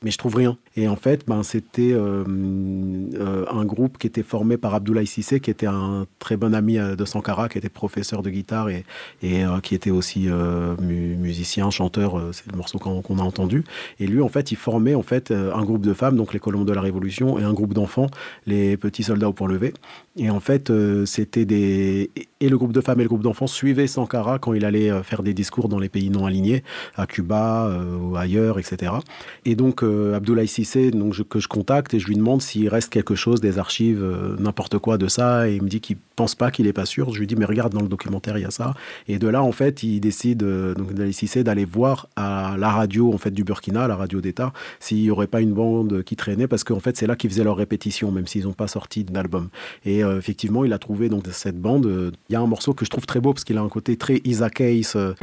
mais 0.01 0.11
je 0.11 0.17
trouve 0.17 0.35
rien. 0.35 0.57
Et 0.77 0.87
en 0.87 0.95
fait, 0.95 1.25
ben 1.27 1.43
c'était 1.43 1.91
euh, 1.91 2.23
euh, 3.15 3.45
un 3.51 3.65
groupe 3.65 3.97
qui 3.97 4.07
était 4.07 4.23
formé 4.23 4.55
par 4.55 4.73
Abdoulaye 4.73 5.07
Sissé, 5.07 5.41
qui 5.41 5.51
était 5.51 5.67
un 5.67 6.05
très 6.19 6.37
bon 6.37 6.55
ami 6.55 6.77
de 6.77 7.05
Sankara, 7.05 7.49
qui 7.49 7.57
était 7.57 7.67
professeur 7.67 8.21
de 8.21 8.29
guitare 8.29 8.69
et, 8.69 8.85
et 9.21 9.43
qui 9.61 9.75
était 9.75 9.91
aussi 9.91 10.29
musicien, 10.79 11.69
chanteur. 11.69 12.21
c'est 12.31 12.49
le 12.49 12.57
morceau 12.57 12.77
qu'on 12.77 13.19
a 13.19 13.23
entendu. 13.23 13.63
Et 13.99 14.07
lui, 14.07 14.21
en 14.21 14.29
fait, 14.29 14.51
il 14.51 14.57
formait 14.57 14.95
en 14.95 15.01
fait 15.01 15.31
un 15.31 15.63
groupe 15.63 15.85
de 15.85 15.93
femmes, 15.93 16.15
donc 16.15 16.33
les 16.33 16.39
colombes 16.39 16.67
de 16.67 16.73
la 16.73 16.81
Révolution, 16.81 17.39
et 17.39 17.43
un 17.43 17.53
groupe 17.53 17.73
d'enfants, 17.73 18.07
les 18.45 18.77
petits 18.77 19.03
soldats 19.03 19.16
au 19.25 19.33
point 19.33 19.47
levé. 19.47 19.73
Et 20.17 20.29
en 20.29 20.39
fait, 20.39 20.71
c'était 21.05 21.45
des 21.45 22.09
et 22.39 22.49
le 22.49 22.57
groupe 22.57 22.71
de 22.71 22.81
femmes 22.81 22.99
et 22.99 23.03
le 23.03 23.09
groupe 23.09 23.23
d'enfants 23.23 23.47
suivaient 23.47 23.87
Sankara 23.87 24.37
quand 24.37 24.53
il 24.53 24.63
allait 24.63 24.91
euh, 24.91 25.01
faire 25.01 25.23
des 25.23 25.33
discours 25.33 25.69
dans 25.69 25.79
les 25.79 25.89
pays 25.89 26.09
non 26.09 26.25
alignés, 26.25 26.63
à 26.95 27.07
Cuba 27.07 27.67
euh, 27.67 27.97
ou 27.97 28.15
ailleurs, 28.15 28.59
etc. 28.59 28.93
Et 29.45 29.55
donc 29.55 29.83
euh, 29.83 30.15
Abdoulaye 30.15 30.47
Sissé, 30.47 30.91
donc 30.91 31.27
que 31.27 31.39
je 31.39 31.47
contacte 31.47 31.93
et 31.93 31.99
je 31.99 32.07
lui 32.07 32.15
demande 32.15 32.41
s'il 32.41 32.69
reste 32.69 32.91
quelque 32.91 33.15
chose 33.15 33.41
des 33.41 33.57
archives, 33.57 34.05
n'importe 34.39 34.77
quoi 34.77 34.97
de 34.97 35.07
ça, 35.07 35.49
et 35.49 35.55
il 35.55 35.63
me 35.63 35.67
dit 35.67 35.81
qu'il 35.81 35.97
pense 36.15 36.35
pas, 36.35 36.51
qu'il 36.51 36.67
est 36.67 36.73
pas 36.73 36.85
sûr. 36.85 37.11
Je 37.11 37.19
lui 37.19 37.27
dis 37.27 37.35
mais 37.35 37.45
regarde 37.45 37.73
dans 37.73 37.81
le 37.81 37.87
documentaire 37.87 38.37
il 38.37 38.41
y 38.41 38.45
a 38.45 38.51
ça. 38.51 38.73
Et 39.07 39.17
de 39.17 39.27
là 39.27 39.41
en 39.41 39.51
fait 39.51 39.81
il 39.81 39.99
décide 39.99 40.39
donc 40.39 40.89
Abdoulaye 40.89 41.13
Sissé 41.13 41.43
d'aller 41.43 41.65
voir 41.65 42.07
à 42.15 42.55
la 42.57 42.69
radio 42.69 43.13
en 43.13 43.17
fait 43.17 43.31
du 43.31 43.43
Burkina, 43.43 43.87
la 43.87 43.95
radio 43.95 44.21
d'État, 44.21 44.53
s'il 44.79 44.99
y 44.99 45.09
aurait 45.09 45.27
pas 45.27 45.41
une 45.41 45.53
bande 45.53 46.03
qui 46.03 46.15
traînait 46.15 46.47
parce 46.47 46.63
qu'en 46.63 46.79
fait 46.79 46.97
c'est 46.97 47.07
là 47.07 47.15
qu'ils 47.15 47.31
faisaient 47.31 47.43
leurs 47.43 47.57
répétitions 47.57 48.11
même 48.11 48.27
s'ils 48.27 48.43
n'ont 48.43 48.53
pas 48.53 48.67
sorti 48.67 49.03
d'album. 49.03 49.49
Et 49.85 50.03
effectivement 50.17 50.63
il 50.63 50.73
a 50.73 50.79
trouvé 50.79 51.09
donc 51.09 51.23
cette 51.31 51.59
bande. 51.59 52.13
Il 52.29 52.33
y 52.33 52.35
a 52.35 52.39
un 52.39 52.47
morceau 52.47 52.73
que 52.73 52.85
je 52.85 52.89
trouve 52.89 53.05
très 53.05 53.19
beau 53.19 53.33
parce 53.33 53.43
qu'il 53.43 53.57
a 53.57 53.61
un 53.61 53.69
côté 53.69 53.97
très 53.97 54.21
Isaac 54.23 54.61
euh. 54.61 55.13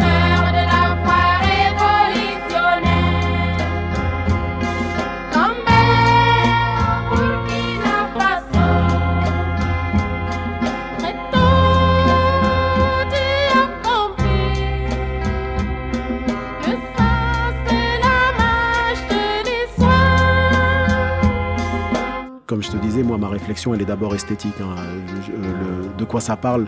Moi, 23.02 23.18
ma 23.18 23.28
réflexion, 23.28 23.74
elle 23.74 23.82
est 23.82 23.86
d'abord 23.86 24.14
esthétique. 24.14 24.54
Hein. 24.60 24.76
de 25.98 26.04
quoi 26.04 26.20
ça 26.20 26.36
parle 26.36 26.66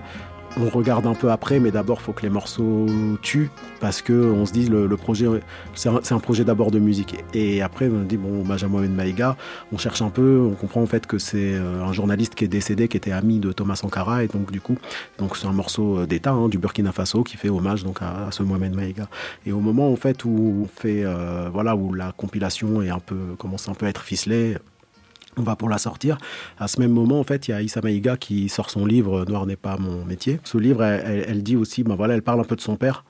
on 0.58 0.68
regarde 0.68 1.06
un 1.06 1.14
peu 1.14 1.30
après, 1.30 1.60
mais 1.60 1.70
d'abord, 1.70 2.00
faut 2.00 2.12
que 2.12 2.22
les 2.22 2.30
morceaux 2.30 2.86
tuent, 3.22 3.50
parce 3.80 4.00
que 4.00 4.12
on 4.12 4.46
se 4.46 4.52
dit, 4.52 4.66
le, 4.68 4.88
projet, 4.96 5.26
c'est 5.74 5.88
un, 5.88 6.18
projet 6.18 6.44
d'abord 6.44 6.70
de 6.70 6.78
musique. 6.78 7.16
Et 7.34 7.60
après, 7.60 7.88
on 7.88 8.02
dit, 8.02 8.16
bon, 8.16 8.42
Benjamin 8.42 8.86
Maïga, 8.88 9.36
on 9.72 9.78
cherche 9.78 10.00
un 10.02 10.08
peu, 10.08 10.40
on 10.50 10.54
comprend 10.54 10.82
en 10.82 10.86
fait 10.86 11.06
que 11.06 11.18
c'est 11.18 11.54
euh, 11.54 11.84
un 11.84 11.92
journaliste 11.92 12.34
qui 12.34 12.44
est 12.44 12.48
décédé, 12.48 12.88
qui 12.88 12.96
était 12.96 13.12
ami 13.12 13.38
de 13.38 13.52
Thomas 13.52 13.76
Sankara, 13.76 14.24
et 14.24 14.28
donc 14.28 14.50
du 14.50 14.60
coup, 14.60 14.78
donc 15.18 15.36
c'est 15.36 15.46
un 15.46 15.52
morceau 15.52 15.98
euh, 15.98 16.06
d'État 16.06 16.32
hein, 16.32 16.48
du 16.48 16.58
Burkina 16.58 16.92
Faso 16.92 17.22
qui 17.22 17.36
fait 17.36 17.50
hommage 17.50 17.84
donc 17.84 17.98
à, 18.00 18.28
ce 18.30 18.42
Mohamed 18.42 18.74
Maïga. 18.74 19.08
Et 19.44 19.52
au 19.52 19.60
moment 19.60 19.90
en 19.90 19.96
fait 19.96 20.24
où 20.24 20.64
on 20.64 20.80
fait, 20.80 21.02
euh, 21.04 21.50
voilà, 21.52 21.76
où 21.76 21.92
la 21.92 22.12
compilation 22.12 22.80
est 22.82 22.90
un 22.90 22.98
peu 22.98 23.16
commence 23.38 23.68
un 23.68 23.74
peu 23.74 23.86
à 23.86 23.90
être 23.90 24.02
ficelée, 24.02 24.56
on 25.36 25.42
va 25.42 25.56
pour 25.56 25.68
la 25.68 25.78
sortir. 25.78 26.18
À 26.58 26.68
ce 26.68 26.80
même 26.80 26.92
moment, 26.92 27.20
en 27.20 27.24
fait, 27.24 27.48
il 27.48 27.50
y 27.50 27.54
a 27.54 27.62
Issa 27.62 27.80
Maïga 27.80 28.16
qui 28.16 28.48
sort 28.48 28.70
son 28.70 28.86
livre 28.86 29.24
Noir 29.26 29.46
n'est 29.46 29.56
pas 29.56 29.76
mon 29.76 30.04
métier. 30.04 30.40
Ce 30.44 30.58
livre, 30.58 30.82
elle, 30.82 31.42
dit 31.42 31.56
aussi, 31.56 31.82
ben 31.82 31.94
voilà, 31.94 32.14
elle 32.14 32.22
parle 32.22 32.40
un 32.40 32.44
peu 32.44 32.56
de 32.56 32.60
son 32.60 32.76
père, 32.76 33.04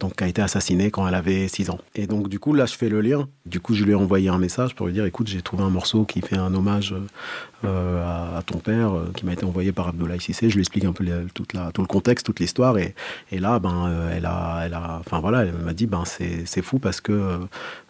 donc 0.00 0.22
a 0.22 0.28
été 0.28 0.40
assassinée 0.40 0.90
quand 0.90 1.06
elle 1.08 1.14
avait 1.14 1.48
6 1.48 1.70
ans. 1.70 1.78
Et 1.94 2.06
donc 2.06 2.28
du 2.28 2.38
coup 2.38 2.54
là 2.54 2.66
je 2.66 2.74
fais 2.74 2.88
le 2.88 3.00
lien. 3.00 3.28
Du 3.46 3.58
coup 3.60 3.74
je 3.74 3.84
lui 3.84 3.92
ai 3.92 3.94
envoyé 3.94 4.28
un 4.28 4.38
message 4.38 4.74
pour 4.74 4.86
lui 4.86 4.92
dire 4.92 5.04
écoute 5.04 5.26
j'ai 5.26 5.42
trouvé 5.42 5.64
un 5.64 5.70
morceau 5.70 6.04
qui 6.04 6.20
fait 6.20 6.36
un 6.36 6.54
hommage 6.54 6.94
euh, 7.64 8.36
à, 8.36 8.42
ton 8.42 8.58
père 8.58 8.96
euh, 8.96 9.10
qui 9.16 9.26
m'a 9.26 9.32
été 9.32 9.44
envoyé 9.44 9.72
par 9.72 9.88
Abdoulaye 9.88 10.20
Sissé. 10.20 10.48
Je 10.50 10.54
lui 10.54 10.60
explique 10.60 10.84
un 10.84 10.92
peu 10.92 11.04
tout 11.34 11.44
le 11.52 11.86
contexte, 11.86 12.26
toute 12.26 12.38
l'histoire 12.38 12.78
et, 12.78 12.94
là 13.32 13.58
ben 13.58 13.88
euh, 13.88 14.16
elle 14.16 14.26
a 14.26 14.62
elle 14.64 14.74
a 14.74 14.98
enfin 15.00 15.20
voilà 15.20 15.44
elle 15.44 15.52
m'a 15.52 15.72
dit 15.72 15.86
ben 15.86 16.04
c'est 16.04 16.62
fou 16.62 16.78
parce 16.78 17.00
que 17.00 17.40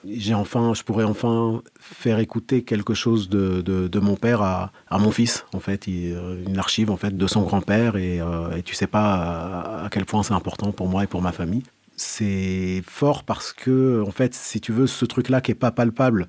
j'ai 0.06 0.34
enfin 0.34 0.72
je 0.74 0.82
pourrais 0.82 1.04
enfin 1.04 1.62
faire 1.78 2.18
écouter 2.18 2.62
quelque 2.62 2.94
chose 2.94 3.28
de, 3.28 3.60
de, 3.60 3.98
mon 4.00 4.16
père 4.16 4.40
à, 4.42 4.70
mon 4.98 5.10
fils 5.10 5.44
en 5.52 5.60
fait 5.60 5.86
une 5.86 6.58
archive 6.58 6.90
en 6.90 6.96
fait 6.96 7.16
de 7.16 7.26
son 7.26 7.42
grand-père 7.42 7.96
et, 7.96 8.20
et 8.56 8.62
tu 8.62 8.74
sais 8.74 8.86
pas 8.86 9.84
à 9.84 9.88
quel 9.90 10.04
point 10.04 10.22
c'est 10.22 10.34
important 10.34 10.72
pour 10.72 10.88
moi 10.88 11.04
et 11.04 11.06
pour 11.06 11.22
ma 11.22 11.32
famille 11.32 11.62
c'est 12.00 12.82
fort 12.86 13.24
parce 13.24 13.52
que, 13.52 14.02
en 14.06 14.10
fait, 14.10 14.34
si 14.34 14.60
tu 14.60 14.72
veux, 14.72 14.86
ce 14.86 15.04
truc-là 15.04 15.40
qui 15.40 15.50
est 15.50 15.54
pas 15.54 15.70
palpable, 15.70 16.28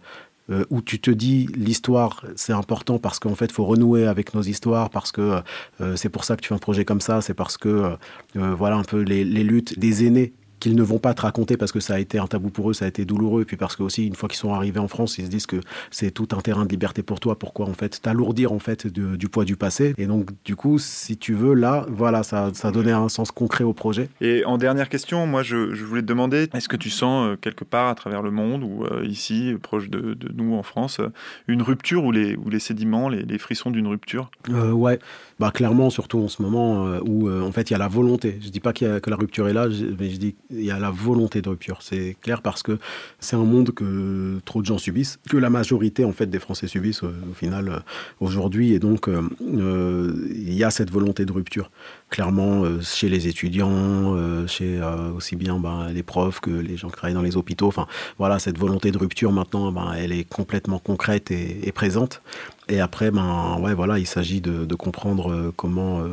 euh, 0.50 0.66
où 0.72 0.82
tu 0.82 1.00
te 1.00 1.12
dis 1.12 1.48
l'histoire, 1.56 2.26
c'est 2.36 2.54
important 2.54 2.98
parce 2.98 3.20
qu'en 3.20 3.36
fait, 3.36 3.52
faut 3.52 3.66
renouer 3.66 4.08
avec 4.08 4.34
nos 4.34 4.42
histoires, 4.42 4.90
parce 4.90 5.12
que 5.12 5.42
euh, 5.80 5.96
c'est 5.96 6.10
pour 6.10 6.24
ça 6.24 6.36
que 6.36 6.42
tu 6.42 6.48
fais 6.48 6.56
un 6.56 6.60
projet 6.60 6.86
comme 6.86 7.02
ça, 7.02 7.22
c'est 7.22 7.36
parce 7.36 7.58
que, 7.58 7.96
euh, 8.36 8.56
voilà, 8.56 8.78
un 8.78 8.84
peu 8.84 9.02
les, 9.02 9.24
les, 9.24 9.44
luttes 9.44 9.78
des 9.78 10.06
aînés 10.06 10.34
qu'ils 10.60 10.76
ne 10.76 10.84
vont 10.84 11.00
pas 11.00 11.14
te 11.14 11.22
raconter 11.22 11.58
parce 11.58 11.72
que 11.72 11.80
ça 11.80 11.96
a 11.96 12.00
été 12.00 12.20
un 12.20 12.28
tabou 12.28 12.50
pour 12.50 12.70
eux, 12.70 12.74
ça 12.74 12.86
a 12.86 12.88
été 12.88 13.06
douloureux, 13.06 13.42
et 13.44 13.46
puis 13.46 13.58
parce 13.58 13.76
que 13.76 13.84
aussi 13.84 14.06
une 14.06 14.16
fois 14.16 14.30
qu'ils 14.30 14.40
sont 14.40 14.54
arrivés 14.54 14.80
en 14.80 14.88
France, 14.88 15.18
ils 15.18 15.26
se 15.26 15.30
disent 15.30 15.46
que 15.46 15.60
c'est 15.92 16.12
tout 16.12 16.28
un 16.32 16.42
terrain 16.42 16.66
de 16.66 16.70
liberté 16.70 17.04
pour 17.04 17.20
toi. 17.20 17.38
Pourquoi 17.38 17.68
en 17.68 17.74
fait 17.74 18.02
t'alourdir 18.02 18.52
en 18.52 18.60
fait 18.60 18.88
du 18.88 19.30
poids 19.30 19.46
du 19.46 19.56
passé 19.56 19.94
Et 19.98 20.06
donc 20.06 20.30
du 20.44 20.56
coup, 20.56 20.80
si 20.80 21.18
tu 21.18 21.34
veux, 21.34 21.54
là, 21.54 21.86
voilà, 21.90 22.24
ça, 22.24 22.52
ça 22.54 22.72
donnait 22.72 22.92
un 22.92 23.10
sens 23.10 23.32
concret 23.32 23.64
au 23.64 23.74
projet. 23.74 24.10
Et 24.22 24.44
en 24.46 24.58
dernière 24.58 24.90
question, 24.90 25.26
moi, 25.26 25.44
je, 25.44 25.56
voulais 25.84 26.02
te 26.02 26.08
demander, 26.08 26.48
est-ce 26.54 26.70
que 26.70 26.76
tu 26.76 26.90
sens 26.90 27.28
euh, 27.28 27.36
quelque 27.36 27.64
part 27.64 27.88
à 27.88 27.96
travers 27.96 28.22
le 28.22 28.32
monde 28.32 28.64
ou 28.64 28.84
euh, 28.86 29.06
ici, 29.06 29.56
proche 29.62 29.90
de, 29.90 30.18
nous 30.34 30.56
en 30.56 30.64
France, 30.64 31.00
euh, 31.00 31.10
une 31.48 31.62
rupture 31.62 32.04
ou 32.04 32.12
les, 32.12 32.36
ou 32.36 32.50
les 32.50 32.60
sédiments, 32.60 33.10
les, 33.10 33.38
frissons 33.38 33.72
d'une 33.72 33.88
rupture? 33.88 34.30
Ouais, 34.50 35.00
bah 35.40 35.52
clairement, 35.52 35.90
surtout 35.90 36.20
en 36.20 36.28
ce 36.28 36.42
moment 36.42 36.98
où 37.06 37.32
en 37.32 37.52
fait 37.54 37.70
il 37.70 37.74
y 37.74 37.76
a 37.76 37.80
la 37.80 37.88
volonté. 37.88 38.38
Je 38.42 38.50
dis 38.50 38.60
pas 38.60 38.74
que 38.74 39.10
la 39.10 39.16
rupture 39.16 39.48
est 39.48 39.54
là, 39.54 39.68
mais 39.98 40.10
je 40.10 40.18
dis 40.18 40.36
il 40.52 40.64
y 40.64 40.72
a 40.72 40.80
la 40.80 40.90
volonté 40.90 41.42
de 41.42 41.50
rupture. 41.50 41.80
C'est 41.82 42.18
clair 42.22 42.42
parce 42.42 42.64
que 42.64 42.80
c'est 43.20 43.36
un 43.36 43.44
monde 43.44 43.72
que 43.72 44.40
trop 44.46 44.62
de 44.62 44.66
gens 44.66 44.78
subissent, 44.78 45.20
que 45.30 45.38
la 45.38 45.50
majorité 45.50 46.06
en 46.06 46.12
fait 46.12 46.28
des 46.28 46.40
Français 46.40 46.68
subissent 46.68 47.04
euh, 47.04 47.14
au 47.30 47.34
final 47.34 47.70
euh, 47.70 47.80
aujourd'hui, 48.20 48.74
et 48.74 48.80
donc 48.80 49.08
euh, 49.08 49.22
il 49.42 50.54
y 50.54 50.64
a 50.64 50.72
cette 50.72 50.90
volonté 50.92 51.26
de 51.26 51.32
rupture. 51.32 51.70
Clairement, 52.10 52.64
chez 52.82 53.08
les 53.08 53.28
étudiants, 53.28 54.18
chez 54.48 54.82
aussi 55.16 55.36
bien 55.36 55.60
ben, 55.60 55.90
les 55.94 56.02
profs 56.02 56.40
que 56.40 56.50
les 56.50 56.76
gens 56.76 56.88
qui 56.88 56.96
travaillent 56.96 57.14
dans 57.14 57.22
les 57.22 57.38
hôpitaux. 57.38 57.68
Enfin, 57.68 57.86
voilà, 58.18 58.40
cette 58.40 58.58
volonté 58.58 58.92
de 58.92 58.98
rupture 58.98 59.32
maintenant, 59.32 59.72
ben, 59.72 59.94
elle 59.96 60.12
est 60.12 60.24
complètement 60.24 60.80
concrète 60.80 61.30
et, 61.30 61.72
présente. 61.72 62.24
Et 62.68 62.80
après, 62.80 63.12
ben, 63.12 63.60
ouais, 63.62 63.76
voilà, 63.76 64.00
il 64.00 64.08
s'agit 64.08 64.42
de, 64.42 64.66
de, 64.66 64.76
comprendre 64.76 65.54
comment 65.56 66.04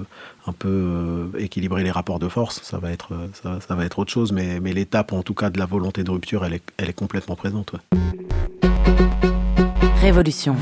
un 0.47 0.53
peu 0.53 0.69
euh, 0.69 1.39
équilibrer 1.39 1.83
les 1.83 1.91
rapports 1.91 2.19
de 2.19 2.29
force, 2.29 2.61
ça 2.63 2.79
va 2.79 2.93
être, 2.93 3.13
euh, 3.13 3.59
ça, 3.61 3.75
va 3.75 3.85
être 3.85 3.99
autre 3.99 4.13
chose, 4.13 4.33
mais, 4.33 4.61
mais 4.61 4.73
l'étape 4.73 5.13
en 5.13 5.23
tout 5.23 5.35
cas 5.35 5.51
de 5.51 5.59
la 5.59 5.67
volonté 5.67 6.05
de 6.05 6.11
rupture, 6.11 6.45
elle 6.45 6.55
est, 6.55 6.63
elle 6.77 6.89
est 6.89 6.93
complètement 6.93 7.37
présente. 7.37 7.73
Révolution. 10.01 10.57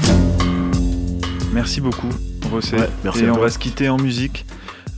Merci 1.52 1.80
beaucoup, 1.80 2.08
Rossé. 2.50 2.76
merci 3.04 3.24
et 3.24 3.30
on 3.30 3.38
va 3.38 3.50
se 3.50 3.58
quitter 3.58 3.88
en 3.88 3.98
musique. 3.98 4.46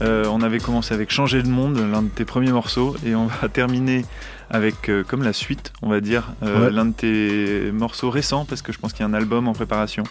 Euh, 0.01 0.25
on 0.31 0.41
avait 0.41 0.59
commencé 0.59 0.93
avec 0.93 1.11
Changer 1.11 1.41
le 1.41 1.49
monde, 1.49 1.77
l'un 1.77 2.03
de 2.03 2.09
tes 2.09 2.25
premiers 2.25 2.51
morceaux, 2.51 2.95
et 3.05 3.15
on 3.15 3.27
va 3.27 3.49
terminer 3.53 4.05
avec 4.49 4.89
euh, 4.89 5.03
comme 5.03 5.23
la 5.23 5.33
suite, 5.33 5.73
on 5.81 5.89
va 5.89 5.99
dire, 6.01 6.33
euh, 6.43 6.69
l'un 6.69 6.85
de 6.85 6.93
tes 6.93 7.71
morceaux 7.71 8.09
récents, 8.09 8.45
parce 8.45 8.61
que 8.61 8.71
je 8.71 8.79
pense 8.79 8.93
qu'il 8.93 9.01
y 9.01 9.03
a 9.03 9.07
un 9.07 9.13
album 9.13 9.47
en 9.47 9.53
préparation 9.53 10.03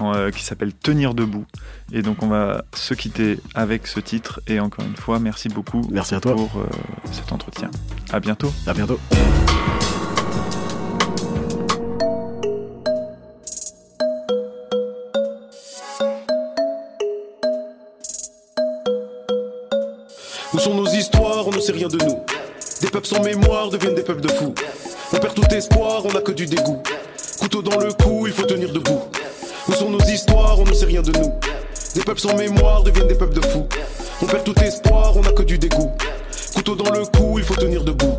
euh, 0.00 0.30
qui 0.30 0.42
s'appelle 0.44 0.72
Tenir 0.72 1.14
debout. 1.14 1.44
Et 1.92 2.02
donc 2.02 2.22
on 2.22 2.28
va 2.28 2.64
se 2.74 2.94
quitter 2.94 3.38
avec 3.54 3.86
ce 3.86 4.00
titre. 4.00 4.40
Et 4.46 4.60
encore 4.60 4.84
une 4.84 4.96
fois, 4.96 5.18
merci 5.18 5.48
beaucoup 5.48 5.82
merci 5.90 6.14
à 6.14 6.20
toi. 6.20 6.34
pour 6.34 6.50
cet 7.12 7.32
entretien. 7.32 7.70
À 8.12 8.20
bientôt. 8.20 8.52
À 8.66 8.74
bientôt. 8.74 8.98
Où 20.52 20.58
sont 20.58 20.74
nos 20.74 20.86
histoires? 20.86 21.46
On 21.46 21.52
ne 21.52 21.60
sait 21.60 21.72
rien 21.72 21.88
de 21.88 21.98
nous. 21.98 22.29
Des 22.80 22.88
peuples 22.88 23.06
sans 23.06 23.22
mémoire 23.22 23.68
deviennent 23.68 23.94
des 23.94 24.02
peuples 24.02 24.22
de 24.22 24.28
fous. 24.28 24.54
On 25.12 25.18
perd 25.18 25.34
tout 25.34 25.54
espoir, 25.54 26.02
on 26.06 26.12
n'a 26.12 26.22
que 26.22 26.32
du 26.32 26.46
dégoût. 26.46 26.82
Couteau 27.38 27.60
dans 27.60 27.78
le 27.78 27.92
cou, 27.92 28.26
il 28.26 28.32
faut 28.32 28.46
tenir 28.46 28.72
debout. 28.72 29.02
Où 29.68 29.72
sont 29.72 29.90
nos 29.90 30.00
histoires, 30.00 30.58
on 30.58 30.64
ne 30.64 30.72
sait 30.72 30.86
rien 30.86 31.02
de 31.02 31.12
nous. 31.18 31.32
Des 31.94 32.00
peuples 32.00 32.20
sans 32.20 32.34
mémoire 32.36 32.82
deviennent 32.82 33.08
des 33.08 33.14
peuples 33.14 33.38
de 33.38 33.44
fous. 33.46 33.68
On 34.22 34.26
perd 34.26 34.44
tout 34.44 34.58
espoir, 34.60 35.14
on 35.16 35.20
n'a 35.20 35.32
que 35.32 35.42
du 35.42 35.58
dégoût. 35.58 35.92
Couteau 36.54 36.74
dans 36.74 36.90
le 36.90 37.04
cou, 37.04 37.38
il 37.38 37.44
faut 37.44 37.54
tenir 37.54 37.84
debout. 37.84 38.16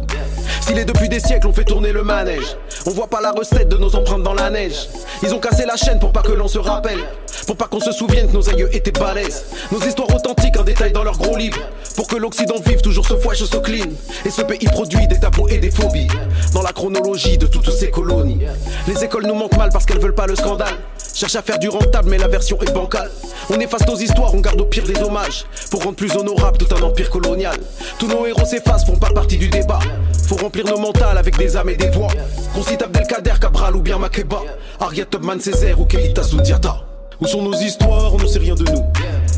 S'il 0.61 0.77
est 0.77 0.85
depuis 0.85 1.09
des 1.09 1.19
siècles, 1.19 1.47
on 1.47 1.53
fait 1.53 1.65
tourner 1.65 1.91
le 1.91 2.03
manège. 2.03 2.55
On 2.85 2.91
voit 2.91 3.07
pas 3.07 3.19
la 3.19 3.31
recette 3.31 3.67
de 3.67 3.77
nos 3.77 3.95
empreintes 3.95 4.23
dans 4.23 4.35
la 4.35 4.51
neige. 4.51 4.89
Ils 5.23 5.33
ont 5.33 5.39
cassé 5.39 5.65
la 5.65 5.75
chaîne 5.75 5.99
pour 5.99 6.11
pas 6.11 6.21
que 6.21 6.33
l'on 6.33 6.47
se 6.47 6.59
rappelle. 6.59 6.99
Pour 7.47 7.55
pas 7.55 7.67
qu'on 7.67 7.79
se 7.79 7.91
souvienne 7.91 8.27
que 8.27 8.33
nos 8.33 8.49
aïeux 8.49 8.69
étaient 8.75 8.91
balèzes. 8.91 9.45
Nos 9.71 9.79
histoires 9.79 10.13
authentiques, 10.13 10.57
en 10.59 10.63
détail 10.63 10.91
dans 10.91 11.03
leurs 11.03 11.17
gros 11.17 11.37
livres. 11.37 11.59
Pour 11.95 12.07
que 12.07 12.15
l'Occident 12.15 12.55
vive 12.65 12.81
toujours 12.81 13.05
ce 13.05 13.15
foie, 13.15 13.35
ce 13.35 13.57
clean. 13.57 13.89
Et 14.25 14.29
ce 14.29 14.41
pays 14.41 14.65
produit 14.65 15.07
des 15.07 15.19
tabous 15.19 15.47
et 15.49 15.57
des 15.57 15.71
phobies. 15.71 16.07
Dans 16.53 16.61
la 16.61 16.71
chronologie 16.71 17.37
de 17.37 17.47
toutes 17.47 17.71
ces 17.71 17.89
colonies. 17.89 18.39
Les 18.87 19.03
écoles 19.03 19.25
nous 19.25 19.35
manquent 19.35 19.57
mal 19.57 19.69
parce 19.71 19.85
qu'elles 19.85 19.99
veulent 19.99 20.15
pas 20.15 20.27
le 20.27 20.35
scandale. 20.35 20.75
Cherche 21.13 21.35
à 21.35 21.41
faire 21.41 21.59
du 21.59 21.69
rentable, 21.69 22.09
mais 22.09 22.17
la 22.17 22.27
version 22.27 22.57
est 22.61 22.71
bancale. 22.71 23.11
On 23.49 23.59
efface 23.59 23.85
nos 23.85 23.97
histoires, 23.97 24.33
on 24.33 24.39
garde 24.39 24.61
au 24.61 24.65
pire 24.65 24.85
des 24.85 25.01
hommages. 25.01 25.45
Pour 25.69 25.83
rendre 25.83 25.95
plus 25.95 26.15
honorable 26.15 26.57
tout 26.57 26.73
un 26.73 26.81
empire 26.81 27.09
colonial. 27.09 27.57
Tous 27.99 28.07
nos 28.07 28.25
héros 28.25 28.45
s'effacent, 28.45 28.85
font 28.85 28.97
pas 28.97 29.11
partie 29.11 29.37
du 29.37 29.49
débat. 29.49 29.79
Faut 30.27 30.37
remplir 30.37 30.65
nos 30.65 30.77
mentales 30.77 31.17
avec 31.17 31.37
des 31.37 31.57
âmes 31.57 31.69
et 31.69 31.75
des 31.75 31.89
voix. 31.89 32.11
Qu'on 32.53 32.61
Abdelkader, 32.61 33.39
Cabral 33.39 33.75
ou 33.75 33.81
bien 33.81 33.97
Makeba. 33.97 34.41
Ariat 34.79 35.05
Tubman, 35.05 35.39
Césaire 35.39 35.79
ou 35.79 35.85
Keita 35.85 36.23
Sundiata. 36.23 36.90
Où 37.21 37.27
sont 37.27 37.43
nos 37.43 37.53
histoires 37.53 38.13
On 38.15 38.17
ne 38.17 38.25
sait 38.25 38.39
rien 38.39 38.55
de 38.55 38.63
nous. 38.63 38.83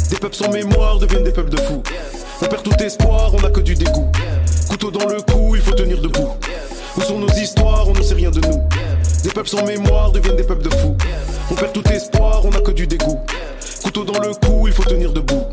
Des 0.09 0.15
peuples 0.15 0.35
sans 0.35 0.49
mémoire 0.49 0.99
deviennent 0.99 1.25
des 1.25 1.31
peuples 1.31 1.49
de 1.49 1.59
fous. 1.59 1.83
On 2.41 2.45
perd 2.45 2.63
tout 2.63 2.81
espoir, 2.81 3.31
on 3.33 3.41
n'a 3.41 3.49
que 3.49 3.59
du 3.59 3.75
dégoût. 3.75 4.09
Couteau 4.69 4.89
dans 4.89 5.05
le 5.07 5.21
cou, 5.21 5.55
il 5.55 5.61
faut 5.61 5.73
tenir 5.73 5.99
debout. 6.01 6.29
Où 6.95 7.01
sont 7.01 7.19
nos 7.19 7.27
histoires 7.27 7.89
On 7.89 7.93
ne 7.93 8.01
sait 8.01 8.13
rien 8.13 8.31
de 8.31 8.39
nous. 8.39 8.63
Des 9.23 9.29
peuples 9.29 9.49
sans 9.49 9.65
mémoire 9.65 10.11
deviennent 10.11 10.37
des 10.37 10.43
peuples 10.43 10.63
de 10.63 10.73
fous. 10.75 10.95
On 11.51 11.55
perd 11.55 11.73
tout 11.73 11.87
espoir, 11.89 12.45
on 12.45 12.51
n'a 12.51 12.61
que 12.61 12.71
du 12.71 12.87
dégoût. 12.87 13.19
Couteau 13.83 14.03
dans 14.03 14.19
le 14.19 14.33
cou, 14.33 14.67
il 14.67 14.73
faut 14.73 14.83
tenir 14.83 15.11
debout. 15.11 15.45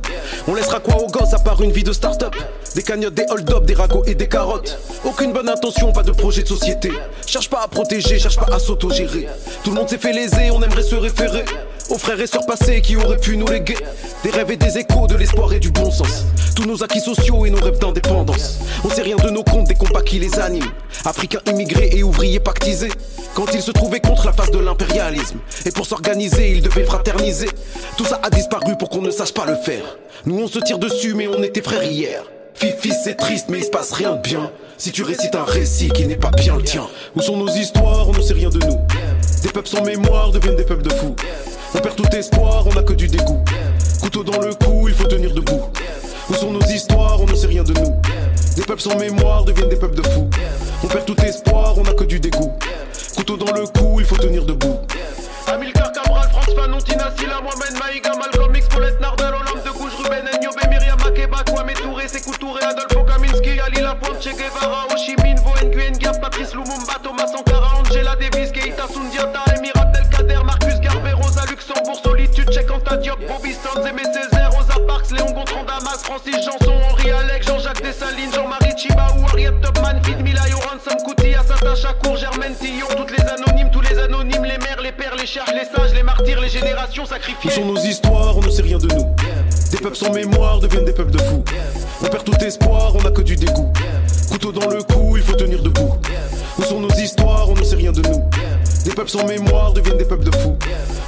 On 0.46 0.54
laissera 0.54 0.80
quoi 0.80 0.96
aux 1.02 1.08
gosses 1.08 1.34
à 1.34 1.38
part 1.38 1.60
une 1.62 1.72
vie 1.72 1.84
de 1.84 1.92
start-up? 1.92 2.34
Des 2.74 2.82
cagnottes, 2.82 3.14
des 3.14 3.26
hold-up, 3.28 3.64
des 3.64 3.74
ragots 3.74 4.04
et 4.06 4.14
des 4.14 4.28
carottes. 4.28 4.78
Aucune 5.04 5.32
bonne 5.32 5.48
intention, 5.48 5.92
pas 5.92 6.02
de 6.02 6.12
projet 6.12 6.42
de 6.42 6.48
société. 6.48 6.92
Cherche 7.26 7.50
pas 7.50 7.62
à 7.62 7.68
protéger, 7.68 8.18
cherche 8.18 8.36
pas 8.36 8.54
à 8.54 8.58
s'autogérer. 8.58 9.26
Tout 9.64 9.70
le 9.70 9.76
monde 9.76 9.88
s'est 9.88 9.98
fait 9.98 10.12
léser, 10.12 10.50
on 10.52 10.62
aimerait 10.62 10.82
se 10.82 10.94
référer 10.94 11.44
aux 11.90 11.98
frères 11.98 12.20
et 12.20 12.26
sœurs 12.26 12.46
passés 12.46 12.80
qui 12.82 12.96
auraient 12.96 13.18
pu 13.18 13.36
nous 13.36 13.46
léguer 13.48 13.76
des 14.22 14.30
rêves 14.30 14.50
et 14.52 14.56
des 14.56 14.78
échos, 14.78 15.06
de 15.08 15.16
l'espoir 15.16 15.52
et 15.52 15.58
du 15.58 15.70
bon 15.70 15.90
sens. 15.90 16.24
Tous 16.54 16.64
nos 16.64 16.82
acquis 16.84 17.00
sociaux 17.00 17.46
et 17.46 17.50
nos 17.50 17.60
rêves 17.60 17.78
d'indépendance. 17.78 18.58
On 18.84 18.90
sait 18.90 19.02
rien 19.02 19.16
de 19.16 19.30
nos 19.30 19.42
comptes, 19.42 19.66
des 19.66 19.74
combats 19.74 20.02
qui 20.02 20.18
les 20.18 20.38
animent. 20.38 20.70
Africains 21.04 21.40
immigrés 21.46 21.90
et 21.92 22.02
ouvriers 22.02 22.38
pactisés. 22.38 22.92
Quand 23.34 23.46
ils 23.54 23.62
se 23.62 23.70
trouvaient 23.70 24.00
contre 24.00 24.26
la 24.26 24.32
face 24.32 24.50
de 24.50 24.58
l'impérialisme. 24.58 25.38
Et 25.64 25.70
pour 25.70 25.86
s'organiser, 25.86 26.50
ils 26.50 26.62
devaient 26.62 26.84
fraterniser. 26.84 27.48
Tout 28.00 28.06
ça 28.06 28.18
a 28.22 28.30
disparu 28.30 28.76
pour 28.78 28.88
qu'on 28.88 29.02
ne 29.02 29.10
sache 29.10 29.34
pas 29.34 29.44
le 29.44 29.56
faire. 29.56 29.84
Nous 30.24 30.42
on 30.42 30.48
se 30.48 30.58
tire 30.58 30.78
dessus, 30.78 31.12
mais 31.12 31.28
on 31.28 31.42
était 31.42 31.60
frères 31.60 31.82
hier. 31.82 32.22
Fifi, 32.54 32.94
c'est 33.04 33.14
triste, 33.14 33.48
mais 33.50 33.58
il 33.58 33.64
se 33.64 33.68
passe 33.68 33.92
rien 33.92 34.12
de 34.12 34.22
bien. 34.22 34.50
Si 34.78 34.90
tu 34.90 35.02
récites 35.02 35.34
un 35.34 35.44
récit 35.44 35.90
qui 35.90 36.06
n'est 36.06 36.16
pas 36.16 36.30
bien 36.30 36.56
le 36.56 36.62
tien. 36.62 36.86
Où 37.14 37.20
sont 37.20 37.36
nos 37.36 37.48
histoires 37.48 38.08
On 38.08 38.12
ne 38.12 38.22
sait 38.22 38.32
rien 38.32 38.48
de 38.48 38.58
nous. 38.66 38.78
Des 39.42 39.50
peuples 39.50 39.68
sans 39.68 39.84
mémoire 39.84 40.30
deviennent 40.30 40.56
des 40.56 40.64
peuples 40.64 40.82
de 40.82 40.94
fous. 40.94 41.14
On 41.74 41.78
perd 41.78 41.94
tout 41.94 42.16
espoir, 42.16 42.66
on 42.66 42.72
n'a 42.72 42.82
que 42.82 42.94
du 42.94 43.06
dégoût. 43.06 43.44
Couteau 44.00 44.24
dans 44.24 44.40
le 44.40 44.54
cou, 44.54 44.88
il 44.88 44.94
faut 44.94 45.06
tenir 45.06 45.34
debout. 45.34 45.60
Où 46.30 46.32
sont 46.32 46.52
nos 46.52 46.62
histoires 46.62 47.20
On 47.20 47.26
ne 47.26 47.34
sait 47.34 47.48
rien 47.48 47.64
de 47.64 47.74
nous. 47.74 48.00
Des 48.56 48.62
peuples 48.62 48.80
sans 48.80 48.96
mémoire 48.96 49.44
deviennent 49.44 49.68
des 49.68 49.76
peuples 49.76 50.00
de 50.00 50.08
fous. 50.08 50.30
On 50.82 50.86
perd 50.86 51.04
tout 51.04 51.20
espoir, 51.20 51.74
on 51.76 51.82
n'a 51.82 51.92
que 51.92 52.04
du 52.04 52.18
dégoût. 52.18 52.54
Couteau 53.14 53.36
dans 53.36 53.52
le 53.52 53.66
cou, 53.66 53.96
il 53.98 54.06
faut 54.06 54.16
tenir 54.16 54.46
debout. 54.46 54.78
Amilcar 55.50 55.90
Cabral, 55.92 56.30
France 56.30 56.54
Fanon, 56.54 56.78
Tina 56.78 57.10
Silla, 57.16 57.40
Mohamed 57.40 57.74
Maïga, 57.80 58.14
Malcolm 58.16 58.54
X, 58.54 58.68
Paulette 58.68 59.00
Nardal, 59.00 59.34
Olympe 59.34 59.64
de 59.64 59.70
Gouges, 59.70 59.94
Ruben 59.98 60.24
Nyobe, 60.40 60.62
Myriam 60.70 60.96
Makeba, 60.98 61.42
Kwame 61.44 61.74
Touré, 61.74 62.06
Sekou 62.06 62.32
Touré, 62.38 62.62
Adolfo 62.62 63.04
Kaminski, 63.04 63.58
Ali 63.58 63.80
Lapointe, 63.82 64.20
Che 64.20 64.30
Guevara, 64.30 64.86
Ho 64.88 64.94
Chi 64.94 65.16
Minh, 65.22 65.40
Vo 65.40 65.50
Nguyen 65.66 65.98
Gap, 65.98 66.20
Patrice 66.20 66.54
Lumumba, 66.54 67.00
Thomas 67.02 67.32
Sankara, 67.32 67.78
Angela 67.78 68.14
Davis, 68.14 68.52
Keita 68.52 68.86
Sundiata, 68.86 69.42
Emir 69.56 69.72
Abdelkader, 69.76 70.44
Marcus 70.44 70.78
Garvey, 70.80 71.12
Rosa 71.20 71.44
Luxembourg, 71.50 71.98
Solitude, 72.00 72.50
Cheikh 72.52 72.70
Anta 72.70 72.96
Diop, 72.98 73.18
Bobby 73.26 73.52
Stones, 73.52 73.84
Aimé 73.84 74.04
Césaire, 74.04 74.50
Rosa 74.52 74.78
Parks, 74.86 75.10
Léon 75.10 75.32
Gontran, 75.32 75.64
Damas, 75.64 76.04
Francis 76.04 76.44
Janson, 76.44 76.78
Henri 76.90 77.10
Alex, 77.10 77.46
Jean-Jacques 77.46 77.82
Dessalines, 77.82 78.32
Jean-Marie 78.32 78.59
les 85.36 85.64
sages, 85.64 85.94
les 85.94 86.02
martyrs, 86.02 86.40
les 86.40 86.48
générations 86.48 87.06
sacrifiées. 87.06 87.50
Où 87.50 87.54
sont 87.54 87.64
nos 87.64 87.76
histoires 87.76 88.36
On 88.36 88.40
ne 88.40 88.50
sait 88.50 88.62
rien 88.62 88.78
de 88.78 88.86
nous. 88.88 89.14
Des 89.70 89.78
peuples 89.78 89.96
sans 89.96 90.12
mémoire 90.12 90.58
deviennent 90.58 90.84
des 90.84 90.92
peuples 90.92 91.12
de 91.12 91.18
fous. 91.18 91.44
On 92.02 92.06
perd 92.06 92.24
tout 92.24 92.44
espoir, 92.44 92.94
on 92.96 93.02
n'a 93.02 93.10
que 93.10 93.22
du 93.22 93.36
dégoût. 93.36 93.72
Couteau 94.30 94.52
dans 94.52 94.68
le 94.68 94.82
cou, 94.82 95.16
il 95.16 95.22
faut 95.22 95.36
tenir 95.36 95.62
debout. 95.62 95.96
Où 96.58 96.62
sont 96.62 96.80
nos 96.80 96.90
histoires 96.90 97.48
On 97.48 97.54
ne 97.54 97.62
sait 97.62 97.76
rien 97.76 97.92
de 97.92 98.02
nous. 98.08 98.28
Des 98.84 98.90
peuples 98.90 99.10
sans 99.10 99.24
mémoire 99.26 99.72
deviennent 99.72 99.98
des 99.98 100.04
peuples 100.04 100.24
de 100.24 100.34
fous. 100.36 100.58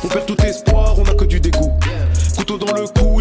On 0.04 0.08
perd 0.08 0.26
tout 0.26 0.40
espoir, 0.42 0.94
on 0.98 1.02
n'a 1.02 1.14
que 1.14 1.24
du 1.24 1.40
dégoût. 1.40 1.72
Couteau 2.36 2.58
dans 2.58 2.72
le 2.74 2.86
cou, 2.86 3.11